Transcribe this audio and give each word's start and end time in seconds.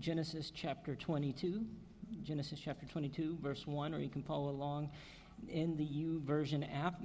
Genesis 0.00 0.50
chapter 0.54 0.96
22. 0.96 1.62
Genesis 2.22 2.58
chapter 2.58 2.86
22, 2.86 3.36
verse 3.42 3.66
1, 3.66 3.92
or 3.92 3.98
you 3.98 4.08
can 4.08 4.22
follow 4.22 4.48
along 4.48 4.88
in 5.46 5.76
the 5.76 5.84
YouVersion 5.84 6.66
app. 6.74 7.02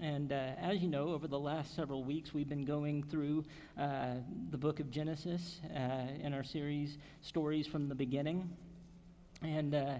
And 0.00 0.32
uh, 0.32 0.52
as 0.60 0.78
you 0.80 0.88
know, 0.88 1.08
over 1.08 1.26
the 1.26 1.38
last 1.38 1.74
several 1.74 2.04
weeks, 2.04 2.32
we've 2.32 2.48
been 2.48 2.64
going 2.64 3.02
through 3.02 3.44
uh, 3.76 4.14
the 4.50 4.56
book 4.56 4.78
of 4.78 4.92
Genesis 4.92 5.60
uh, 5.74 6.06
in 6.22 6.32
our 6.32 6.44
series, 6.44 6.98
Stories 7.20 7.66
from 7.66 7.88
the 7.88 7.96
Beginning. 7.96 8.48
And 9.42 9.74
uh, 9.74 9.94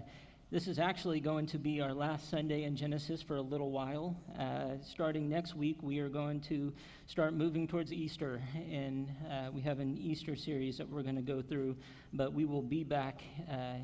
this 0.49 0.67
is 0.67 0.79
actually 0.79 1.19
going 1.19 1.45
to 1.45 1.57
be 1.57 1.81
our 1.81 1.93
last 1.93 2.29
Sunday 2.29 2.63
in 2.63 2.73
Genesis 2.73 3.21
for 3.21 3.35
a 3.35 3.41
little 3.41 3.69
while. 3.69 4.15
Uh, 4.39 4.75
starting 4.81 5.27
next 5.27 5.55
week, 5.55 5.75
we 5.81 5.99
are 5.99 6.07
going 6.07 6.39
to 6.39 6.71
start 7.05 7.33
moving 7.33 7.67
towards 7.67 7.91
Easter, 7.91 8.41
and 8.71 9.09
uh, 9.29 9.49
we 9.51 9.61
have 9.61 9.79
an 9.79 9.97
Easter 9.97 10.37
series 10.37 10.77
that 10.77 10.89
we're 10.89 11.03
going 11.03 11.17
to 11.17 11.21
go 11.21 11.41
through, 11.41 11.75
but 12.13 12.31
we 12.31 12.45
will 12.45 12.61
be 12.61 12.85
back 12.85 13.21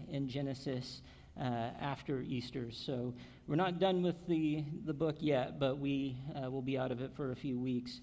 in 0.09 0.29
Genesis 0.29 1.01
uh, 1.37 1.43
after 1.81 2.21
Easter. 2.21 2.69
So 2.71 3.13
we're 3.45 3.55
not 3.55 3.79
done 3.79 4.01
with 4.01 4.25
the, 4.27 4.63
the 4.85 4.93
book 4.93 5.17
yet, 5.19 5.59
but 5.59 5.79
we 5.79 6.15
uh, 6.33 6.49
will 6.49 6.61
be 6.61 6.77
out 6.77 6.91
of 6.91 7.01
it 7.01 7.11
for 7.13 7.31
a 7.31 7.35
few 7.35 7.59
weeks. 7.59 7.99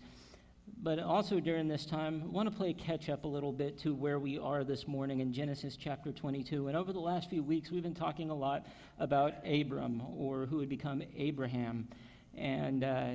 But 0.83 0.99
also 0.99 1.41
during 1.41 1.69
this 1.69 1.85
time, 1.85 2.23
I 2.25 2.29
want 2.29 2.51
to 2.51 2.57
play 2.57 2.73
catch 2.73 3.11
up 3.11 3.25
a 3.25 3.29
little 3.29 3.53
bit 3.53 3.79
to 3.81 3.95
where 3.95 4.19
we 4.19 4.39
are 4.39 4.65
this 4.65 4.89
morning 4.89 5.21
in 5.21 5.31
Genesis 5.31 5.77
chapter 5.77 6.11
22. 6.11 6.69
And 6.69 6.77
over 6.77 6.95
the 6.95 7.01
last 7.01 7.29
few 7.29 7.43
weeks, 7.43 7.71
we've 7.71 7.83
been 7.83 7.95
talking 7.95 8.31
a 8.31 8.35
lot 8.35 8.65
about 8.99 9.35
Abram, 9.47 10.01
or 10.17 10.47
who 10.47 10.57
would 10.57 10.71
become 10.71 11.03
Abraham. 11.15 11.87
And 12.35 12.83
uh, 12.83 13.11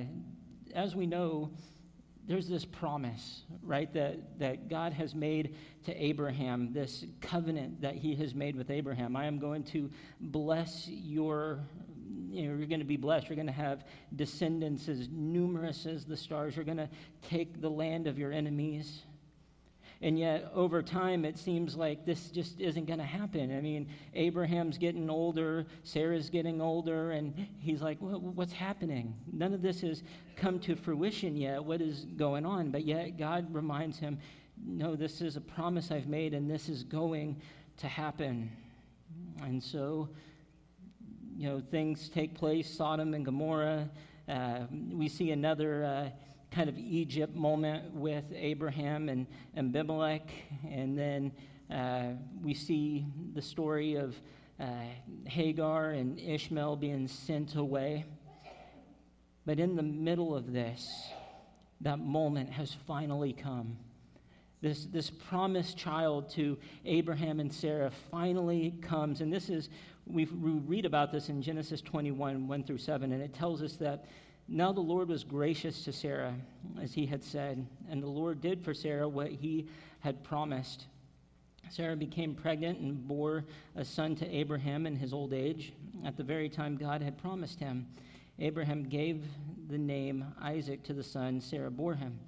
as 0.76 0.94
we 0.94 1.06
know, 1.06 1.50
there's 2.28 2.48
this 2.48 2.64
promise, 2.64 3.42
right, 3.62 3.92
that, 3.94 4.38
that 4.38 4.68
God 4.68 4.92
has 4.92 5.16
made 5.16 5.56
to 5.86 5.94
Abraham, 6.00 6.72
this 6.72 7.04
covenant 7.20 7.80
that 7.80 7.96
he 7.96 8.14
has 8.14 8.32
made 8.32 8.54
with 8.54 8.70
Abraham. 8.70 9.16
I 9.16 9.26
am 9.26 9.40
going 9.40 9.64
to 9.64 9.90
bless 10.20 10.86
your, 10.86 11.64
you 12.30 12.48
know, 12.48 12.56
you're 12.56 12.66
going 12.66 12.80
to 12.80 12.86
be 12.86 12.96
blessed. 12.96 13.28
You're 13.28 13.36
going 13.36 13.46
to 13.46 13.52
have 13.52 13.84
descendants 14.14 14.88
as 14.88 15.08
numerous 15.10 15.86
as 15.86 16.04
the 16.04 16.16
stars. 16.16 16.56
You're 16.56 16.64
going 16.64 16.76
to 16.76 16.88
take 17.28 17.60
the 17.60 17.70
land 17.70 18.06
of 18.06 18.18
your 18.18 18.32
enemies. 18.32 19.02
And 20.02 20.18
yet, 20.18 20.50
over 20.54 20.82
time, 20.82 21.24
it 21.24 21.38
seems 21.38 21.74
like 21.74 22.04
this 22.04 22.28
just 22.28 22.60
isn't 22.60 22.84
going 22.84 22.98
to 22.98 23.04
happen. 23.04 23.56
I 23.56 23.62
mean, 23.62 23.88
Abraham's 24.14 24.76
getting 24.76 25.08
older, 25.08 25.64
Sarah's 25.84 26.28
getting 26.28 26.60
older, 26.60 27.12
and 27.12 27.34
he's 27.58 27.80
like, 27.80 27.96
What's 28.00 28.52
happening? 28.52 29.14
None 29.32 29.54
of 29.54 29.62
this 29.62 29.80
has 29.80 30.02
come 30.36 30.60
to 30.60 30.76
fruition 30.76 31.34
yet. 31.34 31.64
What 31.64 31.80
is 31.80 32.04
going 32.16 32.44
on? 32.44 32.70
But 32.70 32.84
yet, 32.84 33.16
God 33.16 33.52
reminds 33.54 33.98
him, 33.98 34.18
No, 34.66 34.96
this 34.96 35.22
is 35.22 35.36
a 35.36 35.40
promise 35.40 35.90
I've 35.90 36.08
made, 36.08 36.34
and 36.34 36.50
this 36.50 36.68
is 36.68 36.82
going 36.82 37.40
to 37.78 37.88
happen. 37.88 38.50
And 39.42 39.62
so, 39.62 40.10
you 41.36 41.48
know, 41.48 41.62
things 41.70 42.08
take 42.08 42.34
place 42.34 42.68
Sodom 42.72 43.14
and 43.14 43.24
Gomorrah. 43.24 43.88
Uh, 44.28 44.60
we 44.90 45.08
see 45.08 45.30
another. 45.30 45.84
Uh, 45.84 46.10
kind 46.52 46.68
of 46.70 46.78
Egypt 46.78 47.34
moment 47.34 47.92
with 47.92 48.24
Abraham 48.34 49.10
and, 49.10 49.26
Abimelech, 49.58 50.30
and 50.70 50.96
then 50.96 51.32
uh, 51.70 52.12
we 52.42 52.54
see 52.54 53.04
the 53.34 53.42
story 53.42 53.96
of 53.96 54.16
uh, 54.58 54.64
Hagar 55.26 55.90
and 55.90 56.18
Ishmael 56.18 56.76
being 56.76 57.08
sent 57.08 57.56
away. 57.56 58.06
But 59.44 59.60
in 59.60 59.76
the 59.76 59.82
middle 59.82 60.34
of 60.34 60.52
this, 60.52 61.08
that 61.82 61.98
moment 61.98 62.50
has 62.50 62.74
finally 62.86 63.34
come. 63.34 63.76
This, 64.62 64.86
this 64.86 65.10
promised 65.10 65.76
child 65.76 66.30
to 66.30 66.56
Abraham 66.86 67.38
and 67.38 67.52
Sarah 67.52 67.90
finally 68.10 68.78
comes. 68.80 69.20
And 69.20 69.30
this 69.30 69.50
is, 69.50 69.68
we 70.06 70.24
read 70.24 70.86
about 70.86 71.10
this 71.10 71.28
in 71.28 71.42
Genesis 71.42 71.80
21, 71.80 72.46
1 72.46 72.64
through 72.64 72.78
7, 72.78 73.12
and 73.12 73.22
it 73.22 73.34
tells 73.34 73.62
us 73.62 73.74
that 73.76 74.06
now 74.48 74.72
the 74.72 74.80
Lord 74.80 75.08
was 75.08 75.24
gracious 75.24 75.84
to 75.84 75.92
Sarah, 75.92 76.34
as 76.80 76.94
he 76.94 77.04
had 77.04 77.24
said, 77.24 77.66
and 77.90 78.02
the 78.02 78.06
Lord 78.06 78.40
did 78.40 78.64
for 78.64 78.72
Sarah 78.72 79.08
what 79.08 79.30
he 79.30 79.66
had 80.00 80.22
promised. 80.22 80.86
Sarah 81.68 81.96
became 81.96 82.34
pregnant 82.34 82.78
and 82.78 83.08
bore 83.08 83.44
a 83.74 83.84
son 83.84 84.14
to 84.16 84.34
Abraham 84.34 84.86
in 84.86 84.94
his 84.94 85.12
old 85.12 85.32
age, 85.32 85.72
at 86.04 86.16
the 86.16 86.22
very 86.22 86.48
time 86.48 86.76
God 86.76 87.02
had 87.02 87.18
promised 87.18 87.58
him. 87.58 87.86
Abraham 88.38 88.84
gave 88.84 89.24
the 89.68 89.78
name 89.78 90.24
Isaac 90.40 90.84
to 90.84 90.92
the 90.92 91.02
son 91.02 91.40
Sarah 91.40 91.70
bore 91.70 91.94
him. 91.94 92.18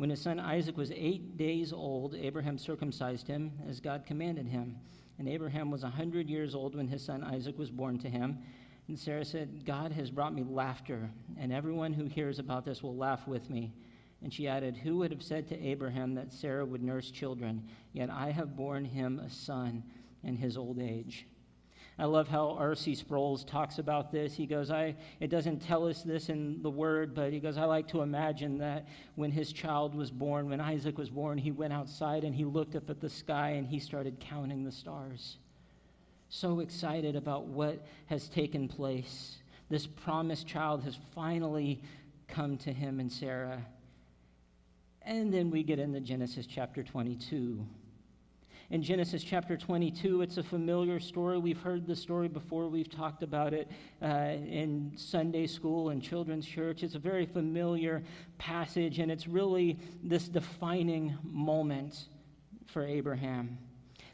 When 0.00 0.08
his 0.08 0.22
son 0.22 0.40
Isaac 0.40 0.78
was 0.78 0.90
eight 0.92 1.36
days 1.36 1.74
old, 1.74 2.14
Abraham 2.14 2.56
circumcised 2.56 3.28
him 3.28 3.52
as 3.68 3.80
God 3.80 4.06
commanded 4.06 4.46
him. 4.46 4.78
And 5.18 5.28
Abraham 5.28 5.70
was 5.70 5.84
a 5.84 5.90
hundred 5.90 6.30
years 6.30 6.54
old 6.54 6.74
when 6.74 6.88
his 6.88 7.04
son 7.04 7.22
Isaac 7.22 7.58
was 7.58 7.70
born 7.70 7.98
to 7.98 8.08
him. 8.08 8.38
And 8.88 8.98
Sarah 8.98 9.26
said, 9.26 9.66
God 9.66 9.92
has 9.92 10.10
brought 10.10 10.32
me 10.32 10.42
laughter, 10.42 11.10
and 11.36 11.52
everyone 11.52 11.92
who 11.92 12.06
hears 12.06 12.38
about 12.38 12.64
this 12.64 12.82
will 12.82 12.96
laugh 12.96 13.28
with 13.28 13.50
me. 13.50 13.74
And 14.22 14.32
she 14.32 14.48
added, 14.48 14.74
Who 14.74 14.96
would 14.96 15.10
have 15.10 15.22
said 15.22 15.46
to 15.48 15.62
Abraham 15.62 16.14
that 16.14 16.32
Sarah 16.32 16.64
would 16.64 16.82
nurse 16.82 17.10
children? 17.10 17.68
Yet 17.92 18.08
I 18.08 18.30
have 18.30 18.56
borne 18.56 18.86
him 18.86 19.18
a 19.18 19.28
son 19.28 19.82
in 20.24 20.34
his 20.34 20.56
old 20.56 20.80
age. 20.80 21.26
I 22.00 22.06
love 22.06 22.26
how 22.26 22.56
R.C. 22.58 22.94
Sproul 22.96 23.38
talks 23.38 23.78
about 23.78 24.10
this. 24.10 24.34
He 24.34 24.46
goes, 24.46 24.70
I, 24.70 24.96
it 25.20 25.28
doesn't 25.28 25.60
tell 25.60 25.86
us 25.86 26.02
this 26.02 26.30
in 26.30 26.62
the 26.62 26.70
word, 26.70 27.14
but 27.14 27.32
he 27.32 27.38
goes, 27.38 27.58
I 27.58 27.64
like 27.64 27.86
to 27.88 28.00
imagine 28.00 28.58
that 28.58 28.88
when 29.14 29.30
his 29.30 29.52
child 29.52 29.94
was 29.94 30.10
born, 30.10 30.48
when 30.48 30.60
Isaac 30.60 30.96
was 30.98 31.10
born, 31.10 31.36
he 31.36 31.52
went 31.52 31.72
outside 31.72 32.24
and 32.24 32.34
he 32.34 32.44
looked 32.44 32.74
up 32.74 32.90
at 32.90 33.00
the 33.00 33.10
sky 33.10 33.50
and 33.50 33.66
he 33.66 33.78
started 33.78 34.18
counting 34.18 34.64
the 34.64 34.72
stars 34.72 35.36
so 36.30 36.60
excited 36.60 37.16
about 37.16 37.46
what 37.46 37.84
has 38.06 38.28
taken 38.28 38.68
place. 38.68 39.38
This 39.68 39.86
promised 39.86 40.46
child 40.46 40.82
has 40.84 40.96
finally 41.14 41.82
come 42.28 42.56
to 42.58 42.72
him 42.72 43.00
and 43.00 43.10
Sarah. 43.10 43.60
And 45.02 45.34
then 45.34 45.50
we 45.50 45.64
get 45.64 45.80
into 45.80 46.00
Genesis 46.00 46.46
chapter 46.46 46.82
22. 46.84 47.66
In 48.70 48.84
Genesis 48.84 49.24
chapter 49.24 49.56
22, 49.56 50.22
it's 50.22 50.36
a 50.36 50.44
familiar 50.44 51.00
story. 51.00 51.38
We've 51.38 51.60
heard 51.60 51.88
the 51.88 51.96
story 51.96 52.28
before. 52.28 52.68
We've 52.68 52.88
talked 52.88 53.24
about 53.24 53.52
it 53.52 53.68
uh, 54.00 54.06
in 54.06 54.92
Sunday 54.94 55.48
school 55.48 55.88
and 55.88 56.00
children's 56.00 56.46
church. 56.46 56.84
It's 56.84 56.94
a 56.94 57.00
very 57.00 57.26
familiar 57.26 58.04
passage, 58.38 59.00
and 59.00 59.10
it's 59.10 59.26
really 59.26 59.76
this 60.04 60.28
defining 60.28 61.18
moment 61.24 62.06
for 62.66 62.86
Abraham 62.86 63.58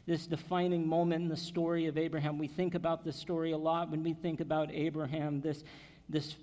this 0.07 0.25
defining 0.25 0.87
moment 0.87 1.23
in 1.23 1.27
the 1.27 1.35
story 1.35 1.87
of 1.87 1.97
Abraham. 1.97 2.37
We 2.37 2.47
think 2.47 2.75
about 2.75 3.03
this 3.03 3.17
story 3.17 3.51
a 3.51 3.57
lot 3.57 3.91
when 3.91 4.03
we 4.03 4.13
think 4.13 4.39
about 4.39 4.71
Abraham, 4.71 5.41
this, 5.41 5.65
this 6.07 6.37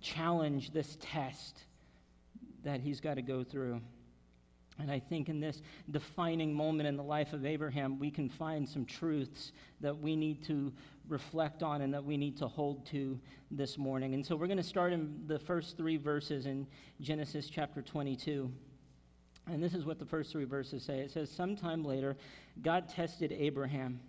challenge, 0.00 0.72
this 0.72 0.96
test 1.00 1.64
that 2.62 2.80
he's 2.80 3.00
got 3.00 3.14
to 3.14 3.22
go 3.22 3.42
through. 3.42 3.80
And 4.78 4.90
I 4.90 4.98
think 4.98 5.28
in 5.28 5.40
this 5.40 5.62
defining 5.90 6.52
moment 6.52 6.88
in 6.88 6.96
the 6.96 7.02
life 7.02 7.32
of 7.32 7.46
Abraham, 7.46 7.98
we 7.98 8.10
can 8.10 8.28
find 8.28 8.68
some 8.68 8.84
truths 8.84 9.52
that 9.80 9.96
we 9.96 10.16
need 10.16 10.42
to 10.44 10.72
reflect 11.08 11.62
on 11.62 11.82
and 11.82 11.94
that 11.94 12.04
we 12.04 12.16
need 12.16 12.36
to 12.38 12.48
hold 12.48 12.84
to 12.86 13.18
this 13.50 13.78
morning. 13.78 14.14
And 14.14 14.26
so 14.26 14.34
we're 14.34 14.48
going 14.48 14.56
to 14.56 14.62
start 14.62 14.92
in 14.92 15.22
the 15.26 15.38
first 15.38 15.76
three 15.76 15.96
verses 15.96 16.46
in 16.46 16.66
Genesis 17.00 17.48
chapter 17.48 17.82
22. 17.82 18.50
And 19.46 19.62
this 19.62 19.74
is 19.74 19.84
what 19.84 19.98
the 19.98 20.06
first 20.06 20.32
three 20.32 20.44
verses 20.44 20.82
say 20.82 21.00
it 21.00 21.10
says, 21.10 21.30
Sometime 21.30 21.84
later, 21.84 22.16
God 22.62 22.88
tested 22.88 23.30
Abraham. 23.32 24.00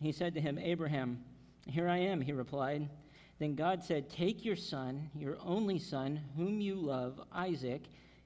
He 0.00 0.12
said 0.12 0.34
to 0.34 0.40
him, 0.40 0.58
Abraham, 0.58 1.22
here 1.66 1.88
I 1.88 1.98
am, 1.98 2.20
he 2.20 2.32
replied. 2.32 2.88
Then 3.38 3.54
God 3.54 3.82
said, 3.82 4.10
Take 4.10 4.44
your 4.44 4.56
son, 4.56 5.10
your 5.16 5.38
only 5.44 5.78
son, 5.78 6.20
whom 6.36 6.60
you 6.60 6.74
love, 6.74 7.20
Isaac, 7.32 7.82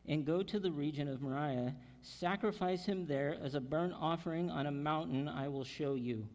and 0.09 0.25
go 0.25 0.43
to 0.43 0.59
the 0.59 0.71
region 0.71 1.09
of 1.09 1.23
Moriah. 1.23 1.75
Sacrifice 2.03 2.85
him 2.85 3.07
there 3.07 3.37
as 3.43 3.55
a 3.55 3.61
burnt 3.61 3.95
offering 3.99 4.51
on 4.51 4.67
a 4.67 4.73
mountain 4.73 5.29
I 5.29 5.49
will 5.49 5.65
show 5.65 5.95
you. 5.95 6.27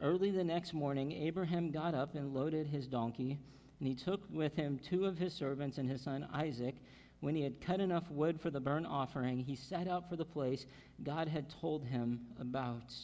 Early 0.00 0.30
the 0.30 0.44
next 0.44 0.72
morning, 0.72 1.12
Abraham 1.12 1.70
got 1.70 1.94
up 1.94 2.14
and 2.14 2.32
loaded 2.32 2.66
his 2.66 2.86
donkey, 2.86 3.38
and 3.78 3.88
he 3.88 3.94
took 3.94 4.22
with 4.30 4.54
him 4.54 4.78
two 4.78 5.04
of 5.04 5.18
his 5.18 5.34
servants 5.34 5.78
and 5.78 5.90
his 5.90 6.02
son 6.02 6.26
Isaac. 6.32 6.76
When 7.20 7.34
he 7.34 7.42
had 7.42 7.60
cut 7.60 7.80
enough 7.80 8.10
wood 8.10 8.40
for 8.40 8.50
the 8.50 8.60
burnt 8.60 8.86
offering, 8.86 9.40
he 9.40 9.54
set 9.54 9.88
out 9.88 10.08
for 10.08 10.16
the 10.16 10.24
place 10.24 10.66
God 11.02 11.28
had 11.28 11.50
told 11.50 11.84
him 11.84 12.20
about. 12.40 12.94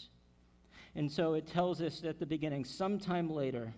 And 0.95 1.11
so 1.11 1.35
it 1.35 1.47
tells 1.47 1.83
us 1.83 2.03
at 2.05 2.19
the 2.19 2.25
beginning, 2.25 2.65
sometime 2.65 3.29
later. 3.29 3.75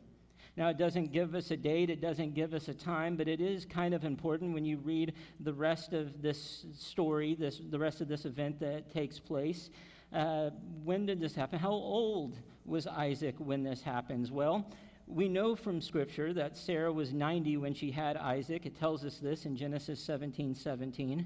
Now, 0.59 0.71
it 0.71 0.77
doesn't 0.77 1.13
give 1.13 1.37
us 1.37 1.53
a 1.53 1.57
date, 1.57 1.89
it 1.89 2.01
doesn't 2.01 2.35
give 2.35 2.53
us 2.53 2.67
a 2.67 2.75
time, 2.75 3.15
but 3.15 3.29
it 3.29 3.41
is 3.41 3.65
kind 3.65 3.95
of 3.95 4.05
important 4.05 4.53
when 4.53 4.65
you 4.65 4.79
read 4.79 5.13
the 5.39 5.53
rest 5.53 5.93
of 5.93 6.21
this 6.21 6.67
story, 6.77 7.37
this, 7.37 7.61
the 7.71 7.79
rest 7.79 8.01
of 8.01 8.09
this 8.09 8.25
event 8.25 8.59
that 8.59 8.93
takes 8.93 9.21
place. 9.21 9.71
Uh, 10.13 10.51
when 10.83 11.07
did 11.07 11.21
this 11.21 11.33
happen? 11.33 11.61
How 11.61 11.71
old 11.71 12.41
was 12.65 12.89
Isaac 12.89 13.37
when 13.39 13.63
this 13.63 13.83
happens? 13.83 14.33
Well, 14.33 14.69
we 15.07 15.29
know 15.29 15.55
from 15.55 15.81
Scripture 15.81 16.33
that 16.33 16.57
Sarah 16.57 16.93
was 16.93 17.13
90 17.13 17.57
when 17.59 17.73
she 17.73 17.93
had 17.93 18.17
Isaac. 18.17 18.67
It 18.67 18.77
tells 18.77 19.05
us 19.05 19.19
this 19.19 19.47
in 19.47 19.57
Genesis 19.57 20.01
17 20.01 20.57
17. 20.57 21.25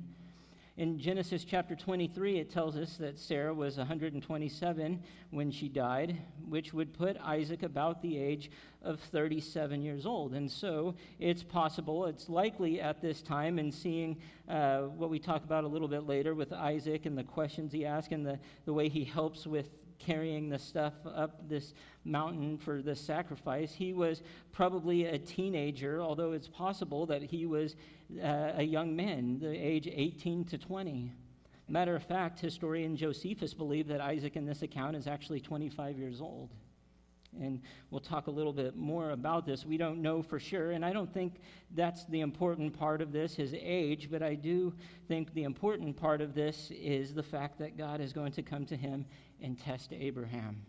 In 0.79 0.99
Genesis 0.99 1.45
chapter 1.45 1.77
23, 1.77 2.39
it 2.39 2.51
tells 2.51 2.79
us 2.79 2.97
that 2.97 3.19
Sarah 3.19 3.53
was 3.53 3.77
127 3.77 5.03
when 5.31 5.51
she 5.51 5.69
died, 5.69 6.17
which 6.49 6.73
would 6.73 6.95
put 6.95 7.19
Isaac 7.19 7.63
about 7.63 8.01
the 8.01 8.17
age 8.17 8.51
of 8.81 8.99
37 8.99 9.83
years 9.83 10.07
old. 10.07 10.33
And 10.33 10.51
so 10.51 10.95
it's 11.19 11.43
possible, 11.43 12.07
it's 12.07 12.31
likely 12.31 12.81
at 12.81 13.03
this 13.03 13.21
time, 13.21 13.59
and 13.59 13.73
seeing 13.73 14.17
uh, 14.49 14.85
what 14.85 15.11
we 15.11 15.19
talk 15.19 15.45
about 15.45 15.65
a 15.65 15.69
little 15.69 15.89
bit 15.89 16.07
later 16.07 16.35
with 16.35 16.55
Isaac 16.55 17.05
and 17.05 17.19
the 17.19 17.25
questions 17.25 17.71
he 17.71 17.85
asks 17.85 18.11
and 18.11 18.25
the, 18.25 18.39
the 18.65 18.73
way 18.73 18.89
he 18.89 19.05
helps 19.05 19.47
with 19.47 19.69
carrying 20.05 20.49
the 20.49 20.59
stuff 20.59 20.95
up 21.07 21.49
this 21.49 21.75
mountain 22.05 22.59
for 22.59 22.83
the 22.83 22.95
sacrifice. 22.95 23.73
He 23.73 23.93
was 23.93 24.23
probably 24.53 25.07
a 25.07 25.19
teenager, 25.19 26.01
although 26.01 26.33
it's 26.33 26.49
possible 26.49 27.07
that 27.07 27.23
he 27.23 27.47
was 27.47 27.77
uh, 28.23 28.53
a 28.57 28.63
young 28.63 28.95
man, 28.97 29.39
the 29.39 29.51
age 29.51 29.89
18 29.91 30.45
to 30.47 30.59
20. 30.59 31.13
Matter 31.69 31.95
of 31.95 32.03
fact, 32.03 32.41
historian 32.41 32.97
Josephus 32.97 33.55
believed 33.55 33.89
that 33.89 34.01
Isaac 34.01 34.37
in 34.37 34.45
this 34.45 34.63
account 34.63 34.97
is 34.97 35.07
actually 35.07 35.41
25 35.41 35.99
years 35.99 36.21
old. 36.21 36.51
And 37.41 37.61
we'll 37.91 38.01
talk 38.01 38.27
a 38.27 38.31
little 38.31 38.53
bit 38.53 38.77
more 38.77 39.11
about 39.11 39.47
this. 39.47 39.65
We 39.65 39.79
don't 39.79 40.03
know 40.03 40.23
for 40.23 40.39
sure, 40.39 40.73
and 40.73 40.85
I 40.85 40.93
don't 40.93 41.13
think 41.13 41.41
that's 41.75 42.05
the 42.07 42.21
important 42.21 42.79
part 42.79 43.01
of 43.01 43.11
this, 43.11 43.35
his 43.35 43.55
age, 43.55 44.09
but 44.11 44.23
I 44.23 44.35
do 44.35 44.75
think 45.09 45.33
the 45.33 45.45
important 45.45 45.97
part 45.97 46.21
of 46.21 46.35
this 46.35 46.71
is 46.71 47.15
the 47.15 47.23
fact 47.23 47.59
that 47.59 47.79
God 47.79 48.01
is 48.01 48.13
going 48.13 48.33
to 48.33 48.43
come 48.43 48.67
to 48.67 48.77
him 48.77 49.07
and 49.41 49.59
test 49.59 49.93
Abraham. 49.93 50.63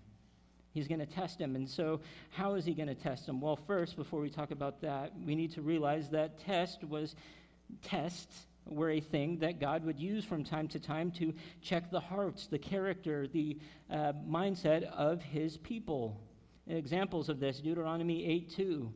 He's 0.73 0.87
going 0.87 0.99
to 0.99 1.05
test 1.05 1.39
him. 1.39 1.55
And 1.55 1.69
so, 1.69 1.99
how 2.31 2.55
is 2.55 2.65
he 2.65 2.73
going 2.73 2.87
to 2.87 2.95
test 2.95 3.27
him? 3.27 3.39
Well, 3.39 3.55
first, 3.55 3.95
before 3.95 4.19
we 4.19 4.29
talk 4.29 4.51
about 4.51 4.81
that, 4.81 5.13
we 5.25 5.35
need 5.35 5.51
to 5.53 5.61
realize 5.61 6.09
that 6.09 6.39
test 6.39 6.83
was 6.83 7.15
tests 7.83 8.47
were 8.65 8.91
a 8.91 8.99
thing 8.99 9.37
that 9.39 9.59
God 9.59 9.85
would 9.85 9.99
use 9.99 10.25
from 10.25 10.43
time 10.43 10.67
to 10.69 10.79
time 10.79 11.11
to 11.11 11.33
check 11.61 11.91
the 11.91 11.99
hearts, 11.99 12.47
the 12.47 12.57
character, 12.57 13.27
the 13.27 13.57
uh, 13.91 14.13
mindset 14.27 14.83
of 14.83 15.21
his 15.21 15.57
people. 15.57 16.19
Examples 16.67 17.29
of 17.29 17.39
this 17.39 17.59
Deuteronomy 17.59 18.25
8 18.25 18.49
2. 18.55 18.93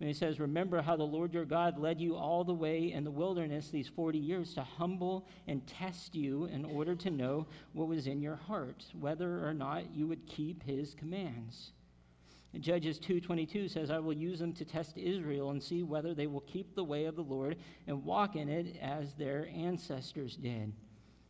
And 0.00 0.08
he 0.08 0.14
says, 0.14 0.40
Remember 0.40 0.80
how 0.80 0.96
the 0.96 1.02
Lord 1.02 1.34
your 1.34 1.44
God 1.44 1.78
led 1.78 2.00
you 2.00 2.16
all 2.16 2.42
the 2.42 2.54
way 2.54 2.92
in 2.92 3.04
the 3.04 3.10
wilderness 3.10 3.68
these 3.68 3.88
40 3.88 4.18
years 4.18 4.54
to 4.54 4.62
humble 4.62 5.26
and 5.46 5.66
test 5.66 6.14
you 6.14 6.46
in 6.46 6.64
order 6.64 6.94
to 6.96 7.10
know 7.10 7.46
what 7.74 7.88
was 7.88 8.06
in 8.06 8.22
your 8.22 8.36
heart, 8.36 8.86
whether 8.98 9.46
or 9.46 9.52
not 9.52 9.94
you 9.94 10.06
would 10.06 10.26
keep 10.26 10.62
his 10.62 10.94
commands. 10.94 11.72
Judges 12.58 12.98
2:22 12.98 13.68
says, 13.68 13.90
"I 13.90 14.00
will 14.00 14.14
use 14.14 14.40
them 14.40 14.54
to 14.54 14.64
test 14.64 14.96
Israel 14.96 15.50
and 15.50 15.62
see 15.62 15.82
whether 15.82 16.14
they 16.14 16.26
will 16.26 16.40
keep 16.40 16.74
the 16.74 16.82
way 16.82 17.04
of 17.04 17.14
the 17.14 17.22
Lord 17.22 17.58
and 17.86 18.04
walk 18.04 18.34
in 18.34 18.48
it 18.48 18.76
as 18.78 19.14
their 19.14 19.48
ancestors 19.48 20.36
did." 20.36 20.72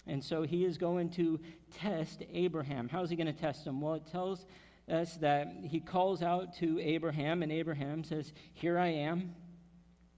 And 0.06 0.24
so 0.24 0.42
he 0.42 0.64
is 0.64 0.78
going 0.78 1.10
to 1.10 1.38
test 1.70 2.22
Abraham. 2.30 2.88
How 2.88 3.02
is 3.02 3.10
he 3.10 3.16
going 3.16 3.26
to 3.26 3.32
test 3.32 3.66
him? 3.66 3.80
Well, 3.80 3.94
it 3.94 4.06
tells 4.06 4.46
that 4.90 5.52
he 5.62 5.78
calls 5.78 6.22
out 6.22 6.54
to 6.56 6.80
Abraham, 6.80 7.42
and 7.42 7.52
Abraham 7.52 8.02
says, 8.02 8.32
Here 8.52 8.78
I 8.78 8.88
am. 8.88 9.34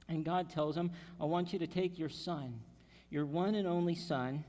And 0.09 0.25
God 0.25 0.51
tells 0.51 0.77
him, 0.77 0.91
I 1.21 1.25
want 1.25 1.53
you 1.53 1.59
to 1.59 1.67
take 1.67 1.99
your 1.99 2.09
son, 2.09 2.61
your 3.11 3.27
one 3.27 3.55
and 3.55 3.67
only 3.69 3.95
son. 3.95 4.45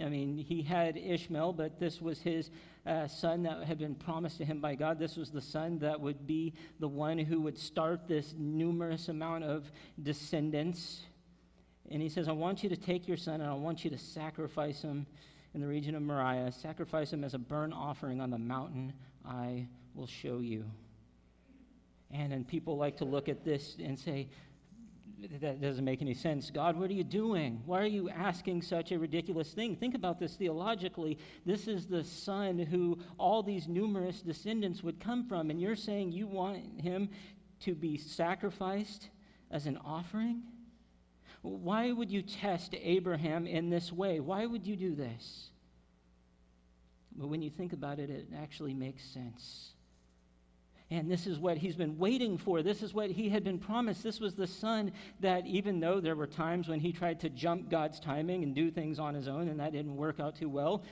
I 0.00 0.08
mean, 0.08 0.38
he 0.38 0.62
had 0.62 0.96
Ishmael, 0.96 1.52
but 1.52 1.78
this 1.78 2.00
was 2.00 2.20
his 2.20 2.50
uh, 2.86 3.06
son 3.06 3.42
that 3.42 3.64
had 3.64 3.78
been 3.78 3.94
promised 3.94 4.38
to 4.38 4.44
him 4.44 4.60
by 4.60 4.74
God. 4.74 4.98
This 4.98 5.16
was 5.16 5.30
the 5.30 5.42
son 5.42 5.78
that 5.80 6.00
would 6.00 6.26
be 6.26 6.54
the 6.78 6.88
one 6.88 7.18
who 7.18 7.40
would 7.42 7.58
start 7.58 8.08
this 8.08 8.34
numerous 8.38 9.08
amount 9.08 9.44
of 9.44 9.70
descendants. 10.02 11.00
And 11.90 12.00
he 12.00 12.08
says, 12.08 12.28
I 12.28 12.32
want 12.32 12.62
you 12.62 12.68
to 12.70 12.76
take 12.76 13.06
your 13.06 13.18
son 13.18 13.40
and 13.40 13.50
I 13.50 13.54
want 13.54 13.84
you 13.84 13.90
to 13.90 13.98
sacrifice 13.98 14.80
him 14.80 15.06
in 15.54 15.60
the 15.60 15.66
region 15.66 15.94
of 15.94 16.02
Moriah, 16.02 16.52
sacrifice 16.52 17.12
him 17.12 17.24
as 17.24 17.34
a 17.34 17.38
burnt 17.38 17.74
offering 17.74 18.20
on 18.20 18.30
the 18.30 18.38
mountain 18.38 18.92
I 19.26 19.66
will 19.94 20.06
show 20.06 20.38
you. 20.38 20.64
And 22.10 22.32
then 22.32 22.44
people 22.44 22.76
like 22.76 22.96
to 22.98 23.04
look 23.04 23.28
at 23.28 23.44
this 23.44 23.76
and 23.82 23.98
say, 23.98 24.28
that 25.40 25.60
doesn't 25.60 25.84
make 25.84 26.00
any 26.00 26.14
sense. 26.14 26.50
God, 26.50 26.78
what 26.78 26.90
are 26.90 26.94
you 26.94 27.04
doing? 27.04 27.60
Why 27.66 27.80
are 27.80 27.86
you 27.86 28.08
asking 28.08 28.62
such 28.62 28.90
a 28.90 28.98
ridiculous 28.98 29.52
thing? 29.52 29.76
Think 29.76 29.94
about 29.94 30.18
this 30.18 30.34
theologically. 30.34 31.18
This 31.44 31.68
is 31.68 31.86
the 31.86 32.02
son 32.02 32.58
who 32.58 32.98
all 33.18 33.42
these 33.42 33.68
numerous 33.68 34.22
descendants 34.22 34.82
would 34.82 34.98
come 34.98 35.28
from, 35.28 35.50
and 35.50 35.60
you're 35.60 35.76
saying 35.76 36.12
you 36.12 36.26
want 36.26 36.80
him 36.80 37.10
to 37.60 37.74
be 37.74 37.98
sacrificed 37.98 39.10
as 39.50 39.66
an 39.66 39.78
offering? 39.84 40.42
Why 41.42 41.92
would 41.92 42.10
you 42.10 42.22
test 42.22 42.74
Abraham 42.80 43.46
in 43.46 43.70
this 43.70 43.92
way? 43.92 44.20
Why 44.20 44.46
would 44.46 44.66
you 44.66 44.76
do 44.76 44.94
this? 44.94 45.50
But 47.16 47.28
when 47.28 47.42
you 47.42 47.50
think 47.50 47.72
about 47.72 47.98
it, 47.98 48.10
it 48.10 48.28
actually 48.36 48.74
makes 48.74 49.04
sense. 49.04 49.70
And 50.92 51.08
this 51.08 51.28
is 51.28 51.38
what 51.38 51.56
he's 51.56 51.76
been 51.76 51.98
waiting 51.98 52.36
for. 52.36 52.62
This 52.62 52.82
is 52.82 52.92
what 52.92 53.10
he 53.10 53.28
had 53.28 53.44
been 53.44 53.58
promised. 53.58 54.02
This 54.02 54.18
was 54.18 54.34
the 54.34 54.46
son 54.46 54.90
that, 55.20 55.46
even 55.46 55.78
though 55.78 56.00
there 56.00 56.16
were 56.16 56.26
times 56.26 56.68
when 56.68 56.80
he 56.80 56.92
tried 56.92 57.20
to 57.20 57.28
jump 57.28 57.70
God's 57.70 58.00
timing 58.00 58.42
and 58.42 58.54
do 58.54 58.72
things 58.72 58.98
on 58.98 59.14
his 59.14 59.28
own, 59.28 59.48
and 59.48 59.60
that 59.60 59.72
didn't 59.72 59.96
work 59.96 60.18
out 60.18 60.34
too 60.34 60.48
well, 60.48 60.82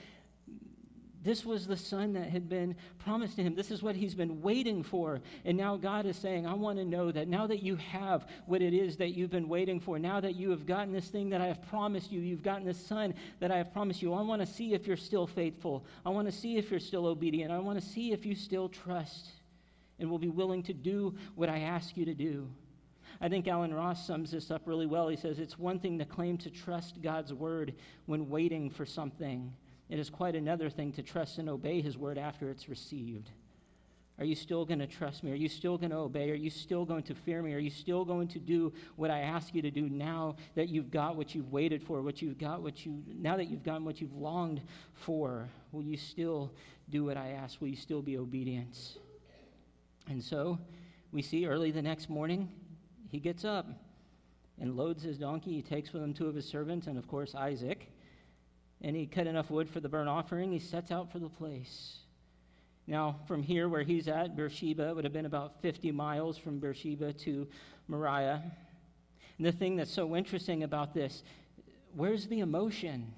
this 1.25 1.44
was 1.44 1.67
the 1.67 1.76
son 1.76 2.12
that 2.12 2.29
had 2.29 2.49
been 2.49 2.76
promised 2.99 3.37
to 3.37 3.43
him. 3.43 3.55
This 3.55 3.70
is 3.70 3.82
what 3.82 3.97
he's 3.97 4.15
been 4.15 4.41
waiting 4.41 4.82
for. 4.82 5.20
And 5.44 5.56
now 5.56 5.76
God 5.76 6.06
is 6.06 6.17
saying, 6.17 6.47
I 6.47 6.55
want 6.55 6.79
to 6.79 6.85
know 6.85 7.11
that 7.11 7.26
now 7.26 7.47
that 7.49 7.62
you 7.62 7.76
have 7.76 8.26
what 8.47 8.62
it 8.62 8.73
is 8.73 8.97
that 8.99 9.17
you've 9.17 9.31
been 9.31 9.49
waiting 9.49 9.81
for, 9.81 9.99
now 9.99 10.20
that 10.20 10.37
you 10.37 10.50
have 10.50 10.65
gotten 10.65 10.93
this 10.93 11.09
thing 11.09 11.29
that 11.31 11.41
I 11.41 11.47
have 11.47 11.67
promised 11.69 12.12
you, 12.12 12.20
you've 12.20 12.43
gotten 12.43 12.65
this 12.65 12.79
son 12.79 13.15
that 13.41 13.50
I 13.50 13.59
have 13.59 13.73
promised 13.73 14.00
you, 14.00 14.12
I 14.12 14.23
want 14.23 14.43
to 14.43 14.47
see 14.47 14.75
if 14.75 14.87
you're 14.87 14.97
still 14.97 15.26
faithful. 15.26 15.85
I 16.06 16.11
want 16.11 16.29
to 16.29 16.32
see 16.32 16.56
if 16.56 16.70
you're 16.70 16.79
still 16.79 17.06
obedient. 17.06 17.50
I 17.50 17.59
want 17.59 17.81
to 17.81 17.87
see 17.87 18.12
if 18.12 18.25
you 18.25 18.35
still 18.37 18.69
trust 18.69 19.31
and 19.99 20.09
will 20.09 20.19
be 20.19 20.29
willing 20.29 20.62
to 20.64 20.73
do 20.73 21.17
what 21.35 21.49
I 21.49 21.61
ask 21.61 21.97
you 21.97 22.05
to 22.05 22.14
do. 22.14 22.49
I 23.21 23.29
think 23.29 23.49
Alan 23.49 23.75
Ross 23.75 24.06
sums 24.06 24.31
this 24.31 24.53
up 24.53 24.62
really 24.67 24.87
well. 24.87 25.09
He 25.09 25.17
says, 25.17 25.41
It's 25.41 25.59
one 25.59 25.81
thing 25.81 25.99
to 25.99 26.05
claim 26.05 26.38
to 26.38 26.50
trust 26.50 27.03
God's 27.03 27.35
word 27.35 27.75
when 28.06 28.29
waiting 28.29 28.71
for 28.71 28.87
something. 28.87 29.53
It 29.88 29.99
is 29.99 30.11
quite 30.11 30.35
another 30.35 30.69
thing 30.69 30.93
to 30.93 31.02
trust 31.02 31.38
and 31.38 31.49
obey 31.49 31.81
his 31.81 31.96
word 31.96 32.19
after 32.19 32.50
it's 32.50 32.69
received. 32.69 33.31
Are 34.19 34.25
you 34.25 34.35
still 34.35 34.64
going 34.64 34.81
to 34.81 34.87
trust 34.87 35.23
me? 35.23 35.31
Are 35.31 35.37
you 35.37 35.49
still 35.49 35.79
going 35.79 35.90
to 35.90 35.96
obey? 35.96 36.31
Are 36.31 36.35
you 36.35 36.50
still 36.50 36.85
going 36.85 37.05
to 37.05 37.14
fear 37.14 37.40
me? 37.40 37.55
Are 37.55 37.61
you 37.61 37.70
still 37.70 38.05
going 38.05 38.26
to 38.29 38.40
do 38.40 38.73
what 38.96 39.11
I 39.11 39.20
ask 39.20 39.55
you 39.55 39.62
to 39.62 39.70
do 39.70 39.88
now 39.88 40.35
that 40.56 40.69
you've 40.69 40.90
got 40.90 41.14
what 41.14 41.37
you've 41.37 41.52
waited 41.52 41.82
for, 41.82 42.02
what 42.02 42.20
you've 42.20 42.37
got 42.37 42.61
what 42.61 42.85
you 42.85 43.00
now 43.06 43.37
that 43.37 43.49
you've 43.49 43.62
gotten 43.62 43.85
what 43.85 44.00
you've 44.00 44.17
longed 44.17 44.61
for? 44.94 45.49
Will 45.70 45.85
you 45.85 45.96
still 45.96 46.50
do 46.90 47.05
what 47.05 47.17
I 47.17 47.29
ask? 47.31 47.61
Will 47.61 47.69
you 47.69 47.76
still 47.76 48.02
be 48.02 48.19
obedient? 48.19 48.99
And 50.09 50.23
so 50.23 50.59
we 51.12 51.23
see 51.23 51.47
early 51.47 51.71
the 51.71 51.83
next 51.83 52.11
morning, 52.11 52.49
he 53.11 53.21
gets 53.21 53.45
up 53.45 53.66
and 54.61 54.76
loads 54.76 55.04
his 55.04 55.16
donkey. 55.16 55.52
He 55.52 55.62
takes 55.62 55.92
with 55.92 56.02
him 56.02 56.12
two 56.12 56.26
of 56.26 56.35
his 56.35 56.47
servants 56.47 56.88
and 56.88 56.99
of 56.99 57.07
course 57.07 57.37
Isaac 57.37 57.88
and 58.82 58.94
he 58.94 59.06
cut 59.06 59.26
enough 59.26 59.50
wood 59.50 59.68
for 59.68 59.80
the 59.80 59.88
burnt 59.88 60.08
offering. 60.08 60.52
He 60.52 60.58
sets 60.58 60.90
out 60.90 61.11
for 61.11 61.18
the 61.18 61.28
place. 61.28 61.99
Now, 62.87 63.16
from 63.26 63.42
here 63.42 63.68
where 63.68 63.82
he's 63.82 64.08
at, 64.08 64.35
Beersheba, 64.35 64.94
would 64.94 65.04
have 65.04 65.12
been 65.12 65.26
about 65.26 65.61
50 65.61 65.92
miles 65.92 66.38
from 66.38 66.58
Beersheba 66.58 67.12
to 67.12 67.47
Moriah. 67.87 68.42
And 69.37 69.47
the 69.47 69.52
thing 69.52 69.76
that's 69.76 69.92
so 69.92 70.16
interesting 70.16 70.62
about 70.62 70.94
this, 70.94 71.23
where's 71.94 72.26
the 72.28 72.40
emotion? 72.40 73.12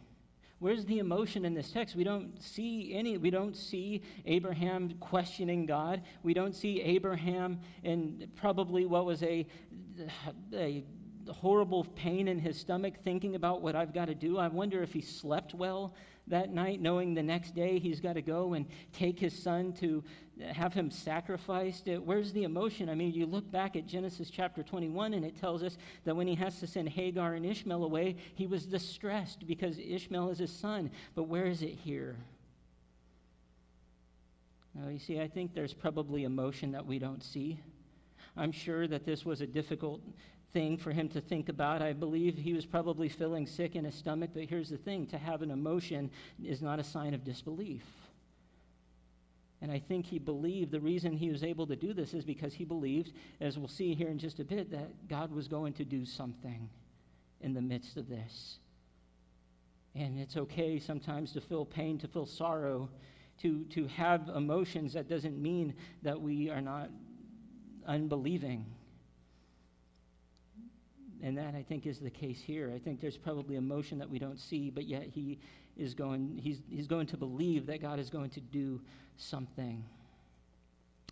Where's 0.59 0.85
the 0.85 0.99
emotion 0.99 1.45
in 1.45 1.55
this 1.55 1.71
text? 1.71 1.97
We 1.97 2.05
don't 2.05 2.43
see 2.43 2.93
any, 2.95 3.17
we 3.17 3.31
don't 3.31 3.57
see 3.57 4.03
Abraham 4.27 4.95
questioning 5.01 5.67
God. 5.67 6.03
We 6.23 6.35
don't 6.35 6.55
see 6.55 6.83
Abraham 6.83 7.61
in 7.83 8.29
probably 8.37 8.85
what 8.85 9.07
was 9.07 9.23
a, 9.23 9.47
a 10.53 10.85
horrible 11.29 11.85
pain 11.85 12.29
in 12.29 12.39
his 12.39 12.59
stomach 12.59 12.95
thinking 13.05 13.35
about 13.35 13.63
what 13.63 13.77
I've 13.77 13.93
got 13.93 14.07
to 14.07 14.15
do. 14.15 14.39
I 14.39 14.49
wonder 14.49 14.83
if 14.83 14.93
he 14.93 15.01
slept 15.01 15.55
well 15.55 15.95
that 16.27 16.53
night, 16.53 16.81
knowing 16.81 17.15
the 17.15 17.23
next 17.23 17.55
day 17.55 17.79
he's 17.79 18.01
got 18.01 18.13
to 18.13 18.23
go 18.23 18.55
and 18.55 18.67
take 18.93 19.19
his 19.19 19.37
son 19.37 19.73
to 19.75 20.03
have 20.53 20.73
him 20.73 20.91
sacrificed. 20.91 21.89
Where's 22.05 22.33
the 22.33 22.45
emotion? 22.45 22.89
I 22.89 22.95
mean, 22.95 23.13
you 23.13 23.27
look 23.27 23.51
back 23.51 23.77
at 23.77 23.87
Genesis 23.87 24.31
chapter 24.31 24.63
21, 24.63 25.15
and 25.15 25.25
it 25.25 25.39
tells 25.39 25.63
us 25.63 25.77
that 26.05 26.15
when 26.15 26.27
he 26.27 26.35
has 26.37 26.61
to 26.61 26.67
send 26.67 26.89
Hagar 26.89 27.35
and 27.35 27.45
Ishmael 27.45 27.85
away, 27.85 28.17
he 28.35 28.47
was 28.47 28.65
distressed 28.65 29.47
because 29.47 29.79
Ishmael 29.79 30.31
is 30.31 30.39
his 30.39 30.53
son. 30.53 30.91
But 31.15 31.25
where 31.25 31.47
is 31.47 31.63
it 31.63 31.75
here? 31.75 32.17
Now, 34.75 34.89
you 34.89 34.99
see, 35.01 35.21
I 35.21 35.27
think 35.27 35.53
there's 35.53 35.75
probably 35.75 36.25
emotion 36.25 36.73
that 36.73 36.87
we 36.87 36.99
don't 36.99 37.23
see. 37.23 37.59
I'm 38.37 38.53
sure 38.53 38.87
that 38.87 39.05
this 39.05 39.27
was 39.27 39.41
a 39.41 39.47
difficult 39.47 40.01
thing 40.53 40.77
for 40.77 40.91
him 40.91 41.09
to 41.11 41.21
think 41.21 41.49
about. 41.49 41.83
I 41.83 41.93
believe 41.93 42.37
he 42.37 42.53
was 42.53 42.67
probably 42.67 43.09
feeling 43.09 43.47
sick 43.47 43.77
in 43.77 43.85
his 43.85 43.95
stomach, 43.95 44.31
but 44.35 44.45
here's 44.45 44.71
the 44.71 44.77
thing 44.77 45.07
to 45.09 45.19
have 45.19 45.43
an 45.43 45.51
emotion 45.51 46.11
is 46.43 46.63
not 46.63 46.79
a 46.79 46.85
sign 46.85 47.15
of 47.15 47.25
disbelief. 47.25 47.85
And 49.63 49.71
I 49.71 49.79
think 49.79 50.07
he 50.07 50.19
believed 50.19 50.71
the 50.71 50.81
reason 50.81 51.13
he 51.13 51.31
was 51.31 51.45
able 51.45 51.67
to 51.67 51.77
do 51.77 51.93
this 51.93 52.15
is 52.15 52.25
because 52.25 52.55
he 52.55 52.65
believed, 52.65 53.13
as 53.41 53.59
we'll 53.59 53.69
see 53.69 53.95
here 53.95 54.09
in 54.09 54.19
just 54.19 54.41
a 54.41 54.45
bit, 54.45 54.71
that 54.71 55.09
God 55.09 55.31
was 55.33 55.49
going 55.49 55.75
to 55.75 55.85
do 55.85 56.07
something 56.07 56.69
in 57.43 57.53
the 57.53 57.61
midst 57.61 57.97
of 57.97 58.09
this. 58.09 58.59
And 59.95 60.19
it's 60.19 60.37
okay 60.37 60.79
sometimes 60.79 61.33
to 61.33 61.41
feel 61.41 61.67
pain, 61.67 61.99
to 61.99 62.09
feel 62.09 62.27
sorrow, 62.27 62.89
to, 63.43 63.65
to 63.65 63.87
have 63.89 64.31
emotions. 64.35 64.95
That 64.95 65.09
doesn't 65.09 65.41
mean 65.41 65.75
that 66.03 66.21
we 66.21 66.49
are 66.49 66.61
not 66.63 66.89
unbelieving. 67.87 68.65
And 71.23 71.37
that, 71.37 71.55
I 71.55 71.63
think, 71.63 71.87
is 71.87 71.99
the 71.99 72.11
case 72.11 72.41
here. 72.41 72.73
I 72.75 72.79
think 72.79 73.01
there's 73.01 73.17
probably 73.17 73.57
emotion 73.57 73.99
that 73.99 74.09
we 74.09 74.19
don't 74.19 74.39
see, 74.39 74.71
but 74.71 74.85
yet 74.85 75.05
he 75.13 75.39
is 75.77 75.95
going, 75.95 76.39
he's, 76.43 76.61
he's 76.71 76.87
going 76.87 77.07
to 77.09 77.17
believe 77.17 77.67
that 77.67 77.83
God 77.83 77.99
is 77.99 78.11
going 78.11 78.31
to 78.31 78.41
do 78.41 78.81
something. 79.17 79.85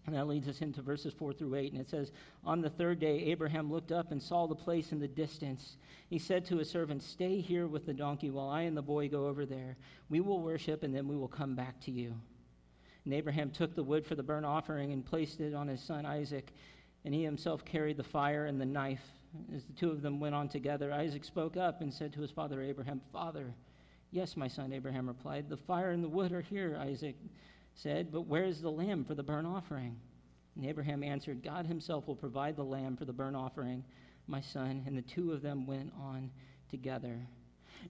And 0.08 0.16
that 0.16 0.26
leads 0.26 0.48
us 0.48 0.62
into 0.62 0.80
verses 0.80 1.12
4 1.12 1.34
through 1.34 1.54
8. 1.54 1.72
And 1.72 1.80
it 1.82 1.90
says, 1.90 2.12
On 2.46 2.62
the 2.62 2.70
third 2.70 2.98
day, 2.98 3.24
Abraham 3.24 3.70
looked 3.70 3.92
up 3.92 4.10
and 4.10 4.22
saw 4.22 4.46
the 4.46 4.54
place 4.54 4.92
in 4.92 5.00
the 5.00 5.06
distance. 5.06 5.76
He 6.08 6.18
said 6.18 6.46
to 6.46 6.56
his 6.56 6.70
servant, 6.70 7.02
Stay 7.02 7.40
here 7.40 7.66
with 7.66 7.84
the 7.84 7.92
donkey 7.92 8.30
while 8.30 8.48
I 8.48 8.62
and 8.62 8.74
the 8.74 8.80
boy 8.80 9.10
go 9.10 9.26
over 9.26 9.44
there. 9.44 9.76
We 10.08 10.20
will 10.20 10.40
worship, 10.40 10.82
and 10.82 10.94
then 10.94 11.08
we 11.08 11.16
will 11.16 11.28
come 11.28 11.54
back 11.54 11.78
to 11.82 11.90
you. 11.90 12.14
And 13.04 13.12
Abraham 13.12 13.50
took 13.50 13.74
the 13.74 13.82
wood 13.82 14.06
for 14.06 14.14
the 14.14 14.22
burnt 14.22 14.46
offering 14.46 14.92
and 14.92 15.04
placed 15.04 15.40
it 15.40 15.52
on 15.52 15.68
his 15.68 15.82
son 15.82 16.06
Isaac. 16.06 16.54
And 17.04 17.12
he 17.12 17.22
himself 17.22 17.62
carried 17.66 17.98
the 17.98 18.02
fire 18.02 18.46
and 18.46 18.58
the 18.58 18.66
knife. 18.66 19.04
As 19.54 19.64
the 19.64 19.72
two 19.72 19.90
of 19.90 20.02
them 20.02 20.20
went 20.20 20.34
on 20.34 20.48
together, 20.48 20.92
Isaac 20.92 21.24
spoke 21.24 21.56
up 21.56 21.80
and 21.80 21.92
said 21.92 22.12
to 22.14 22.20
his 22.20 22.30
father 22.30 22.62
Abraham, 22.62 23.00
Father, 23.12 23.54
yes, 24.10 24.36
my 24.36 24.48
son, 24.48 24.72
Abraham 24.72 25.06
replied, 25.06 25.48
The 25.48 25.56
fire 25.56 25.90
and 25.90 26.02
the 26.02 26.08
wood 26.08 26.32
are 26.32 26.40
here, 26.40 26.78
Isaac 26.80 27.16
said, 27.74 28.10
But 28.10 28.22
where 28.22 28.44
is 28.44 28.60
the 28.60 28.70
lamb 28.70 29.04
for 29.04 29.14
the 29.14 29.22
burnt 29.22 29.46
offering? 29.46 29.96
And 30.56 30.66
Abraham 30.66 31.02
answered, 31.02 31.42
God 31.42 31.66
himself 31.66 32.08
will 32.08 32.16
provide 32.16 32.56
the 32.56 32.64
lamb 32.64 32.96
for 32.96 33.04
the 33.04 33.12
burnt 33.12 33.36
offering, 33.36 33.84
my 34.26 34.40
son. 34.40 34.82
And 34.86 34.96
the 34.96 35.02
two 35.02 35.32
of 35.32 35.42
them 35.42 35.66
went 35.66 35.92
on 36.00 36.30
together. 36.68 37.20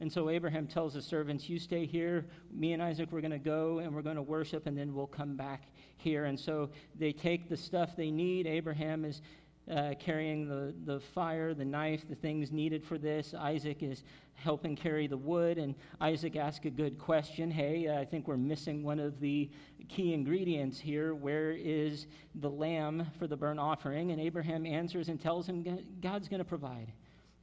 And 0.01 0.13
so 0.13 0.29
Abraham 0.29 0.67
tells 0.67 0.95
his 0.95 1.07
servants, 1.07 1.49
You 1.49 1.59
stay 1.59 1.87
here. 1.87 2.27
Me 2.53 2.73
and 2.73 2.83
Isaac, 2.83 3.11
we're 3.11 3.23
going 3.23 3.31
to 3.31 3.39
go 3.39 3.79
and 3.79 3.95
we're 3.95 4.03
going 4.03 4.17
to 4.17 4.23
worship, 4.23 4.67
and 4.67 4.77
then 4.77 4.95
we'll 4.95 5.07
come 5.07 5.35
back 5.35 5.63
here. 5.97 6.27
And 6.27 6.39
so 6.39 6.69
they 6.95 7.13
take 7.13 7.49
the 7.49 7.57
stuff 7.57 7.97
they 7.97 8.11
need. 8.11 8.47
Abraham 8.47 9.05
is 9.05 9.23
uh, 9.71 9.95
carrying 9.99 10.49
the, 10.49 10.75
the 10.85 11.01
fire, 11.01 11.55
the 11.55 11.65
knife, 11.65 12.09
the 12.09 12.15
things 12.15 12.51
needed 12.51 12.85
for 12.85 12.99
this. 12.99 13.35
Isaac 13.35 13.83
is 13.83 14.05
helping 14.35 14.77
carry 14.77 15.07
the 15.07 15.17
wood, 15.17 15.59
and 15.59 15.75
Isaac 16.01 16.37
asks 16.37 16.65
a 16.65 16.71
good 16.71 16.99
question 16.99 17.51
Hey, 17.51 17.95
I 17.95 18.05
think 18.05 18.29
we're 18.29 18.37
missing 18.37 18.83
one 18.83 19.01
of 19.01 19.21
the 19.21 19.51
key 19.89 20.15
ingredients 20.15 20.79
here. 20.79 21.15
Where 21.15 21.51
is 21.53 22.07
the 22.37 22.51
lamb 22.51 23.07
for 23.19 23.27
the 23.27 23.37
burnt 23.37 23.61
offering? 23.61 24.11
And 24.13 24.21
Abraham 24.21 24.65
answers 24.65 25.09
and 25.09 25.21
tells 25.21 25.47
him 25.47 25.65
God's 26.01 26.29
going 26.29 26.39
to 26.39 26.45
provide. 26.45 26.93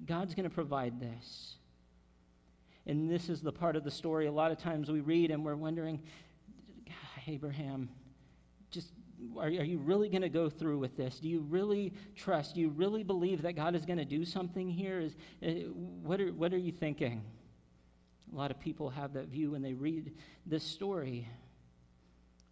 God's 0.05 0.33
going 0.35 0.49
to 0.49 0.53
provide 0.53 0.99
this. 0.99 1.55
And 2.87 3.09
this 3.09 3.29
is 3.29 3.41
the 3.41 3.51
part 3.51 3.75
of 3.75 3.83
the 3.83 3.91
story 3.91 4.27
a 4.27 4.31
lot 4.31 4.51
of 4.51 4.57
times 4.57 4.91
we 4.91 4.99
read 4.99 5.31
and 5.31 5.43
we're 5.43 5.55
wondering, 5.55 6.01
Abraham, 7.27 7.89
just 8.69 8.91
are, 9.37 9.47
are 9.47 9.49
you 9.49 9.79
really 9.79 10.09
going 10.09 10.21
to 10.21 10.29
go 10.29 10.49
through 10.49 10.79
with 10.79 10.95
this? 10.97 11.19
Do 11.19 11.27
you 11.27 11.41
really 11.49 11.93
trust? 12.15 12.55
Do 12.55 12.61
you 12.61 12.69
really 12.69 13.03
believe 13.03 13.41
that 13.43 13.53
God 13.53 13.75
is 13.75 13.85
going 13.85 13.99
to 13.99 14.05
do 14.05 14.25
something 14.25 14.69
here? 14.69 14.99
Is, 14.99 15.15
uh, 15.43 15.69
what, 16.03 16.21
are, 16.21 16.31
what 16.33 16.53
are 16.53 16.57
you 16.57 16.71
thinking? 16.71 17.23
A 18.31 18.35
lot 18.35 18.51
of 18.51 18.59
people 18.59 18.89
have 18.89 19.13
that 19.13 19.27
view 19.27 19.51
when 19.51 19.61
they 19.61 19.73
read 19.73 20.13
this 20.45 20.63
story. 20.63 21.27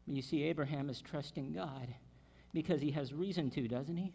You 0.08 0.22
see, 0.22 0.44
Abraham 0.44 0.90
is 0.90 1.02
trusting 1.02 1.54
God 1.54 1.94
because 2.54 2.82
he 2.82 2.92
has 2.92 3.14
reason 3.14 3.50
to, 3.52 3.68
doesn't 3.68 3.98
he? 3.98 4.14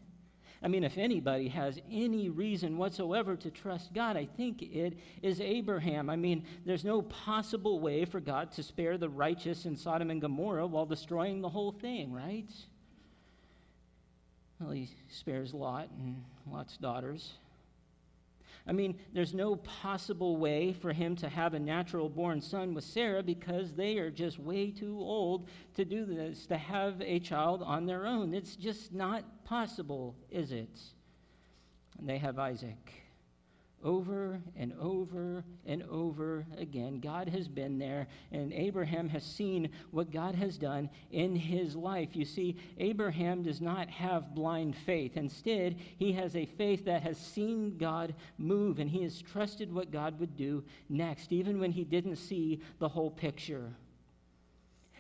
I 0.63 0.69
mean, 0.69 0.83
if 0.83 0.99
anybody 0.99 1.49
has 1.49 1.79
any 1.91 2.29
reason 2.29 2.79
whatsoever 2.79 3.37
to 3.37 3.51
trust 3.51 3.95
God, 3.95 4.17
I 4.17 4.27
think 4.27 4.63
it 4.63 4.95
is 5.23 5.41
Abraham. 5.41 6.11
I 6.11 6.17
mean, 6.17 6.45
there's 6.67 6.85
no 6.85 7.03
possible 7.03 7.79
way 7.79 8.05
for 8.05 8.19
God 8.19 8.51
to 8.53 8.63
spare 8.63 8.99
the 8.99 9.09
righteous 9.09 9.67
in 9.67 9.77
Sodom 9.77 10.11
and 10.11 10.21
Gomorrah 10.21 10.67
while 10.67 10.87
destroying 10.87 11.41
the 11.41 11.49
whole 11.49 11.71
thing, 11.71 12.13
right? 12.13 12.51
Well, 14.59 14.73
he 14.73 14.91
spares 15.09 15.55
Lot 15.55 15.89
and 16.01 16.25
Lot's 16.51 16.77
daughters. 16.77 17.35
I 18.69 18.73
mean, 18.73 18.99
there's 19.15 19.33
no 19.33 19.57
possible 19.57 20.37
way 20.37 20.75
for 20.75 20.93
him 20.93 21.17
to 21.17 21.29
have 21.29 21.55
a 21.55 21.59
natural 21.59 22.11
born 22.11 22.43
son 22.43 22.75
with 22.75 22.85
Sarah 22.85 23.23
because 23.23 23.73
they 23.73 23.97
are 23.97 24.11
just 24.11 24.39
way 24.39 24.71
too 24.71 24.99
old 25.01 25.49
to 25.75 25.87
do 25.87 26.05
this, 26.05 26.47
to 26.47 26.59
have 26.59 27.01
a 27.01 27.19
child 27.19 27.63
on 27.63 27.87
their 27.87 28.07
own. 28.07 28.35
It's 28.35 28.57
just 28.57 28.93
not 28.93 29.25
possible, 29.45 30.15
is 30.31 30.53
it? 30.53 30.79
And 31.99 32.07
they 32.07 32.19
have 32.19 32.39
Isaac 32.39 33.08
over 33.85 34.41
and 34.57 34.73
over 34.81 35.45
and 35.67 35.83
over 35.85 36.45
again. 36.57 37.01
God 37.01 37.29
has 37.29 37.49
been 37.49 37.79
there, 37.79 38.09
and 38.33 38.53
Abraham 38.53 39.09
has 39.09 39.25
seen 39.25 39.71
what 39.91 40.11
God 40.11 40.35
has 40.35 40.59
done 40.59 40.91
in 41.11 41.37
his 41.37 41.77
life. 41.77 42.11
You 42.15 42.25
see, 42.25 42.57
Abraham 42.79 43.43
does 43.43 43.61
not 43.61 43.89
have 43.89 44.35
blind 44.35 44.77
faith. 44.77 45.17
Instead, 45.17 45.77
he 45.99 46.13
has 46.13 46.35
a 46.35 46.47
faith 46.47 46.85
that 46.87 47.03
has 47.03 47.19
seen 47.19 47.79
God 47.79 48.15
move, 48.37 48.79
and 48.79 48.91
he 48.91 49.03
has 49.03 49.23
trusted 49.23 49.73
what 49.73 49.93
God 49.93 50.19
would 50.19 50.37
do 50.37 50.65
next, 50.89 51.33
even 51.33 51.61
when 51.61 51.73
he 51.73 51.85
didn't 51.85 52.17
see 52.17 52.61
the 52.79 52.89
whole 52.89 53.11
picture. 53.11 53.73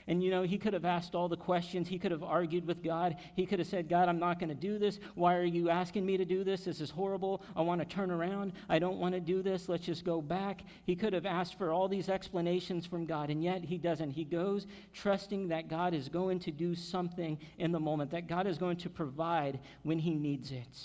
And 0.08 0.22
you 0.24 0.30
know, 0.30 0.42
he 0.42 0.56
could 0.56 0.72
have 0.72 0.86
asked 0.86 1.14
all 1.14 1.28
the 1.28 1.36
questions. 1.36 1.86
He 1.86 1.98
could 1.98 2.10
have 2.10 2.22
argued 2.22 2.66
with 2.66 2.82
God. 2.82 3.16
He 3.36 3.44
could 3.44 3.58
have 3.58 3.68
said, 3.68 3.90
God, 3.90 4.08
I'm 4.08 4.18
not 4.18 4.40
going 4.40 4.48
to 4.48 4.54
do 4.54 4.78
this. 4.78 4.98
Why 5.14 5.36
are 5.36 5.44
you 5.44 5.68
asking 5.68 6.06
me 6.06 6.16
to 6.16 6.24
do 6.24 6.42
this? 6.42 6.64
This 6.64 6.80
is 6.80 6.88
horrible. 6.88 7.42
I 7.54 7.60
want 7.60 7.82
to 7.82 7.84
turn 7.84 8.10
around. 8.10 8.54
I 8.70 8.78
don't 8.78 8.96
want 8.96 9.14
to 9.14 9.20
do 9.20 9.42
this. 9.42 9.68
Let's 9.68 9.84
just 9.84 10.06
go 10.06 10.22
back. 10.22 10.62
He 10.86 10.96
could 10.96 11.12
have 11.12 11.26
asked 11.26 11.58
for 11.58 11.70
all 11.70 11.88
these 11.88 12.08
explanations 12.08 12.86
from 12.86 13.04
God, 13.04 13.28
and 13.28 13.44
yet 13.44 13.62
he 13.62 13.76
doesn't. 13.76 14.10
He 14.10 14.24
goes 14.24 14.66
trusting 14.94 15.48
that 15.48 15.68
God 15.68 15.92
is 15.92 16.08
going 16.08 16.40
to 16.40 16.50
do 16.50 16.74
something 16.74 17.38
in 17.58 17.70
the 17.70 17.80
moment, 17.80 18.10
that 18.12 18.26
God 18.28 18.46
is 18.46 18.56
going 18.56 18.78
to 18.78 18.88
provide 18.88 19.60
when 19.82 19.98
he 19.98 20.14
needs 20.14 20.52
it. 20.52 20.78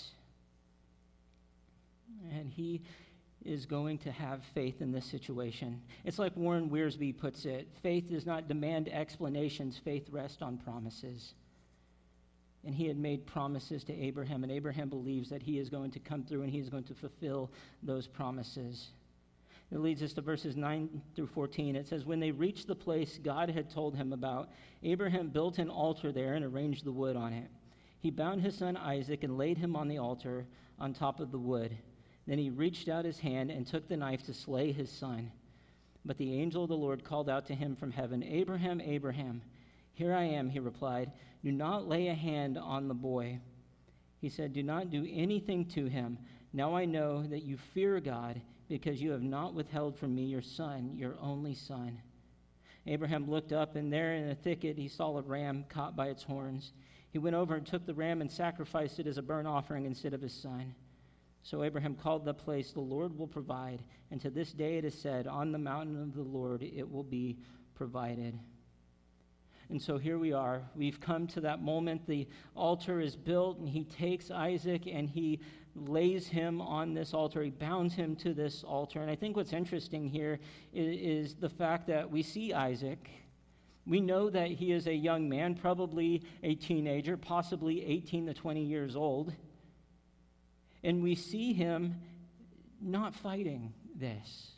And 2.30 2.52
he 2.52 2.82
is 3.44 3.66
going 3.66 3.98
to 3.98 4.12
have 4.12 4.42
faith 4.54 4.80
in 4.80 4.92
this 4.92 5.04
situation. 5.04 5.80
It's 6.04 6.18
like 6.18 6.36
Warren 6.36 6.70
Wiersbe 6.70 7.16
puts 7.16 7.44
it 7.44 7.68
faith 7.82 8.08
does 8.08 8.26
not 8.26 8.48
demand 8.48 8.88
explanations, 8.88 9.80
faith 9.84 10.08
rests 10.10 10.42
on 10.42 10.58
promises. 10.58 11.34
And 12.66 12.74
he 12.74 12.86
had 12.86 12.96
made 12.96 13.26
promises 13.26 13.84
to 13.84 13.92
Abraham, 13.92 14.42
and 14.42 14.50
Abraham 14.50 14.88
believes 14.88 15.28
that 15.28 15.42
he 15.42 15.58
is 15.58 15.68
going 15.68 15.90
to 15.90 15.98
come 15.98 16.24
through 16.24 16.42
and 16.42 16.50
he 16.50 16.58
is 16.58 16.70
going 16.70 16.84
to 16.84 16.94
fulfill 16.94 17.50
those 17.82 18.06
promises. 18.06 18.88
It 19.70 19.80
leads 19.80 20.02
us 20.02 20.12
to 20.14 20.20
verses 20.20 20.56
9 20.56 21.02
through 21.14 21.26
14. 21.26 21.76
It 21.76 21.88
says, 21.88 22.04
When 22.04 22.20
they 22.20 22.30
reached 22.30 22.66
the 22.66 22.74
place 22.74 23.18
God 23.22 23.50
had 23.50 23.70
told 23.70 23.96
him 23.96 24.12
about, 24.12 24.50
Abraham 24.82 25.28
built 25.28 25.58
an 25.58 25.68
altar 25.68 26.12
there 26.12 26.34
and 26.34 26.44
arranged 26.44 26.84
the 26.84 26.92
wood 26.92 27.16
on 27.16 27.32
it. 27.32 27.50
He 28.00 28.10
bound 28.10 28.42
his 28.42 28.56
son 28.56 28.76
Isaac 28.76 29.24
and 29.24 29.36
laid 29.36 29.58
him 29.58 29.74
on 29.74 29.88
the 29.88 29.98
altar 29.98 30.46
on 30.78 30.92
top 30.92 31.20
of 31.20 31.32
the 31.32 31.38
wood. 31.38 31.76
Then 32.26 32.38
he 32.38 32.50
reached 32.50 32.88
out 32.88 33.04
his 33.04 33.18
hand 33.18 33.50
and 33.50 33.66
took 33.66 33.88
the 33.88 33.96
knife 33.96 34.24
to 34.24 34.34
slay 34.34 34.72
his 34.72 34.90
son. 34.90 35.30
But 36.04 36.18
the 36.18 36.40
angel 36.40 36.64
of 36.64 36.68
the 36.68 36.76
Lord 36.76 37.04
called 37.04 37.28
out 37.28 37.46
to 37.46 37.54
him 37.54 37.76
from 37.76 37.90
heaven, 37.90 38.22
Abraham, 38.22 38.80
Abraham. 38.80 39.42
Here 39.94 40.14
I 40.14 40.24
am, 40.24 40.48
he 40.48 40.58
replied. 40.58 41.12
Do 41.42 41.52
not 41.52 41.88
lay 41.88 42.08
a 42.08 42.14
hand 42.14 42.58
on 42.58 42.88
the 42.88 42.94
boy. 42.94 43.38
He 44.20 44.28
said, 44.28 44.52
Do 44.52 44.62
not 44.62 44.90
do 44.90 45.06
anything 45.10 45.66
to 45.66 45.86
him. 45.86 46.18
Now 46.52 46.74
I 46.74 46.84
know 46.84 47.26
that 47.26 47.42
you 47.42 47.56
fear 47.56 48.00
God 48.00 48.40
because 48.68 49.00
you 49.00 49.10
have 49.10 49.22
not 49.22 49.54
withheld 49.54 49.96
from 49.96 50.14
me 50.14 50.24
your 50.24 50.42
son, 50.42 50.94
your 50.96 51.16
only 51.20 51.54
son. 51.54 52.00
Abraham 52.86 53.30
looked 53.30 53.52
up, 53.52 53.76
and 53.76 53.92
there 53.92 54.14
in 54.14 54.28
a 54.28 54.34
thicket 54.34 54.76
he 54.76 54.88
saw 54.88 55.16
a 55.16 55.22
ram 55.22 55.64
caught 55.68 55.96
by 55.96 56.08
its 56.08 56.22
horns. 56.22 56.72
He 57.10 57.18
went 57.18 57.36
over 57.36 57.54
and 57.54 57.66
took 57.66 57.86
the 57.86 57.94
ram 57.94 58.20
and 58.20 58.30
sacrificed 58.30 58.98
it 58.98 59.06
as 59.06 59.18
a 59.18 59.22
burnt 59.22 59.46
offering 59.46 59.86
instead 59.86 60.12
of 60.12 60.20
his 60.20 60.34
son. 60.34 60.74
So 61.44 61.62
Abraham 61.62 61.94
called 61.94 62.24
the 62.24 62.32
place, 62.32 62.72
The 62.72 62.80
Lord 62.80 63.16
will 63.16 63.26
provide. 63.26 63.82
And 64.10 64.20
to 64.22 64.30
this 64.30 64.52
day 64.52 64.78
it 64.78 64.84
is 64.84 64.98
said, 64.98 65.26
On 65.26 65.52
the 65.52 65.58
mountain 65.58 66.00
of 66.00 66.14
the 66.14 66.22
Lord 66.22 66.62
it 66.62 66.90
will 66.90 67.04
be 67.04 67.36
provided. 67.74 68.38
And 69.68 69.80
so 69.80 69.98
here 69.98 70.18
we 70.18 70.32
are. 70.32 70.62
We've 70.74 71.00
come 71.00 71.26
to 71.28 71.42
that 71.42 71.62
moment. 71.62 72.06
The 72.06 72.26
altar 72.54 73.00
is 73.00 73.14
built, 73.14 73.58
and 73.58 73.68
he 73.68 73.84
takes 73.84 74.30
Isaac 74.30 74.86
and 74.86 75.08
he 75.08 75.40
lays 75.74 76.26
him 76.26 76.62
on 76.62 76.94
this 76.94 77.12
altar. 77.12 77.42
He 77.42 77.50
bounds 77.50 77.94
him 77.94 78.16
to 78.16 78.32
this 78.32 78.64
altar. 78.64 79.02
And 79.02 79.10
I 79.10 79.14
think 79.14 79.36
what's 79.36 79.52
interesting 79.52 80.08
here 80.08 80.38
is, 80.72 81.28
is 81.28 81.34
the 81.34 81.48
fact 81.48 81.86
that 81.88 82.10
we 82.10 82.22
see 82.22 82.54
Isaac. 82.54 83.10
We 83.86 84.00
know 84.00 84.30
that 84.30 84.48
he 84.48 84.72
is 84.72 84.86
a 84.86 84.94
young 84.94 85.28
man, 85.28 85.54
probably 85.54 86.22
a 86.42 86.54
teenager, 86.54 87.18
possibly 87.18 87.84
18 87.84 88.26
to 88.26 88.34
20 88.34 88.62
years 88.62 88.96
old. 88.96 89.34
And 90.84 91.02
we 91.02 91.14
see 91.16 91.52
him 91.52 91.96
not 92.80 93.14
fighting 93.14 93.72
this. 93.96 94.50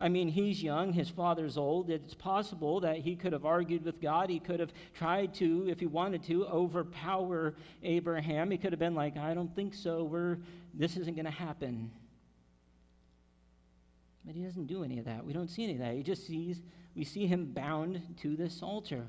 I 0.00 0.08
mean, 0.08 0.28
he's 0.28 0.62
young, 0.62 0.92
his 0.92 1.08
father's 1.08 1.56
old. 1.56 1.88
It's 1.88 2.14
possible 2.14 2.80
that 2.80 2.98
he 2.98 3.16
could 3.16 3.32
have 3.32 3.46
argued 3.46 3.84
with 3.84 4.00
God. 4.00 4.28
He 4.28 4.40
could 4.40 4.60
have 4.60 4.72
tried 4.92 5.34
to, 5.34 5.66
if 5.68 5.80
he 5.80 5.86
wanted 5.86 6.22
to, 6.24 6.44
overpower 6.46 7.54
Abraham. 7.82 8.50
He 8.50 8.58
could 8.58 8.72
have 8.72 8.78
been 8.78 8.94
like, 8.94 9.16
I 9.16 9.34
don't 9.34 9.54
think 9.54 9.72
so. 9.72 10.04
We're, 10.04 10.38
this 10.74 10.96
isn't 10.96 11.14
going 11.14 11.24
to 11.24 11.30
happen. 11.30 11.90
But 14.26 14.34
he 14.34 14.42
doesn't 14.42 14.66
do 14.66 14.84
any 14.84 14.98
of 14.98 15.04
that. 15.04 15.24
We 15.24 15.32
don't 15.32 15.48
see 15.48 15.64
any 15.64 15.74
of 15.74 15.78
that. 15.80 15.94
He 15.94 16.02
just 16.02 16.26
sees, 16.26 16.60
we 16.94 17.04
see 17.04 17.26
him 17.26 17.52
bound 17.52 18.02
to 18.22 18.36
this 18.36 18.62
altar. 18.62 19.06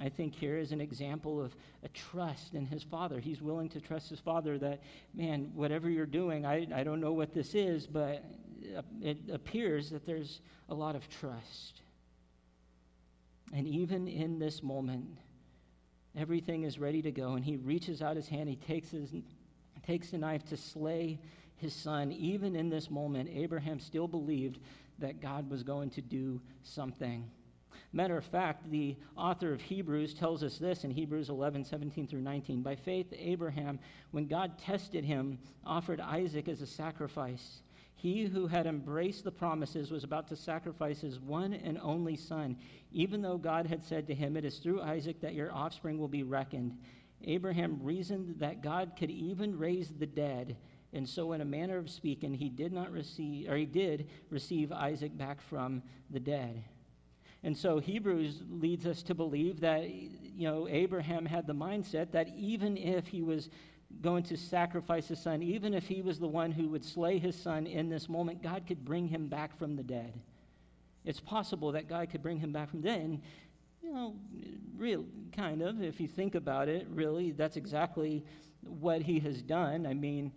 I 0.00 0.08
think 0.08 0.34
here 0.34 0.56
is 0.56 0.72
an 0.72 0.80
example 0.80 1.40
of 1.40 1.54
a 1.82 1.88
trust 1.88 2.54
in 2.54 2.66
his 2.66 2.82
father. 2.82 3.18
He's 3.18 3.40
willing 3.40 3.68
to 3.70 3.80
trust 3.80 4.10
his 4.10 4.20
father 4.20 4.58
that, 4.58 4.82
man, 5.14 5.50
whatever 5.54 5.88
you're 5.88 6.06
doing, 6.06 6.44
I, 6.44 6.66
I 6.74 6.84
don't 6.84 7.00
know 7.00 7.12
what 7.12 7.32
this 7.32 7.54
is, 7.54 7.86
but 7.86 8.24
it 9.00 9.18
appears 9.32 9.90
that 9.90 10.04
there's 10.06 10.40
a 10.68 10.74
lot 10.74 10.96
of 10.96 11.08
trust. 11.08 11.80
And 13.52 13.66
even 13.66 14.08
in 14.08 14.38
this 14.38 14.62
moment, 14.62 15.06
everything 16.16 16.64
is 16.64 16.78
ready 16.78 17.02
to 17.02 17.12
go, 17.12 17.34
and 17.34 17.44
he 17.44 17.56
reaches 17.56 18.02
out 18.02 18.16
his 18.16 18.28
hand, 18.28 18.48
he 18.48 18.56
takes, 18.56 18.90
his, 18.90 19.14
takes 19.86 20.10
the 20.10 20.18
knife 20.18 20.44
to 20.46 20.56
slay 20.56 21.18
his 21.56 21.72
son. 21.72 22.12
Even 22.12 22.56
in 22.56 22.68
this 22.68 22.90
moment, 22.90 23.30
Abraham 23.32 23.80
still 23.80 24.08
believed 24.08 24.58
that 24.98 25.20
God 25.20 25.48
was 25.50 25.62
going 25.62 25.90
to 25.90 26.02
do 26.02 26.40
something. 26.62 27.30
Matter 27.92 28.16
of 28.16 28.24
fact, 28.24 28.70
the 28.70 28.96
author 29.16 29.52
of 29.52 29.60
Hebrews 29.60 30.14
tells 30.14 30.42
us 30.42 30.58
this 30.58 30.84
in 30.84 30.90
Hebrews 30.90 31.28
11, 31.28 31.64
17 31.64 32.06
through 32.06 32.20
19. 32.20 32.62
By 32.62 32.76
faith, 32.76 33.12
Abraham, 33.16 33.78
when 34.10 34.26
God 34.26 34.58
tested 34.58 35.04
him, 35.04 35.38
offered 35.64 36.00
Isaac 36.00 36.48
as 36.48 36.62
a 36.62 36.66
sacrifice. 36.66 37.62
He 37.96 38.26
who 38.26 38.46
had 38.46 38.66
embraced 38.66 39.24
the 39.24 39.32
promises 39.32 39.90
was 39.90 40.04
about 40.04 40.28
to 40.28 40.36
sacrifice 40.36 41.00
his 41.00 41.18
one 41.18 41.54
and 41.54 41.78
only 41.82 42.14
son, 42.14 42.56
even 42.92 43.22
though 43.22 43.38
God 43.38 43.66
had 43.66 43.82
said 43.82 44.06
to 44.06 44.14
him, 44.14 44.36
It 44.36 44.44
is 44.44 44.58
through 44.58 44.82
Isaac 44.82 45.20
that 45.22 45.34
your 45.34 45.52
offspring 45.52 45.98
will 45.98 46.08
be 46.08 46.22
reckoned. 46.22 46.76
Abraham 47.24 47.80
reasoned 47.82 48.38
that 48.38 48.62
God 48.62 48.92
could 48.98 49.10
even 49.10 49.58
raise 49.58 49.88
the 49.88 50.06
dead, 50.06 50.56
and 50.92 51.08
so, 51.08 51.32
in 51.32 51.40
a 51.40 51.44
manner 51.44 51.78
of 51.78 51.90
speaking, 51.90 52.34
he 52.34 52.48
did 52.48 52.72
not 52.72 52.92
receive, 52.92 53.48
or 53.48 53.56
he 53.56 53.66
did 53.66 54.08
receive 54.30 54.72
Isaac 54.72 55.16
back 55.16 55.40
from 55.40 55.82
the 56.10 56.20
dead. 56.20 56.62
And 57.42 57.56
so 57.56 57.78
Hebrews 57.78 58.42
leads 58.50 58.86
us 58.86 59.02
to 59.04 59.14
believe 59.14 59.60
that, 59.60 59.88
you 59.88 60.48
know, 60.48 60.66
Abraham 60.68 61.24
had 61.24 61.46
the 61.46 61.54
mindset 61.54 62.10
that 62.12 62.28
even 62.36 62.76
if 62.76 63.06
he 63.06 63.22
was 63.22 63.48
going 64.02 64.24
to 64.24 64.36
sacrifice 64.36 65.08
his 65.08 65.20
son, 65.20 65.42
even 65.42 65.72
if 65.72 65.86
he 65.86 66.02
was 66.02 66.18
the 66.18 66.26
one 66.26 66.50
who 66.50 66.68
would 66.68 66.84
slay 66.84 67.18
his 67.18 67.36
son 67.36 67.66
in 67.66 67.88
this 67.88 68.08
moment, 68.08 68.42
God 68.42 68.64
could 68.66 68.84
bring 68.84 69.06
him 69.06 69.28
back 69.28 69.56
from 69.58 69.76
the 69.76 69.82
dead. 69.82 70.12
It's 71.04 71.20
possible 71.20 71.72
that 71.72 71.88
God 71.88 72.10
could 72.10 72.22
bring 72.22 72.38
him 72.38 72.52
back 72.52 72.70
from 72.70 72.82
the 72.82 72.88
dead. 72.88 73.20
You 73.80 73.92
know, 73.92 74.14
real 74.76 75.04
kind 75.36 75.62
of, 75.62 75.80
if 75.80 76.00
you 76.00 76.08
think 76.08 76.34
about 76.34 76.68
it, 76.68 76.88
really, 76.90 77.30
that's 77.30 77.56
exactly 77.56 78.24
what 78.62 79.02
he 79.02 79.20
has 79.20 79.40
done. 79.40 79.86
I 79.86 79.94
mean, 79.94 80.32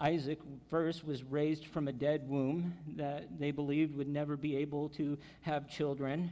Isaac 0.00 0.38
first 0.70 1.04
was 1.04 1.22
raised 1.24 1.66
from 1.66 1.88
a 1.88 1.92
dead 1.92 2.28
womb 2.28 2.74
that 2.96 3.38
they 3.38 3.50
believed 3.50 3.96
would 3.96 4.08
never 4.08 4.36
be 4.36 4.56
able 4.56 4.88
to 4.90 5.18
have 5.42 5.68
children 5.68 6.30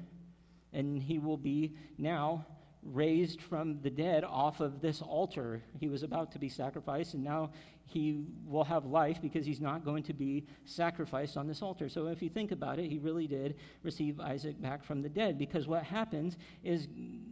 and 0.73 1.03
he 1.03 1.19
will 1.19 1.37
be 1.37 1.75
now 1.99 2.47
raised 2.83 3.43
from 3.43 3.81
the 3.83 3.91
dead 3.91 4.25
off 4.25 4.61
of 4.61 4.81
this 4.81 5.03
altar. 5.03 5.63
He 5.79 5.89
was 5.89 6.03
about 6.03 6.33
to 6.33 6.39
be 6.39 6.49
sacrificed, 6.49 7.15
and 7.15 7.23
now 7.23 7.51
he 7.85 8.25
will 8.47 8.65
have 8.65 8.87
life 8.87 9.21
because 9.21 9.45
he's 9.45 9.61
not 9.61 9.85
going 9.85 10.03
to 10.05 10.15
be 10.15 10.47
sacrificed 10.65 11.37
on 11.37 11.47
this 11.47 11.61
altar. 11.61 11.89
So, 11.89 12.07
if 12.07 12.23
you 12.23 12.31
think 12.31 12.53
about 12.53 12.79
it, 12.79 12.89
he 12.89 12.99
really 12.99 13.27
did 13.27 13.57
receive 13.83 14.21
Isaac 14.21 14.61
back 14.61 14.85
from 14.85 15.03
the 15.03 15.09
dead 15.09 15.39
because 15.39 15.67
what 15.67 15.83
happens 15.83 16.37
is 16.65 16.89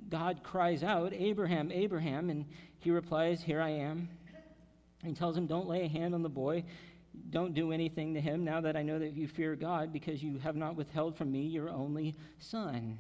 God 0.09 0.43
cries 0.43 0.83
out, 0.83 1.13
Abraham, 1.15 1.73
Abraham, 1.73 2.29
and 2.29 2.45
he 2.79 2.91
replies, 2.91 3.43
Here 3.43 3.63
I 3.63 3.71
am. 3.71 4.09
He 5.05 5.13
tells 5.13 5.37
him, 5.37 5.47
Don't 5.47 5.69
lay 5.69 5.85
a 5.85 5.89
hand 5.89 6.15
on 6.15 6.23
the 6.23 6.29
boy. 6.29 6.65
Don't 7.31 7.55
do 7.55 7.73
anything 7.73 8.15
to 8.15 8.21
him 8.21 8.45
now 8.45 8.61
that 8.61 8.77
I 8.77 8.83
know 8.83 8.99
that 8.99 9.15
you 9.15 9.27
fear 9.27 9.57
God 9.57 9.93
because 9.93 10.23
you 10.23 10.39
have 10.39 10.57
not 10.57 10.77
withheld 10.77 11.17
from 11.17 11.33
me 11.33 11.43
your 11.43 11.69
only 11.69 12.15
son. 12.39 12.99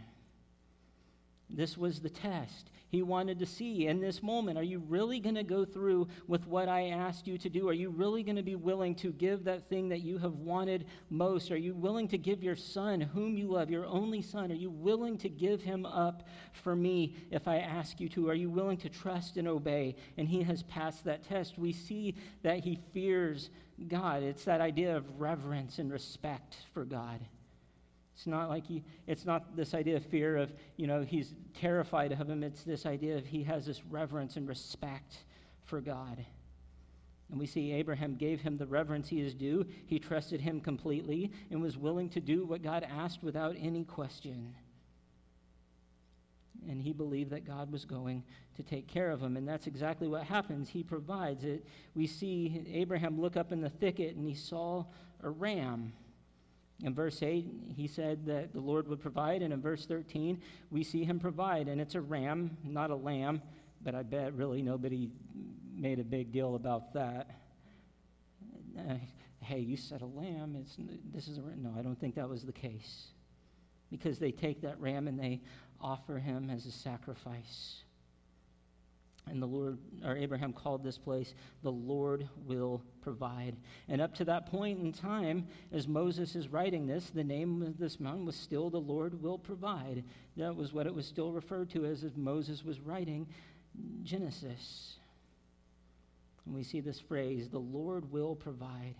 This 1.50 1.78
was 1.78 2.00
the 2.00 2.10
test. 2.10 2.70
He 2.90 3.02
wanted 3.02 3.38
to 3.38 3.46
see 3.46 3.86
in 3.86 4.00
this 4.00 4.22
moment 4.22 4.58
are 4.58 4.62
you 4.62 4.80
really 4.80 5.20
going 5.20 5.34
to 5.34 5.42
go 5.42 5.64
through 5.64 6.08
with 6.26 6.46
what 6.46 6.68
I 6.68 6.88
asked 6.88 7.26
you 7.26 7.38
to 7.38 7.48
do? 7.48 7.68
Are 7.68 7.74
you 7.74 7.90
really 7.90 8.22
going 8.22 8.36
to 8.36 8.42
be 8.42 8.54
willing 8.54 8.94
to 8.96 9.12
give 9.12 9.44
that 9.44 9.68
thing 9.68 9.88
that 9.88 10.00
you 10.00 10.18
have 10.18 10.34
wanted 10.34 10.86
most? 11.10 11.50
Are 11.50 11.56
you 11.56 11.74
willing 11.74 12.08
to 12.08 12.18
give 12.18 12.42
your 12.42 12.56
son, 12.56 13.00
whom 13.00 13.36
you 13.36 13.48
love, 13.48 13.70
your 13.70 13.86
only 13.86 14.22
son? 14.22 14.50
Are 14.50 14.54
you 14.54 14.70
willing 14.70 15.18
to 15.18 15.28
give 15.28 15.62
him 15.62 15.86
up 15.86 16.28
for 16.52 16.76
me 16.76 17.16
if 17.30 17.48
I 17.48 17.58
ask 17.58 18.00
you 18.00 18.08
to? 18.10 18.28
Are 18.28 18.34
you 18.34 18.50
willing 18.50 18.78
to 18.78 18.88
trust 18.88 19.36
and 19.36 19.48
obey? 19.48 19.96
And 20.16 20.28
he 20.28 20.42
has 20.42 20.62
passed 20.64 21.04
that 21.04 21.24
test. 21.24 21.58
We 21.58 21.72
see 21.72 22.14
that 22.42 22.60
he 22.60 22.78
fears 22.92 23.50
God. 23.86 24.22
It's 24.22 24.44
that 24.44 24.60
idea 24.60 24.96
of 24.96 25.20
reverence 25.20 25.78
and 25.78 25.92
respect 25.92 26.56
for 26.72 26.84
God. 26.84 27.20
It's 28.18 28.26
not 28.26 28.48
like 28.48 28.66
he, 28.66 28.82
it's 29.06 29.24
not 29.24 29.54
this 29.54 29.74
idea 29.74 29.96
of 29.96 30.04
fear 30.04 30.36
of, 30.36 30.52
you 30.76 30.88
know, 30.88 31.02
he's 31.02 31.34
terrified 31.54 32.10
of 32.10 32.28
him. 32.28 32.42
It's 32.42 32.64
this 32.64 32.84
idea 32.84 33.16
of 33.16 33.24
he 33.24 33.44
has 33.44 33.64
this 33.64 33.84
reverence 33.88 34.34
and 34.34 34.48
respect 34.48 35.18
for 35.66 35.80
God. 35.80 36.26
And 37.30 37.38
we 37.38 37.46
see 37.46 37.70
Abraham 37.70 38.16
gave 38.16 38.40
him 38.40 38.58
the 38.58 38.66
reverence 38.66 39.08
he 39.08 39.20
is 39.20 39.34
due. 39.34 39.64
He 39.86 40.00
trusted 40.00 40.40
him 40.40 40.60
completely 40.60 41.30
and 41.52 41.62
was 41.62 41.78
willing 41.78 42.08
to 42.08 42.18
do 42.18 42.44
what 42.44 42.60
God 42.60 42.84
asked 42.90 43.22
without 43.22 43.54
any 43.56 43.84
question. 43.84 44.52
And 46.68 46.82
he 46.82 46.92
believed 46.92 47.30
that 47.30 47.46
God 47.46 47.70
was 47.70 47.84
going 47.84 48.24
to 48.56 48.64
take 48.64 48.88
care 48.88 49.12
of 49.12 49.22
him. 49.22 49.36
And 49.36 49.46
that's 49.46 49.68
exactly 49.68 50.08
what 50.08 50.24
happens. 50.24 50.68
He 50.68 50.82
provides 50.82 51.44
it. 51.44 51.64
We 51.94 52.08
see 52.08 52.64
Abraham 52.68 53.20
look 53.20 53.36
up 53.36 53.52
in 53.52 53.60
the 53.60 53.70
thicket 53.70 54.16
and 54.16 54.26
he 54.26 54.34
saw 54.34 54.86
a 55.22 55.30
ram. 55.30 55.92
In 56.84 56.94
verse 56.94 57.22
8, 57.22 57.44
he 57.74 57.88
said 57.88 58.24
that 58.26 58.52
the 58.52 58.60
Lord 58.60 58.86
would 58.86 59.00
provide, 59.00 59.42
and 59.42 59.52
in 59.52 59.60
verse 59.60 59.84
13, 59.86 60.40
we 60.70 60.84
see 60.84 61.04
him 61.04 61.18
provide, 61.18 61.66
and 61.66 61.80
it's 61.80 61.96
a 61.96 62.00
ram, 62.00 62.56
not 62.62 62.90
a 62.90 62.94
lamb, 62.94 63.42
but 63.82 63.94
I 63.94 64.02
bet 64.02 64.32
really 64.34 64.62
nobody 64.62 65.10
made 65.74 65.98
a 65.98 66.04
big 66.04 66.32
deal 66.32 66.54
about 66.54 66.92
that. 66.94 67.30
Uh, 68.78 68.94
hey, 69.40 69.58
you 69.58 69.76
said 69.76 70.02
a 70.02 70.06
lamb. 70.06 70.56
It's, 70.60 70.76
this 71.12 71.26
is 71.26 71.38
a, 71.38 71.40
no, 71.56 71.74
I 71.76 71.82
don't 71.82 71.98
think 71.98 72.14
that 72.14 72.28
was 72.28 72.44
the 72.44 72.52
case. 72.52 73.08
Because 73.90 74.18
they 74.18 74.30
take 74.30 74.60
that 74.62 74.78
ram 74.80 75.08
and 75.08 75.18
they 75.18 75.40
offer 75.80 76.18
him 76.18 76.50
as 76.50 76.66
a 76.66 76.72
sacrifice. 76.72 77.82
And 79.30 79.42
the 79.42 79.46
Lord, 79.46 79.78
or 80.04 80.16
Abraham 80.16 80.52
called 80.52 80.82
this 80.82 80.98
place, 80.98 81.34
the 81.62 81.72
Lord 81.72 82.28
will 82.46 82.82
provide. 83.02 83.56
And 83.88 84.00
up 84.00 84.14
to 84.16 84.24
that 84.26 84.46
point 84.46 84.80
in 84.80 84.92
time, 84.92 85.46
as 85.72 85.86
Moses 85.86 86.34
is 86.34 86.48
writing 86.48 86.86
this, 86.86 87.10
the 87.10 87.24
name 87.24 87.62
of 87.62 87.78
this 87.78 88.00
mountain 88.00 88.26
was 88.26 88.36
still 88.36 88.70
the 88.70 88.78
Lord 88.78 89.22
will 89.22 89.38
provide. 89.38 90.04
That 90.36 90.54
was 90.54 90.72
what 90.72 90.86
it 90.86 90.94
was 90.94 91.06
still 91.06 91.32
referred 91.32 91.70
to 91.70 91.84
as 91.84 92.04
if 92.04 92.16
Moses 92.16 92.64
was 92.64 92.80
writing 92.80 93.26
Genesis. 94.02 94.94
And 96.46 96.54
we 96.54 96.62
see 96.62 96.80
this 96.80 97.00
phrase, 97.00 97.48
the 97.48 97.58
Lord 97.58 98.10
will 98.10 98.34
provide. 98.34 98.94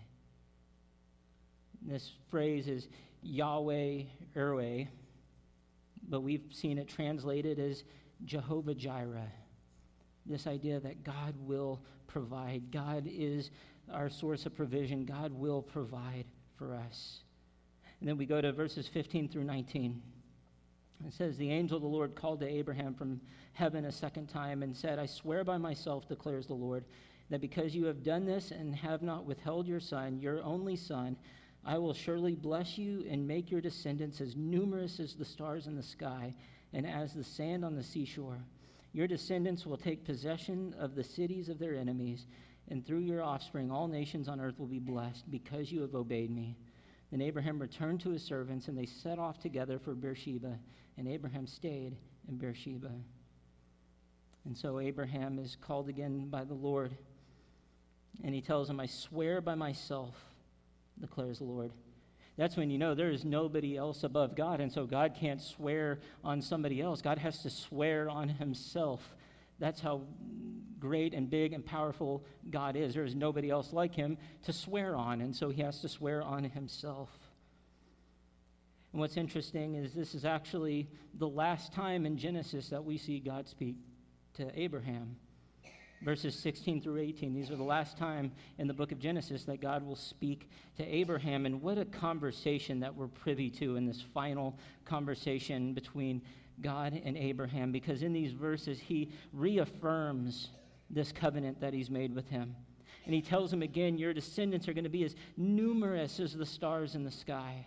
This 1.81 2.11
phrase 2.29 2.67
is 2.67 2.87
Yahweh 3.21 4.03
Yireh, 4.35 4.87
but 6.09 6.21
we've 6.21 6.45
seen 6.51 6.77
it 6.77 6.87
translated 6.87 7.57
as 7.59 7.83
Jehovah 8.25 8.75
Jireh 8.75 9.31
this 10.29 10.47
idea 10.47 10.79
that 10.79 11.03
God 11.03 11.33
will 11.39 11.81
provide. 12.07 12.71
God 12.71 13.03
is 13.07 13.51
our 13.91 14.09
source 14.09 14.45
of 14.45 14.55
provision. 14.55 15.05
God 15.05 15.31
will 15.31 15.61
provide 15.61 16.25
for 16.57 16.75
us. 16.75 17.19
And 17.99 18.07
then 18.07 18.17
we 18.17 18.25
go 18.25 18.41
to 18.41 18.51
verses 18.51 18.87
15 18.87 19.29
through 19.29 19.43
19. 19.43 20.01
It 21.07 21.13
says, 21.13 21.37
The 21.37 21.51
angel 21.51 21.77
of 21.77 21.83
the 21.83 21.89
Lord 21.89 22.15
called 22.15 22.39
to 22.41 22.47
Abraham 22.47 22.93
from 22.93 23.21
heaven 23.53 23.85
a 23.85 23.91
second 23.91 24.27
time 24.27 24.63
and 24.63 24.75
said, 24.75 24.99
I 24.99 25.05
swear 25.05 25.43
by 25.43 25.57
myself, 25.57 26.07
declares 26.07 26.47
the 26.47 26.53
Lord, 26.53 26.85
that 27.29 27.41
because 27.41 27.75
you 27.75 27.85
have 27.85 28.03
done 28.03 28.25
this 28.25 28.51
and 28.51 28.75
have 28.75 29.01
not 29.01 29.25
withheld 29.25 29.67
your 29.67 29.79
son, 29.79 30.19
your 30.19 30.41
only 30.43 30.75
son, 30.75 31.15
I 31.65 31.77
will 31.77 31.93
surely 31.93 32.35
bless 32.35 32.77
you 32.77 33.05
and 33.09 33.27
make 33.27 33.51
your 33.51 33.61
descendants 33.61 34.21
as 34.21 34.35
numerous 34.35 34.99
as 34.99 35.15
the 35.15 35.25
stars 35.25 35.67
in 35.67 35.75
the 35.75 35.83
sky 35.83 36.33
and 36.73 36.87
as 36.87 37.13
the 37.13 37.23
sand 37.23 37.65
on 37.65 37.75
the 37.75 37.83
seashore. 37.83 38.39
Your 38.93 39.07
descendants 39.07 39.65
will 39.65 39.77
take 39.77 40.03
possession 40.03 40.75
of 40.79 40.95
the 40.95 41.03
cities 41.03 41.49
of 41.49 41.59
their 41.59 41.75
enemies, 41.75 42.25
and 42.69 42.85
through 42.85 42.99
your 42.99 43.23
offspring, 43.23 43.71
all 43.71 43.87
nations 43.87 44.27
on 44.27 44.39
earth 44.39 44.59
will 44.59 44.67
be 44.67 44.79
blessed 44.79 45.29
because 45.29 45.71
you 45.71 45.81
have 45.81 45.95
obeyed 45.95 46.31
me. 46.31 46.57
Then 47.11 47.21
Abraham 47.21 47.59
returned 47.59 48.01
to 48.01 48.11
his 48.11 48.23
servants, 48.23 48.67
and 48.67 48.77
they 48.77 48.85
set 48.85 49.19
off 49.19 49.39
together 49.39 49.79
for 49.79 49.93
Beersheba, 49.93 50.57
and 50.97 51.07
Abraham 51.07 51.47
stayed 51.47 51.97
in 52.27 52.37
Beersheba. 52.37 52.91
And 54.45 54.57
so 54.57 54.79
Abraham 54.79 55.39
is 55.39 55.57
called 55.59 55.89
again 55.89 56.27
by 56.29 56.43
the 56.43 56.53
Lord, 56.53 56.95
and 58.23 58.33
he 58.33 58.41
tells 58.41 58.69
him, 58.69 58.79
I 58.79 58.85
swear 58.87 59.41
by 59.41 59.55
myself, 59.55 60.15
declares 60.99 61.39
the 61.39 61.45
Lord 61.45 61.71
that's 62.39 62.55
when 62.55 62.69
you 62.69 62.77
know 62.77 62.95
there 62.95 63.09
is 63.09 63.25
nobody 63.25 63.75
else 63.75 64.03
above 64.03 64.35
God. 64.35 64.61
And 64.61 64.71
so 64.71 64.85
God 64.85 65.13
can't 65.13 65.41
swear 65.41 65.99
on 66.23 66.41
somebody 66.41 66.81
else. 66.81 67.01
God 67.01 67.17
has 67.17 67.41
to 67.43 67.49
swear 67.49 68.09
on 68.09 68.29
himself 68.29 69.01
That's 69.59 69.81
how 69.81 70.01
great 70.79 71.13
and 71.13 71.29
big 71.29 71.53
and 71.53 71.65
powerful 71.65 72.23
God 72.49 72.75
is. 72.75 72.93
There 72.93 73.03
is 73.03 73.13
nobody 73.13 73.49
else 73.49 73.73
like 73.73 73.93
him 73.93 74.17
to 74.43 74.53
swear 74.53 74.95
on, 74.95 75.21
and 75.21 75.35
so 75.35 75.49
he 75.49 75.61
has 75.61 75.81
to 75.81 75.89
swear 75.89 76.23
on 76.23 76.45
himself. 76.45 77.09
And 78.93 79.01
what's 79.01 79.17
interesting 79.17 79.75
is 79.75 79.93
this 79.93 80.15
is 80.15 80.25
actually 80.25 80.89
the 81.15 81.27
last 81.27 81.73
time 81.73 82.05
in 82.05 82.17
Genesis 82.17 82.69
that 82.69 82.83
we 82.83 82.97
see 82.97 83.19
God 83.19 83.47
speak 83.47 83.75
to 84.35 84.49
Abraham. 84.59 85.17
Verses 86.01 86.33
16 86.33 86.81
through 86.81 86.99
18, 86.99 87.33
these 87.33 87.51
are 87.51 87.57
the 87.57 87.63
last 87.63 87.97
time 87.97 88.31
in 88.57 88.67
the 88.67 88.73
book 88.73 88.93
of 88.93 88.99
Genesis 88.99 89.43
that 89.43 89.59
God 89.59 89.85
will 89.85 89.97
speak 89.97 90.49
to 90.77 90.85
Abraham. 90.85 91.45
And 91.45 91.61
what 91.61 91.77
a 91.77 91.83
conversation 91.83 92.79
that 92.79 92.95
we're 92.95 93.07
privy 93.07 93.49
to 93.51 93.75
in 93.75 93.85
this 93.85 94.01
final 94.13 94.57
conversation 94.85 95.73
between 95.73 96.21
God 96.61 96.99
and 97.03 97.17
Abraham, 97.17 97.71
because 97.71 98.01
in 98.01 98.13
these 98.13 98.31
verses, 98.31 98.79
he 98.79 99.11
reaffirms 99.33 100.49
this 100.89 101.11
covenant 101.11 101.59
that 101.59 101.73
he's 101.73 101.89
made 101.89 102.15
with 102.15 102.29
him. 102.29 102.55
And 103.05 103.13
he 103.13 103.21
tells 103.21 103.51
him 103.51 103.61
again, 103.61 103.97
Your 103.97 104.13
descendants 104.13 104.67
are 104.67 104.73
going 104.73 104.83
to 104.83 104.89
be 104.89 105.03
as 105.03 105.15
numerous 105.35 106.19
as 106.19 106.33
the 106.33 106.45
stars 106.45 106.95
in 106.95 107.03
the 107.03 107.11
sky. 107.11 107.65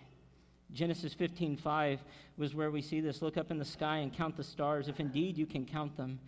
Genesis 0.72 1.14
15:5 1.14 1.98
was 2.38 2.54
where 2.54 2.70
we 2.70 2.80
see 2.80 3.00
this. 3.00 3.20
Look 3.20 3.36
up 3.36 3.50
in 3.50 3.58
the 3.58 3.64
sky 3.64 3.98
and 3.98 4.12
count 4.12 4.36
the 4.36 4.44
stars, 4.44 4.88
if 4.88 5.00
indeed 5.00 5.36
you 5.36 5.46
can 5.46 5.66
count 5.66 5.96
them. 5.96 6.18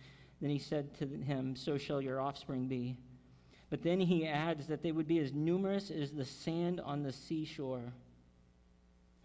Then 0.45 0.51
he 0.51 0.59
said 0.59 0.93
to 0.99 1.07
him, 1.07 1.55
So 1.55 1.75
shall 1.75 1.99
your 1.99 2.21
offspring 2.21 2.67
be. 2.67 2.95
But 3.71 3.81
then 3.81 3.99
he 3.99 4.27
adds 4.27 4.67
that 4.67 4.83
they 4.83 4.91
would 4.91 5.07
be 5.07 5.17
as 5.17 5.33
numerous 5.33 5.89
as 5.89 6.11
the 6.11 6.23
sand 6.23 6.79
on 6.79 7.01
the 7.01 7.11
seashore. 7.11 7.91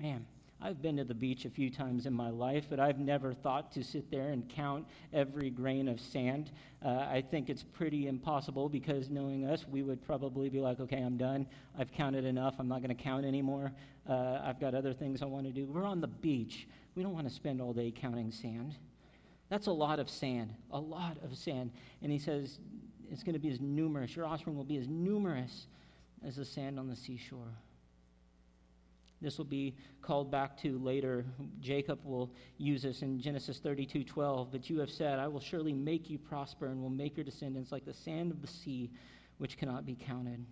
Man, 0.01 0.25
I've 0.63 0.81
been 0.81 0.97
to 0.97 1.05
the 1.05 1.13
beach 1.13 1.45
a 1.45 1.51
few 1.51 1.69
times 1.69 2.07
in 2.07 2.15
my 2.15 2.31
life, 2.31 2.69
but 2.71 2.81
I've 2.81 2.99
never 2.99 3.35
thought 3.35 3.71
to 3.73 3.85
sit 3.85 4.11
there 4.11 4.31
and 4.31 4.49
count 4.49 4.87
every 5.13 5.51
grain 5.51 5.89
of 5.89 6.01
sand. 6.01 6.53
Uh, 6.83 6.89
I 7.01 7.23
think 7.31 7.51
it's 7.51 7.65
pretty 7.65 8.09
impossible 8.09 8.71
because 8.71 9.11
knowing 9.11 9.45
us, 9.45 9.67
we 9.69 9.83
would 9.83 10.03
probably 10.03 10.49
be 10.49 10.61
like, 10.61 10.81
okay, 10.81 11.03
I'm 11.03 11.19
done. 11.19 11.47
I've 11.79 11.93
counted 11.93 12.25
enough. 12.25 12.55
I'm 12.59 12.69
not 12.69 12.79
going 12.79 12.97
to 12.97 13.03
count 13.03 13.27
anymore. 13.27 13.73
Uh, 14.09 14.41
I've 14.43 14.59
got 14.59 14.75
other 14.75 14.95
things 14.95 15.21
I 15.21 15.27
want 15.27 15.45
to 15.45 15.53
do. 15.53 15.67
We're 15.67 15.85
on 15.85 16.01
the 16.01 16.09
beach. 16.09 16.67
We 16.95 17.03
don't 17.03 17.13
want 17.13 17.29
to 17.29 17.35
spend 17.35 17.61
all 17.61 17.75
day 17.75 17.93
counting 17.95 18.33
sand. 18.33 18.75
That's 19.51 19.67
a 19.67 19.73
lot 19.73 19.99
of 19.99 20.09
sand, 20.09 20.55
a 20.71 20.79
lot 20.79 21.19
of 21.23 21.37
sand. 21.37 21.73
And 22.03 22.11
he 22.11 22.19
says, 22.19 22.61
it's 23.11 23.25
going 23.25 23.35
to 23.35 23.41
be 23.41 23.51
as 23.51 23.61
numerous, 23.61 24.17
your 24.17 24.25
offspring 24.25 24.57
will 24.57 24.65
be 24.65 24.79
as 24.79 24.89
numerous 24.89 25.67
as 26.25 26.37
the 26.37 26.45
sand 26.45 26.79
on 26.79 26.89
the 26.89 26.97
seashore. 26.97 27.53
This 29.21 29.37
will 29.37 29.45
be 29.45 29.75
called 30.01 30.31
back 30.31 30.57
to 30.63 30.79
later. 30.79 31.27
Jacob 31.61 31.99
will 32.05 32.31
use 32.57 32.83
this 32.83 33.03
in 33.03 33.21
Genesis 33.21 33.59
32 33.59 34.05
12. 34.05 34.51
But 34.51 34.71
you 34.71 34.79
have 34.79 34.91
said, 34.91 35.19
I 35.19 35.29
will 35.29 35.41
surely 35.41 35.75
make 35.75 36.09
you 36.09 36.17
prosper 36.19 36.67
and 36.67 36.81
will 36.81 36.89
make 36.89 37.17
your 37.17 37.25
descendants 37.25 37.71
like 37.71 37.85
the 37.85 37.93
sand 37.93 38.31
of 38.31 38.41
the 38.41 38.49
sea, 38.49 38.91
which 39.37 39.59
cannot 39.59 39.85
be 39.85 39.95
counted. 39.95 40.47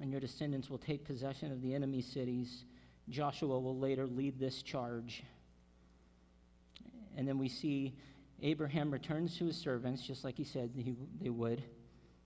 And 0.00 0.10
your 0.10 0.20
descendants 0.20 0.70
will 0.70 0.78
take 0.78 1.04
possession 1.04 1.52
of 1.52 1.60
the 1.60 1.74
enemy 1.74 2.00
cities. 2.00 2.64
Joshua 3.10 3.58
will 3.58 3.78
later 3.78 4.06
lead 4.06 4.38
this 4.38 4.62
charge. 4.62 5.22
And 7.16 7.26
then 7.26 7.38
we 7.38 7.48
see 7.48 7.94
Abraham 8.42 8.90
returns 8.90 9.36
to 9.38 9.46
his 9.46 9.56
servants, 9.56 10.02
just 10.02 10.24
like 10.24 10.36
he 10.36 10.44
said 10.44 10.70
he, 10.76 10.94
they 11.20 11.30
would. 11.30 11.62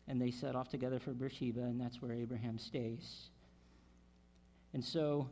And 0.08 0.20
they 0.20 0.30
set 0.30 0.56
off 0.56 0.68
together 0.68 0.98
for 0.98 1.12
Beersheba, 1.12 1.60
and 1.60 1.80
that's 1.80 2.02
where 2.02 2.12
Abraham 2.12 2.58
stays. 2.58 3.30
And 4.74 4.84
so, 4.84 5.28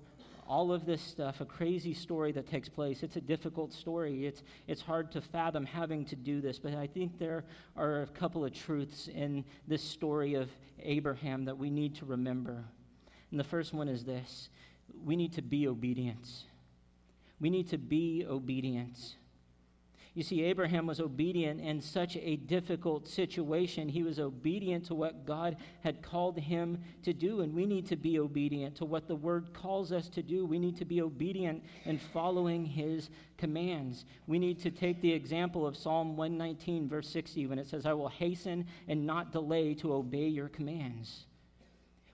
all 0.48 0.72
of 0.72 0.86
this 0.86 1.02
stuff, 1.02 1.40
a 1.40 1.44
crazy 1.44 1.92
story 1.92 2.32
that 2.32 2.48
takes 2.48 2.68
place, 2.68 3.02
it's 3.02 3.16
a 3.16 3.20
difficult 3.20 3.72
story. 3.72 4.26
It's, 4.26 4.42
it's 4.66 4.80
hard 4.80 5.12
to 5.12 5.20
fathom 5.20 5.66
having 5.66 6.06
to 6.06 6.16
do 6.16 6.40
this, 6.40 6.58
but 6.58 6.74
I 6.74 6.86
think 6.86 7.18
there 7.18 7.44
are 7.76 8.02
a 8.02 8.06
couple 8.06 8.44
of 8.44 8.54
truths 8.54 9.08
in 9.08 9.44
this 9.66 9.82
story 9.82 10.34
of 10.34 10.48
Abraham 10.80 11.44
that 11.44 11.58
we 11.58 11.68
need 11.68 11.94
to 11.96 12.06
remember. 12.06 12.64
And 13.30 13.38
the 13.38 13.44
first 13.44 13.74
one 13.74 13.88
is 13.88 14.04
this 14.04 14.48
we 15.04 15.16
need 15.16 15.34
to 15.34 15.42
be 15.42 15.68
obedient. 15.68 16.26
We 17.40 17.50
need 17.50 17.68
to 17.68 17.78
be 17.78 18.24
obedient. 18.26 19.16
You 20.18 20.24
see, 20.24 20.42
Abraham 20.42 20.88
was 20.88 20.98
obedient 20.98 21.60
in 21.60 21.80
such 21.80 22.16
a 22.16 22.34
difficult 22.34 23.06
situation. 23.06 23.88
He 23.88 24.02
was 24.02 24.18
obedient 24.18 24.84
to 24.86 24.96
what 24.96 25.24
God 25.24 25.56
had 25.84 26.02
called 26.02 26.36
him 26.40 26.82
to 27.04 27.12
do, 27.12 27.42
and 27.42 27.54
we 27.54 27.64
need 27.66 27.86
to 27.86 27.94
be 27.94 28.18
obedient 28.18 28.74
to 28.78 28.84
what 28.84 29.06
the 29.06 29.14
word 29.14 29.54
calls 29.54 29.92
us 29.92 30.08
to 30.08 30.22
do. 30.24 30.44
We 30.44 30.58
need 30.58 30.76
to 30.78 30.84
be 30.84 31.02
obedient 31.02 31.62
in 31.84 32.00
following 32.00 32.64
his 32.64 33.10
commands. 33.36 34.06
We 34.26 34.40
need 34.40 34.58
to 34.62 34.72
take 34.72 35.00
the 35.00 35.12
example 35.12 35.64
of 35.64 35.76
Psalm 35.76 36.16
119, 36.16 36.88
verse 36.88 37.08
60, 37.10 37.46
when 37.46 37.60
it 37.60 37.68
says, 37.68 37.86
I 37.86 37.92
will 37.92 38.08
hasten 38.08 38.66
and 38.88 39.06
not 39.06 39.30
delay 39.30 39.72
to 39.74 39.94
obey 39.94 40.26
your 40.26 40.48
commands. 40.48 41.26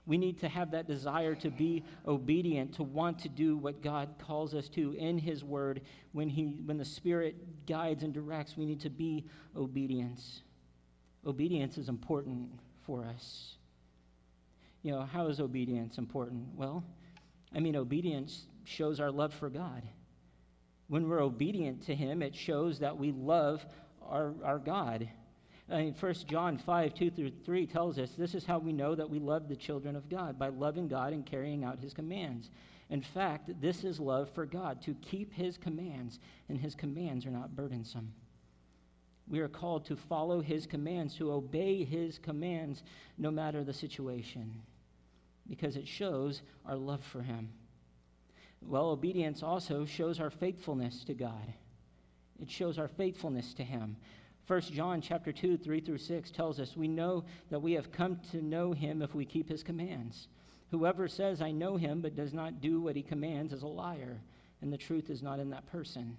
We 0.07 0.19
need 0.19 0.39
to 0.41 0.49
have 0.49 0.71
that 0.73 0.87
desire 0.87 1.35
to 1.37 1.51
be 1.51 1.83
obedient, 2.07 2.75
to 2.75 2.83
want 2.83 3.19
to 3.21 3.29
do 3.29 3.57
what 3.57 3.83
God 3.83 4.15
calls 4.19 4.55
us 4.55 4.69
to 4.71 4.93
in 4.93 5.17
His 5.19 5.43
Word. 5.43 5.81
When, 6.13 6.29
he, 6.29 6.57
when 6.67 6.77
the 6.77 6.85
Spirit 6.85 7.67
guides 7.67 8.03
and 8.03 8.13
directs, 8.13 8.57
we 8.57 8.67
need 8.67 8.81
to 8.81 8.91
be 8.91 9.25
obedience. 9.57 10.43
Obedience 11.27 11.79
is 11.79 11.89
important 11.89 12.51
for 12.85 13.05
us. 13.05 13.57
You 14.83 14.93
know, 14.93 15.03
how 15.03 15.29
is 15.29 15.41
obedience 15.41 15.97
important? 15.97 16.49
Well, 16.55 16.85
I 17.55 17.61
mean, 17.61 17.75
obedience 17.75 18.45
shows 18.65 19.01
our 19.01 19.11
love 19.11 19.33
for 19.33 19.49
God. 19.49 19.83
When 20.89 21.09
we're 21.09 21.23
obedient 21.23 21.87
to 21.87 21.95
Him, 21.95 22.21
it 22.21 22.35
shows 22.35 22.79
that 22.81 22.99
we 22.99 23.13
love 23.13 23.65
our, 24.03 24.35
our 24.45 24.59
God. 24.59 25.09
I 25.71 25.79
mean, 25.79 25.95
1 25.99 26.15
John 26.27 26.59
5, 26.59 26.95
2 26.95 27.11
through 27.11 27.33
3 27.45 27.67
tells 27.67 27.99
us 27.99 28.11
this 28.11 28.35
is 28.35 28.45
how 28.45 28.59
we 28.59 28.73
know 28.73 28.95
that 28.95 29.09
we 29.09 29.19
love 29.19 29.49
the 29.49 29.57
children 29.57 29.97
of 29.97 30.11
God, 30.11 30.39
by 30.39 30.49
loving 30.49 30.89
God 30.89 31.13
and 31.13 31.25
carrying 31.25 31.65
out 31.65 31.79
his 31.79 31.95
commands. 31.95 32.51
In 32.91 33.01
fact, 33.01 33.51
this 33.63 33.83
is 33.83 33.99
love 33.99 34.29
for 34.35 34.45
God, 34.45 34.83
to 34.83 34.95
keep 34.95 35.33
his 35.33 35.57
commands, 35.57 36.21
and 36.49 36.59
his 36.59 36.75
commands 36.75 37.25
are 37.25 37.31
not 37.31 37.57
burdensome. 37.57 38.13
We 39.27 39.41
are 39.41 39.49
called 39.49 39.87
to 39.87 39.97
follow 39.97 40.43
his 40.43 40.67
commands, 40.67 41.17
to 41.17 41.33
obey 41.33 41.83
his 41.83 42.19
commands, 42.19 42.83
no 43.17 43.31
matter 43.31 43.65
the 43.65 43.73
situation, 43.73 44.61
because 45.49 45.77
it 45.77 45.89
shows 45.89 46.43
our 46.67 46.77
love 46.77 47.03
for 47.03 47.23
him. 47.23 47.49
Well, 48.61 48.91
obedience 48.91 49.43
also 49.43 49.87
shows 49.87 50.21
our 50.21 50.31
faithfulness 50.31 51.05
to 51.05 51.15
God. 51.15 51.55
It 52.41 52.51
shows 52.51 52.79
our 52.79 52.89
faithfulness 52.89 53.55
to 53.55 53.65
him. 53.65 53.97
1 54.47 54.61
John 54.63 55.01
chapter 55.01 55.33
2, 55.33 55.57
3 55.57 55.81
through 55.81 55.99
6 55.99 56.31
tells 56.31 56.61
us 56.61 56.77
we 56.77 56.89
know 56.89 57.25
that 57.51 57.63
we 57.63 57.73
have 57.73 57.91
come 57.91 58.21
to 58.31 58.43
know 58.43 58.73
him 58.73 59.01
if 59.01 59.15
we 59.15 59.25
keep 59.25 59.49
his 59.49 59.63
commands. 59.63 60.29
Whoever 60.71 61.09
says, 61.09 61.41
I 61.41 61.51
know 61.51 61.77
him, 61.77 62.03
but 62.03 62.17
does 62.17 62.35
not 62.35 62.61
do 62.61 62.81
what 62.81 62.97
he 62.97 63.03
commands 63.03 63.53
is 63.53 63.63
a 63.63 63.67
liar, 63.67 64.21
and 64.61 64.73
the 64.73 64.77
truth 64.77 65.09
is 65.09 65.23
not 65.23 65.39
in 65.39 65.51
that 65.51 65.71
person. 65.71 66.17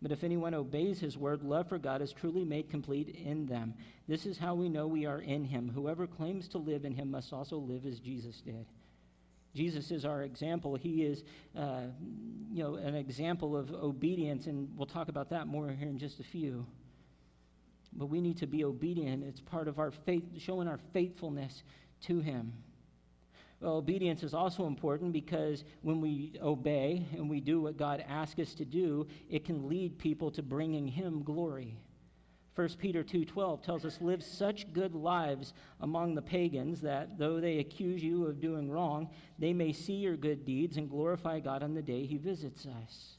But 0.00 0.12
if 0.12 0.24
anyone 0.24 0.54
obeys 0.54 1.00
his 1.00 1.18
word, 1.18 1.42
love 1.42 1.68
for 1.68 1.78
God 1.78 2.00
is 2.00 2.12
truly 2.12 2.44
made 2.44 2.70
complete 2.70 3.08
in 3.08 3.46
them. 3.46 3.74
This 4.06 4.24
is 4.24 4.38
how 4.38 4.54
we 4.54 4.68
know 4.68 4.86
we 4.86 5.06
are 5.06 5.20
in 5.20 5.44
him. 5.44 5.70
Whoever 5.74 6.06
claims 6.06 6.48
to 6.48 6.58
live 6.58 6.84
in 6.84 6.94
him 6.94 7.10
must 7.10 7.32
also 7.32 7.56
live 7.56 7.84
as 7.84 7.98
Jesus 7.98 8.40
did. 8.40 8.66
Jesus 9.54 9.90
is 9.90 10.04
our 10.04 10.22
example. 10.22 10.76
He 10.76 11.02
is, 11.02 11.24
uh, 11.56 11.86
you 12.52 12.62
know, 12.62 12.76
an 12.76 12.94
example 12.94 13.56
of 13.56 13.72
obedience, 13.72 14.46
and 14.46 14.68
we'll 14.76 14.86
talk 14.86 15.08
about 15.08 15.30
that 15.30 15.48
more 15.48 15.68
here 15.68 15.88
in 15.88 15.98
just 15.98 16.20
a 16.20 16.24
few. 16.24 16.64
But 17.92 18.06
we 18.06 18.20
need 18.20 18.38
to 18.38 18.46
be 18.46 18.64
obedient. 18.64 19.24
It's 19.24 19.40
part 19.40 19.68
of 19.68 19.78
our 19.78 19.90
faith, 19.90 20.24
showing 20.38 20.68
our 20.68 20.78
faithfulness 20.92 21.62
to 22.02 22.20
Him. 22.20 22.52
Well, 23.60 23.76
obedience 23.76 24.22
is 24.22 24.34
also 24.34 24.66
important 24.66 25.12
because 25.12 25.64
when 25.82 26.00
we 26.00 26.34
obey 26.40 27.06
and 27.12 27.28
we 27.28 27.40
do 27.40 27.60
what 27.60 27.76
God 27.76 28.04
asks 28.08 28.38
us 28.38 28.54
to 28.54 28.64
do, 28.64 29.08
it 29.28 29.44
can 29.44 29.68
lead 29.68 29.98
people 29.98 30.30
to 30.32 30.42
bringing 30.42 30.86
Him 30.86 31.24
glory. 31.24 31.76
1 32.54 32.68
Peter 32.78 33.04
2:12 33.04 33.62
tells 33.62 33.84
us 33.84 34.00
live 34.00 34.20
such 34.22 34.72
good 34.72 34.94
lives 34.94 35.54
among 35.80 36.14
the 36.14 36.22
pagans 36.22 36.80
that 36.80 37.16
though 37.16 37.40
they 37.40 37.58
accuse 37.58 38.02
you 38.02 38.26
of 38.26 38.40
doing 38.40 38.68
wrong, 38.68 39.08
they 39.38 39.52
may 39.52 39.72
see 39.72 39.94
your 39.94 40.16
good 40.16 40.44
deeds 40.44 40.76
and 40.76 40.90
glorify 40.90 41.38
God 41.38 41.62
on 41.62 41.74
the 41.74 41.82
day 41.82 42.04
he 42.04 42.16
visits 42.16 42.66
us. 42.66 43.17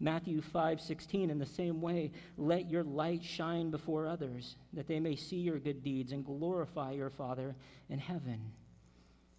Matthew 0.00 0.40
5 0.40 0.80
16, 0.80 1.30
in 1.30 1.38
the 1.38 1.46
same 1.46 1.80
way, 1.80 2.10
let 2.36 2.70
your 2.70 2.84
light 2.84 3.22
shine 3.22 3.70
before 3.70 4.06
others, 4.06 4.56
that 4.72 4.86
they 4.86 5.00
may 5.00 5.16
see 5.16 5.36
your 5.36 5.58
good 5.58 5.82
deeds 5.82 6.12
and 6.12 6.24
glorify 6.24 6.92
your 6.92 7.10
Father 7.10 7.54
in 7.88 7.98
heaven. 7.98 8.40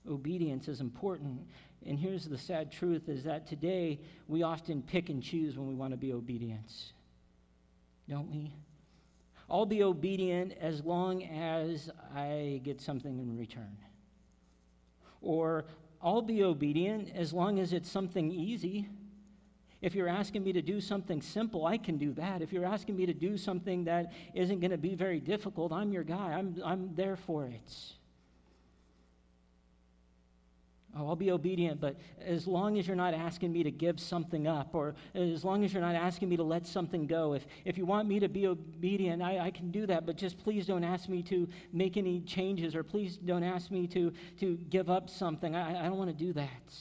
Obedience 0.10 0.68
is 0.68 0.82
important. 0.82 1.42
And 1.86 2.00
here's 2.00 2.26
the 2.26 2.38
sad 2.38 2.72
truth 2.72 3.10
is 3.10 3.24
that 3.24 3.48
today 3.48 4.00
we 4.28 4.44
often 4.44 4.82
pick 4.82 5.10
and 5.10 5.22
choose 5.22 5.58
when 5.58 5.68
we 5.68 5.76
want 5.76 5.92
to 5.92 5.98
be 5.98 6.14
obedient. 6.14 6.72
Don't 8.10 8.30
we? 8.32 8.52
I'll 9.50 9.66
be 9.66 9.84
obedient 9.84 10.54
as 10.60 10.84
long 10.84 11.24
as 11.24 11.92
I 12.16 12.62
get 12.64 12.82
something 12.82 13.20
in 13.20 13.38
return. 13.38 13.78
Or 15.22 15.66
I'll 16.02 16.22
be 16.22 16.44
obedient 16.44 17.10
as 17.16 17.34
long 17.34 17.60
as 17.60 17.74
it's 17.74 17.90
something 17.90 18.32
easy. 18.32 18.88
If 19.86 19.94
you're 19.94 20.10
asking 20.10 20.44
me 20.44 20.52
to 20.52 20.64
do 20.64 20.82
something 20.82 21.22
simple, 21.22 21.68
I 21.68 21.78
can 21.78 22.00
do 22.00 22.12
that. 22.14 22.42
If 22.42 22.52
you're 22.52 22.66
asking 22.66 22.96
me 22.96 23.06
to 23.06 23.14
do 23.14 23.38
something 23.38 23.84
that 23.84 24.14
isn't 24.34 24.60
going 24.60 24.72
to 24.72 24.80
be 24.80 24.96
very 24.96 25.20
difficult, 25.20 25.72
I'm 25.72 25.94
your 25.94 26.02
guy. 26.04 26.34
I'm, 26.34 26.60
I'm 26.66 26.96
there 26.96 27.16
for 27.16 27.46
it. 27.46 27.72
Oh, 30.98 31.08
I'll 31.08 31.16
be 31.16 31.30
obedient, 31.30 31.80
but 31.80 31.98
as 32.20 32.48
long 32.48 32.80
as 32.80 32.88
you're 32.88 32.96
not 32.96 33.14
asking 33.14 33.54
me 33.54 33.62
to 33.62 33.70
give 33.70 34.00
something 34.00 34.48
up, 34.48 34.74
or 34.74 34.96
as 35.14 35.44
long 35.44 35.64
as 35.64 35.72
you're 35.72 35.84
not 35.84 35.94
asking 35.94 36.30
me 36.30 36.38
to 36.38 36.44
let 36.44 36.66
something 36.66 37.06
go, 37.06 37.34
if, 37.34 37.46
if 37.64 37.78
you 37.78 37.86
want 37.86 38.08
me 38.08 38.20
to 38.22 38.28
be 38.28 38.48
obedient, 38.48 39.22
I, 39.22 39.38
I 39.38 39.52
can 39.52 39.70
do 39.70 39.86
that, 39.86 40.08
but 40.08 40.16
just 40.16 40.40
please 40.40 40.66
don't 40.66 40.84
ask 40.84 41.10
me 41.10 41.22
to 41.24 41.48
make 41.72 41.96
any 41.96 42.22
changes, 42.22 42.74
or 42.74 42.82
please 42.82 43.18
don't 43.18 43.44
ask 43.44 43.70
me 43.70 43.86
to, 43.86 44.12
to 44.40 44.56
give 44.72 44.90
up 44.90 45.12
something. 45.12 45.56
I, 45.56 45.82
I 45.82 45.84
don't 45.84 46.00
want 46.00 46.10
to 46.10 46.26
do 46.26 46.34
that. 46.34 46.74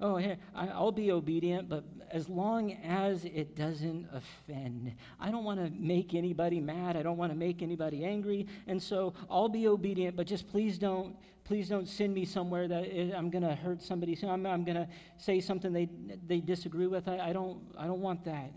Oh, 0.00 0.16
hey, 0.16 0.38
I'll 0.54 0.92
be 0.92 1.12
obedient, 1.12 1.68
but 1.68 1.84
as 2.10 2.28
long 2.28 2.72
as 2.84 3.24
it 3.24 3.56
doesn't 3.56 4.06
offend. 4.12 4.92
I 5.18 5.30
don't 5.30 5.44
want 5.44 5.60
to 5.60 5.70
make 5.70 6.14
anybody 6.14 6.60
mad. 6.60 6.96
I 6.96 7.02
don't 7.02 7.16
want 7.16 7.32
to 7.32 7.38
make 7.38 7.62
anybody 7.62 8.04
angry. 8.04 8.46
And 8.66 8.82
so 8.82 9.14
I'll 9.30 9.48
be 9.48 9.66
obedient, 9.66 10.16
but 10.16 10.26
just 10.26 10.48
please 10.48 10.78
don't 10.78 11.16
please 11.44 11.68
don't 11.68 11.86
send 11.86 12.14
me 12.14 12.24
somewhere 12.24 12.66
that 12.66 12.84
eh, 12.90 13.10
I'm 13.14 13.28
going 13.30 13.42
to 13.42 13.54
hurt 13.54 13.82
somebody. 13.82 14.14
So 14.14 14.28
I'm, 14.28 14.46
I'm 14.46 14.64
going 14.64 14.76
to 14.76 14.88
say 15.18 15.40
something 15.40 15.72
they, 15.72 15.88
they 16.26 16.40
disagree 16.40 16.86
with. 16.86 17.06
I, 17.06 17.18
I, 17.18 17.32
don't, 17.34 17.60
I 17.76 17.86
don't 17.86 18.00
want 18.00 18.24
that. 18.24 18.50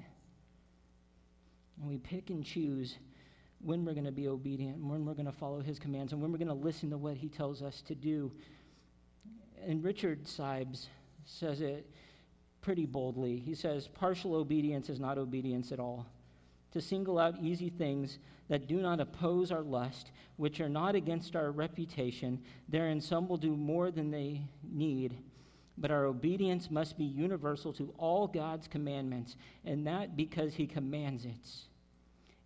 And 1.77 1.89
we 1.89 1.97
pick 1.97 2.29
and 2.29 2.45
choose 2.45 2.97
when 3.59 3.83
we're 3.83 3.93
going 3.93 4.05
to 4.05 4.11
be 4.11 4.27
obedient, 4.27 4.77
when 4.77 5.05
we're 5.05 5.13
going 5.13 5.25
to 5.25 5.33
follow 5.33 5.59
his 5.59 5.79
commands, 5.79 6.13
and 6.13 6.21
when 6.21 6.31
we're 6.31 6.37
going 6.37 6.47
to 6.47 6.53
listen 6.53 6.89
to 6.91 6.97
what 6.97 7.17
he 7.17 7.27
tells 7.27 7.61
us 7.61 7.81
to 7.87 7.95
do. 7.95 8.31
And 9.65 9.83
Richard 9.83 10.23
Sibbes 10.23 10.87
says 11.27 11.61
it 11.61 11.87
pretty 12.61 12.85
boldly. 12.85 13.37
He 13.37 13.53
says, 13.53 13.87
Partial 13.87 14.35
obedience 14.35 14.89
is 14.89 14.99
not 14.99 15.17
obedience 15.17 15.71
at 15.71 15.79
all. 15.79 16.07
To 16.71 16.81
single 16.81 17.19
out 17.19 17.39
easy 17.41 17.69
things 17.69 18.19
that 18.49 18.67
do 18.67 18.81
not 18.81 18.99
oppose 18.99 19.51
our 19.51 19.61
lust, 19.61 20.11
which 20.37 20.59
are 20.61 20.69
not 20.69 20.95
against 20.95 21.35
our 21.35 21.51
reputation, 21.51 22.39
therein 22.69 23.01
some 23.01 23.27
will 23.27 23.37
do 23.37 23.55
more 23.55 23.91
than 23.91 24.09
they 24.09 24.41
need. 24.63 25.17
But 25.77 25.91
our 25.91 26.05
obedience 26.05 26.71
must 26.71 26.97
be 26.97 27.05
universal 27.05 27.71
to 27.73 27.93
all 27.97 28.27
God's 28.27 28.67
commandments, 28.67 29.35
and 29.65 29.85
that 29.85 30.17
because 30.17 30.53
He 30.53 30.65
commands 30.65 31.25
it. 31.25 31.47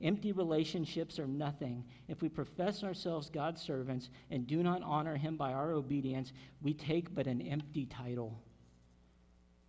Empty 0.02 0.32
relationships 0.32 1.20
are 1.20 1.28
nothing. 1.28 1.84
If 2.08 2.22
we 2.22 2.30
profess 2.30 2.84
ourselves 2.84 3.30
God's 3.30 3.62
servants 3.62 4.10
and 4.32 4.48
do 4.48 4.64
not 4.64 4.82
honor 4.84 5.16
Him 5.16 5.38
by 5.38 5.54
our 5.54 5.72
obedience, 5.72 6.34
we 6.62 6.74
take 6.74 7.14
but 7.14 7.28
an 7.28 7.42
empty 7.42 7.86
title. 7.86 8.42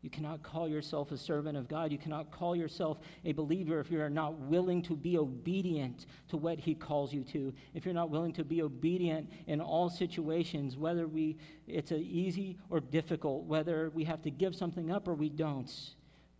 You 0.02 0.10
cannot 0.10 0.42
call 0.42 0.68
yourself 0.68 1.12
a 1.12 1.16
servant 1.16 1.56
of 1.56 1.68
God. 1.68 1.92
You 1.92 1.98
cannot 1.98 2.32
call 2.32 2.56
yourself 2.56 2.98
a 3.24 3.30
believer 3.32 3.78
if 3.78 3.88
you 3.88 4.00
are 4.00 4.10
not 4.10 4.36
willing 4.36 4.82
to 4.82 4.96
be 4.96 5.16
obedient 5.16 6.06
to 6.28 6.36
what 6.36 6.58
He 6.58 6.74
calls 6.74 7.14
you 7.14 7.22
to. 7.24 7.54
If 7.72 7.84
you're 7.84 7.94
not 7.94 8.10
willing 8.10 8.32
to 8.32 8.44
be 8.44 8.62
obedient 8.62 9.30
in 9.46 9.60
all 9.60 9.88
situations, 9.88 10.76
whether 10.76 11.06
we, 11.06 11.36
it's 11.68 11.92
easy 11.92 12.58
or 12.68 12.80
difficult, 12.80 13.44
whether 13.44 13.90
we 13.90 14.02
have 14.02 14.20
to 14.22 14.30
give 14.30 14.56
something 14.56 14.90
up 14.90 15.06
or 15.06 15.14
we 15.14 15.28
don't, 15.28 15.72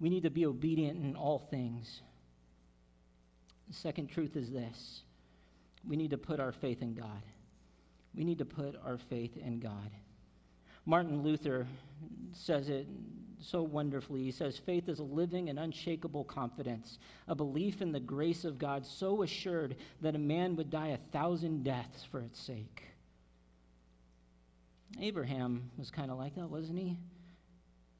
we 0.00 0.10
need 0.10 0.24
to 0.24 0.30
be 0.30 0.44
obedient 0.44 0.98
in 1.00 1.14
all 1.14 1.38
things. 1.38 2.02
The 3.68 3.74
second 3.74 4.08
truth 4.08 4.34
is 4.34 4.50
this 4.50 5.02
we 5.88 5.96
need 5.96 6.10
to 6.10 6.18
put 6.18 6.40
our 6.40 6.52
faith 6.52 6.82
in 6.82 6.94
God. 6.94 7.22
We 8.12 8.24
need 8.24 8.38
to 8.38 8.44
put 8.44 8.74
our 8.84 8.98
faith 8.98 9.36
in 9.36 9.60
God. 9.60 9.90
Martin 10.84 11.22
Luther 11.22 11.66
says 12.32 12.68
it 12.68 12.88
so 13.42 13.62
wonderfully. 13.62 14.22
He 14.22 14.30
says, 14.30 14.58
Faith 14.58 14.88
is 14.88 14.98
a 14.98 15.04
living 15.04 15.48
and 15.48 15.58
unshakable 15.58 16.24
confidence, 16.24 16.98
a 17.28 17.34
belief 17.34 17.82
in 17.82 17.92
the 17.92 18.00
grace 18.00 18.44
of 18.44 18.58
God 18.58 18.86
so 18.86 19.22
assured 19.22 19.76
that 20.00 20.14
a 20.14 20.18
man 20.18 20.56
would 20.56 20.70
die 20.70 20.88
a 20.88 20.98
thousand 21.12 21.64
deaths 21.64 22.04
for 22.10 22.20
its 22.20 22.40
sake. 22.40 22.84
Abraham 25.00 25.70
was 25.78 25.90
kind 25.90 26.10
of 26.10 26.18
like 26.18 26.34
that, 26.36 26.48
wasn't 26.48 26.78
he? 26.78 26.98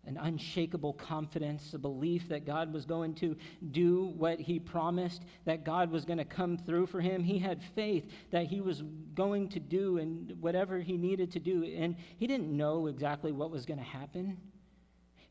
An 0.05 0.19
unshakable 0.21 0.95
confidence, 0.95 1.75
a 1.75 1.79
belief 1.79 2.29
that 2.29 2.45
God 2.45 2.73
was 2.73 2.85
going 2.85 3.15
to 3.17 3.37
do 3.71 4.13
what 4.17 4.41
he 4.41 4.59
promised, 4.59 5.23
that 5.45 5.65
God 5.65 5.93
was 5.93 6.05
going 6.05 6.19
to 6.19 6.25
come 6.25 6.59
through 6.59 6.87
for 6.87 7.01
him. 7.01 7.23
He 7.23 7.39
had 7.39 7.63
faith 7.77 8.11
that 8.33 8.47
he 8.47 8.61
was 8.61 8.83
going 9.15 9.49
to 9.51 9.61
do 9.61 9.99
and 9.99 10.35
whatever 10.41 10.81
he 10.81 10.97
needed 10.97 11.31
to 11.33 11.39
do. 11.39 11.63
And 11.65 11.95
he 12.19 12.27
didn't 12.27 12.55
know 12.55 12.89
exactly 12.89 13.31
what 13.31 13.53
was 13.53 13.65
going 13.65 13.79
to 13.79 13.85
happen. 13.85 14.39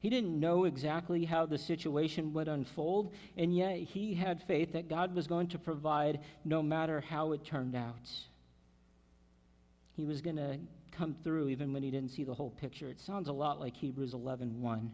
He 0.01 0.09
didn't 0.09 0.39
know 0.39 0.65
exactly 0.65 1.25
how 1.25 1.45
the 1.45 1.59
situation 1.59 2.33
would 2.33 2.47
unfold, 2.47 3.13
and 3.37 3.55
yet 3.55 3.77
he 3.77 4.15
had 4.15 4.41
faith 4.41 4.73
that 4.73 4.89
God 4.89 5.13
was 5.13 5.27
going 5.27 5.47
to 5.49 5.59
provide 5.59 6.21
no 6.43 6.63
matter 6.63 7.01
how 7.01 7.33
it 7.33 7.45
turned 7.45 7.75
out. 7.75 8.09
He 9.95 10.03
was 10.03 10.19
going 10.19 10.37
to 10.37 10.57
come 10.91 11.15
through 11.23 11.49
even 11.49 11.71
when 11.71 11.83
he 11.83 11.91
didn't 11.91 12.11
see 12.11 12.23
the 12.23 12.33
whole 12.33 12.49
picture. 12.49 12.89
It 12.89 12.99
sounds 12.99 13.27
a 13.27 13.33
lot 13.33 13.59
like 13.59 13.75
Hebrews 13.77 14.15
11:1. 14.15 14.89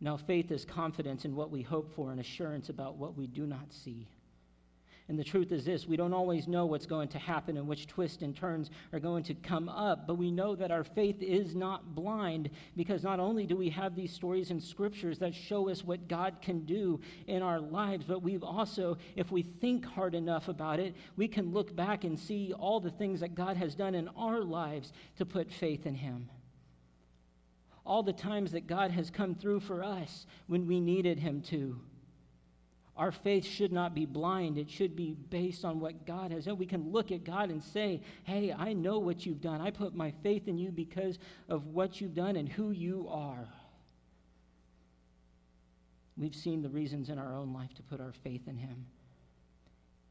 Now 0.00 0.16
faith 0.16 0.50
is 0.50 0.64
confidence 0.64 1.26
in 1.26 1.36
what 1.36 1.50
we 1.50 1.60
hope 1.60 1.94
for 1.94 2.10
and 2.10 2.18
assurance 2.18 2.70
about 2.70 2.96
what 2.96 3.16
we 3.16 3.26
do 3.26 3.46
not 3.46 3.70
see. 3.70 4.08
And 5.08 5.16
the 5.16 5.24
truth 5.24 5.52
is 5.52 5.64
this 5.64 5.86
we 5.86 5.96
don't 5.96 6.12
always 6.12 6.48
know 6.48 6.66
what's 6.66 6.86
going 6.86 7.08
to 7.08 7.18
happen 7.18 7.56
and 7.56 7.68
which 7.68 7.86
twists 7.86 8.22
and 8.22 8.34
turns 8.34 8.70
are 8.92 8.98
going 8.98 9.22
to 9.24 9.34
come 9.34 9.68
up, 9.68 10.06
but 10.06 10.14
we 10.16 10.32
know 10.32 10.56
that 10.56 10.72
our 10.72 10.82
faith 10.82 11.22
is 11.22 11.54
not 11.54 11.94
blind 11.94 12.50
because 12.76 13.04
not 13.04 13.20
only 13.20 13.46
do 13.46 13.56
we 13.56 13.70
have 13.70 13.94
these 13.94 14.12
stories 14.12 14.50
and 14.50 14.60
scriptures 14.60 15.18
that 15.20 15.32
show 15.32 15.68
us 15.68 15.84
what 15.84 16.08
God 16.08 16.36
can 16.42 16.64
do 16.64 17.00
in 17.28 17.40
our 17.40 17.60
lives, 17.60 18.04
but 18.04 18.22
we've 18.22 18.42
also, 18.42 18.98
if 19.14 19.30
we 19.30 19.42
think 19.42 19.84
hard 19.84 20.14
enough 20.14 20.48
about 20.48 20.80
it, 20.80 20.96
we 21.16 21.28
can 21.28 21.52
look 21.52 21.74
back 21.76 22.02
and 22.02 22.18
see 22.18 22.52
all 22.52 22.80
the 22.80 22.90
things 22.90 23.20
that 23.20 23.36
God 23.36 23.56
has 23.56 23.76
done 23.76 23.94
in 23.94 24.08
our 24.16 24.42
lives 24.42 24.92
to 25.18 25.24
put 25.24 25.50
faith 25.52 25.86
in 25.86 25.94
Him 25.94 26.28
all 27.84 28.02
the 28.02 28.12
times 28.12 28.50
that 28.50 28.66
God 28.66 28.90
has 28.90 29.10
come 29.10 29.32
through 29.36 29.60
for 29.60 29.84
us 29.84 30.26
when 30.48 30.66
we 30.66 30.80
needed 30.80 31.20
Him 31.20 31.40
to. 31.42 31.80
Our 32.96 33.12
faith 33.12 33.44
should 33.44 33.72
not 33.72 33.94
be 33.94 34.06
blind. 34.06 34.56
It 34.56 34.70
should 34.70 34.96
be 34.96 35.16
based 35.28 35.64
on 35.64 35.80
what 35.80 36.06
God 36.06 36.32
has 36.32 36.46
done. 36.46 36.56
We 36.56 36.66
can 36.66 36.92
look 36.92 37.12
at 37.12 37.24
God 37.24 37.50
and 37.50 37.62
say, 37.62 38.00
Hey, 38.24 38.54
I 38.56 38.72
know 38.72 38.98
what 38.98 39.26
you've 39.26 39.42
done. 39.42 39.60
I 39.60 39.70
put 39.70 39.94
my 39.94 40.12
faith 40.22 40.48
in 40.48 40.56
you 40.56 40.70
because 40.70 41.18
of 41.48 41.66
what 41.66 42.00
you've 42.00 42.14
done 42.14 42.36
and 42.36 42.48
who 42.48 42.70
you 42.70 43.06
are. 43.10 43.46
We've 46.16 46.34
seen 46.34 46.62
the 46.62 46.70
reasons 46.70 47.10
in 47.10 47.18
our 47.18 47.34
own 47.34 47.52
life 47.52 47.74
to 47.74 47.82
put 47.82 48.00
our 48.00 48.14
faith 48.24 48.48
in 48.48 48.56
Him. 48.56 48.86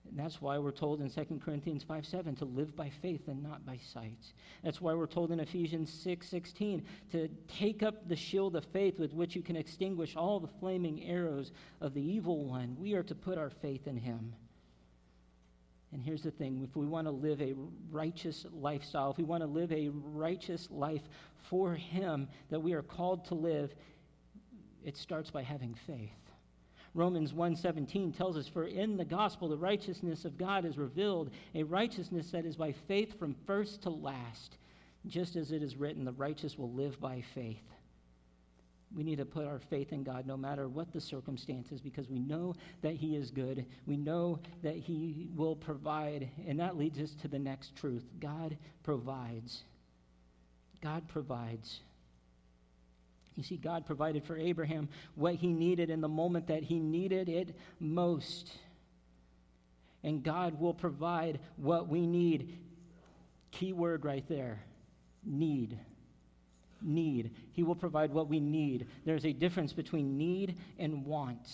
And 0.09 0.19
that's 0.19 0.41
why 0.41 0.57
we're 0.57 0.71
told 0.71 1.01
in 1.01 1.09
2 1.09 1.41
Corinthians 1.43 1.83
5 1.83 2.05
7 2.05 2.35
to 2.37 2.45
live 2.45 2.75
by 2.75 2.89
faith 3.01 3.27
and 3.27 3.41
not 3.41 3.65
by 3.65 3.77
sight. 3.93 4.33
That's 4.63 4.79
why 4.79 4.93
we're 4.93 5.07
told 5.07 5.31
in 5.31 5.39
Ephesians 5.39 5.91
6 5.91 6.27
16 6.27 6.83
to 7.11 7.27
take 7.47 7.83
up 7.83 8.07
the 8.07 8.15
shield 8.15 8.55
of 8.55 8.65
faith 8.65 8.99
with 8.99 9.13
which 9.13 9.35
you 9.35 9.41
can 9.41 9.55
extinguish 9.55 10.15
all 10.15 10.39
the 10.39 10.47
flaming 10.59 11.03
arrows 11.03 11.51
of 11.81 11.93
the 11.93 12.01
evil 12.01 12.45
one. 12.45 12.75
We 12.79 12.93
are 12.93 13.03
to 13.03 13.15
put 13.15 13.37
our 13.37 13.49
faith 13.49 13.87
in 13.87 13.97
him. 13.97 14.33
And 15.91 16.03
here's 16.03 16.23
the 16.23 16.31
thing 16.31 16.61
if 16.61 16.75
we 16.75 16.85
want 16.85 17.07
to 17.07 17.11
live 17.11 17.41
a 17.41 17.53
righteous 17.89 18.45
lifestyle, 18.51 19.11
if 19.11 19.17
we 19.17 19.23
want 19.23 19.43
to 19.43 19.47
live 19.47 19.71
a 19.71 19.89
righteous 19.89 20.67
life 20.69 21.03
for 21.49 21.73
him 21.73 22.27
that 22.49 22.59
we 22.59 22.73
are 22.73 22.81
called 22.81 23.25
to 23.25 23.35
live, 23.35 23.73
it 24.83 24.97
starts 24.97 25.31
by 25.31 25.41
having 25.41 25.73
faith. 25.87 26.24
Romans 26.95 27.33
1:17 27.33 28.13
tells 28.15 28.37
us 28.37 28.47
for 28.47 28.63
in 28.63 28.95
the 28.95 29.03
gospel 29.05 29.49
the 29.49 29.57
righteousness 29.57 30.23
of 30.23 30.37
God 30.37 30.63
is 30.63 30.77
revealed, 30.77 31.29
a 31.53 31.63
righteousness 31.63 32.31
that 32.31 32.45
is 32.45 32.55
by 32.55 32.71
faith 32.71 33.19
from 33.19 33.35
first 33.45 33.81
to 33.81 33.89
last. 33.89 34.57
Just 35.05 35.35
as 35.35 35.51
it 35.51 35.61
is 35.61 35.75
written, 35.75 36.05
the 36.05 36.13
righteous 36.13 36.57
will 36.57 36.71
live 36.71 36.99
by 36.99 37.21
faith. 37.35 37.61
We 38.95 39.03
need 39.03 39.17
to 39.17 39.25
put 39.25 39.45
our 39.45 39.59
faith 39.59 39.91
in 39.91 40.03
God 40.03 40.25
no 40.25 40.37
matter 40.37 40.69
what 40.69 40.93
the 40.93 41.01
circumstances 41.01 41.81
because 41.81 42.09
we 42.09 42.19
know 42.19 42.55
that 42.81 42.95
He 42.95 43.17
is 43.17 43.29
good. 43.29 43.65
We 43.85 43.97
know 43.97 44.39
that 44.63 44.77
He 44.77 45.27
will 45.35 45.55
provide. 45.55 46.29
And 46.47 46.57
that 46.61 46.77
leads 46.77 46.97
us 46.99 47.13
to 47.21 47.27
the 47.27 47.37
next 47.37 47.75
truth 47.75 48.05
God 48.21 48.57
provides. 48.83 49.63
God 50.81 51.05
provides. 51.09 51.81
You 53.35 53.43
see, 53.43 53.57
God 53.57 53.85
provided 53.85 54.23
for 54.23 54.37
Abraham 54.37 54.87
what 55.15 55.35
he 55.35 55.51
needed 55.51 55.89
in 55.89 56.01
the 56.01 56.07
moment 56.07 56.47
that 56.47 56.63
he 56.63 56.79
needed 56.79 57.27
it 57.27 57.55
most. 57.79 58.51
And 60.03 60.23
God 60.23 60.59
will 60.59 60.73
provide 60.73 61.39
what 61.57 61.87
we 61.89 62.05
need. 62.05 62.57
Key 63.51 63.73
word 63.73 64.05
right 64.05 64.25
there 64.27 64.63
need. 65.25 65.77
Need. 66.81 67.31
He 67.53 67.63
will 67.63 67.75
provide 67.75 68.11
what 68.11 68.29
we 68.29 68.39
need. 68.39 68.87
There's 69.05 69.25
a 69.25 69.33
difference 69.33 69.73
between 69.73 70.17
need 70.17 70.57
and 70.77 71.05
want. 71.05 71.47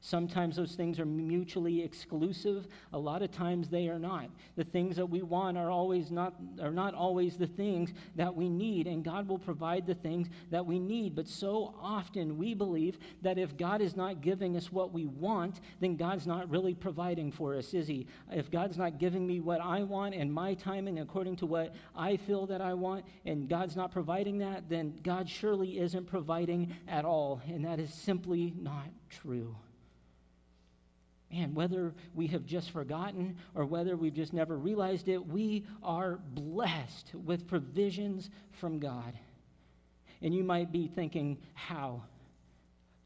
Sometimes 0.00 0.54
those 0.54 0.76
things 0.76 1.00
are 1.00 1.04
mutually 1.04 1.82
exclusive. 1.82 2.68
A 2.92 2.98
lot 2.98 3.22
of 3.22 3.32
times 3.32 3.68
they 3.68 3.88
are 3.88 3.98
not. 3.98 4.30
The 4.54 4.62
things 4.62 4.94
that 4.94 5.06
we 5.06 5.22
want 5.22 5.58
are 5.58 5.70
always 5.70 6.12
not 6.12 6.34
are 6.62 6.70
not 6.70 6.94
always 6.94 7.36
the 7.36 7.48
things 7.48 7.92
that 8.14 8.32
we 8.32 8.48
need, 8.48 8.86
and 8.86 9.04
God 9.04 9.26
will 9.26 9.40
provide 9.40 9.86
the 9.86 9.96
things 9.96 10.28
that 10.50 10.64
we 10.64 10.78
need. 10.78 11.16
But 11.16 11.26
so 11.26 11.74
often 11.80 12.38
we 12.38 12.54
believe 12.54 12.98
that 13.22 13.38
if 13.38 13.56
God 13.56 13.80
is 13.80 13.96
not 13.96 14.20
giving 14.20 14.56
us 14.56 14.70
what 14.70 14.92
we 14.92 15.06
want, 15.06 15.60
then 15.80 15.96
God's 15.96 16.28
not 16.28 16.48
really 16.48 16.74
providing 16.74 17.32
for 17.32 17.56
us, 17.56 17.74
is 17.74 17.88
he? 17.88 18.06
If 18.30 18.52
God's 18.52 18.78
not 18.78 18.98
giving 18.98 19.26
me 19.26 19.40
what 19.40 19.60
I 19.60 19.82
want 19.82 20.14
and 20.14 20.32
my 20.32 20.54
timing 20.54 21.00
according 21.00 21.36
to 21.36 21.46
what 21.46 21.74
I 21.96 22.16
feel 22.16 22.46
that 22.46 22.60
I 22.60 22.72
want, 22.72 23.04
and 23.26 23.48
God's 23.48 23.74
not 23.74 23.90
providing 23.90 24.38
that, 24.38 24.68
then 24.68 24.94
God 25.02 25.28
surely 25.28 25.80
isn't 25.80 26.06
providing 26.06 26.72
at 26.86 27.04
all, 27.04 27.42
and 27.48 27.64
that 27.64 27.80
is 27.80 27.92
simply 27.92 28.54
not 28.56 28.86
true. 29.10 29.56
And 31.30 31.54
whether 31.54 31.92
we 32.14 32.26
have 32.28 32.46
just 32.46 32.70
forgotten 32.70 33.36
or 33.54 33.66
whether 33.66 33.96
we've 33.96 34.14
just 34.14 34.32
never 34.32 34.56
realized 34.56 35.08
it, 35.08 35.26
we 35.26 35.66
are 35.82 36.18
blessed 36.32 37.12
with 37.14 37.46
provisions 37.46 38.30
from 38.52 38.78
God. 38.78 39.12
And 40.22 40.34
you 40.34 40.42
might 40.42 40.72
be 40.72 40.88
thinking, 40.88 41.38
how? 41.54 42.02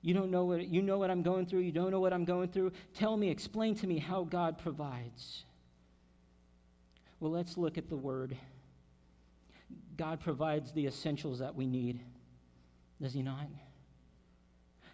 You 0.03 0.15
don't 0.15 0.31
know 0.31 0.45
what 0.45 0.69
you 0.69 0.83
know 0.83 0.99
what 0.99 1.11
I'm 1.11 1.23
going 1.23 1.47
through, 1.47 1.61
you 1.61 1.73
don't 1.73 1.91
know 1.91 2.01
what 2.01 2.13
I'm 2.13 2.25
going 2.25 2.49
through. 2.49 2.73
Tell 2.95 3.17
me, 3.17 3.29
explain 3.29 3.75
to 3.77 3.87
me 3.87 3.99
how 3.99 4.25
God 4.25 4.59
provides. 4.59 5.45
Well, 7.21 7.31
let's 7.31 7.57
look 7.57 7.79
at 7.79 7.89
the 7.89 7.97
word. 7.97 8.37
God 9.97 10.21
provides 10.21 10.73
the 10.73 10.87
essentials 10.87 11.39
that 11.39 11.55
we 11.55 11.67
need. 11.67 12.01
Does 13.01 13.13
he 13.13 13.23
not? 13.23 13.47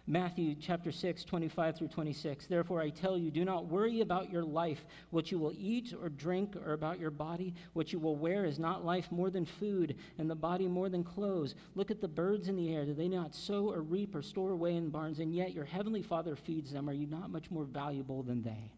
Matthew 0.09 0.55
chapter 0.59 0.91
6, 0.91 1.23
25 1.23 1.77
through 1.77 1.89
26. 1.89 2.47
Therefore, 2.47 2.81
I 2.81 2.89
tell 2.89 3.15
you, 3.15 3.29
do 3.29 3.45
not 3.45 3.67
worry 3.67 4.01
about 4.01 4.31
your 4.31 4.43
life, 4.43 4.83
what 5.11 5.31
you 5.31 5.37
will 5.37 5.53
eat 5.55 5.93
or 6.01 6.09
drink, 6.09 6.55
or 6.55 6.73
about 6.73 6.99
your 6.99 7.11
body, 7.11 7.53
what 7.73 7.93
you 7.93 7.99
will 7.99 8.15
wear. 8.15 8.43
Is 8.45 8.57
not 8.57 8.83
life 8.83 9.11
more 9.11 9.29
than 9.29 9.45
food, 9.45 9.95
and 10.17 10.27
the 10.27 10.33
body 10.33 10.67
more 10.67 10.89
than 10.89 11.03
clothes? 11.03 11.53
Look 11.75 11.91
at 11.91 12.01
the 12.01 12.07
birds 12.07 12.47
in 12.47 12.55
the 12.55 12.73
air. 12.73 12.85
Do 12.85 12.95
they 12.95 13.07
not 13.07 13.35
sow 13.35 13.69
or 13.71 13.83
reap 13.83 14.15
or 14.15 14.23
store 14.23 14.49
away 14.49 14.77
in 14.77 14.89
barns? 14.89 15.19
And 15.19 15.31
yet 15.31 15.53
your 15.53 15.65
heavenly 15.65 16.01
Father 16.01 16.35
feeds 16.35 16.71
them. 16.71 16.89
Are 16.89 16.93
you 16.93 17.05
not 17.05 17.29
much 17.29 17.51
more 17.51 17.65
valuable 17.65 18.23
than 18.23 18.41
they? 18.41 18.71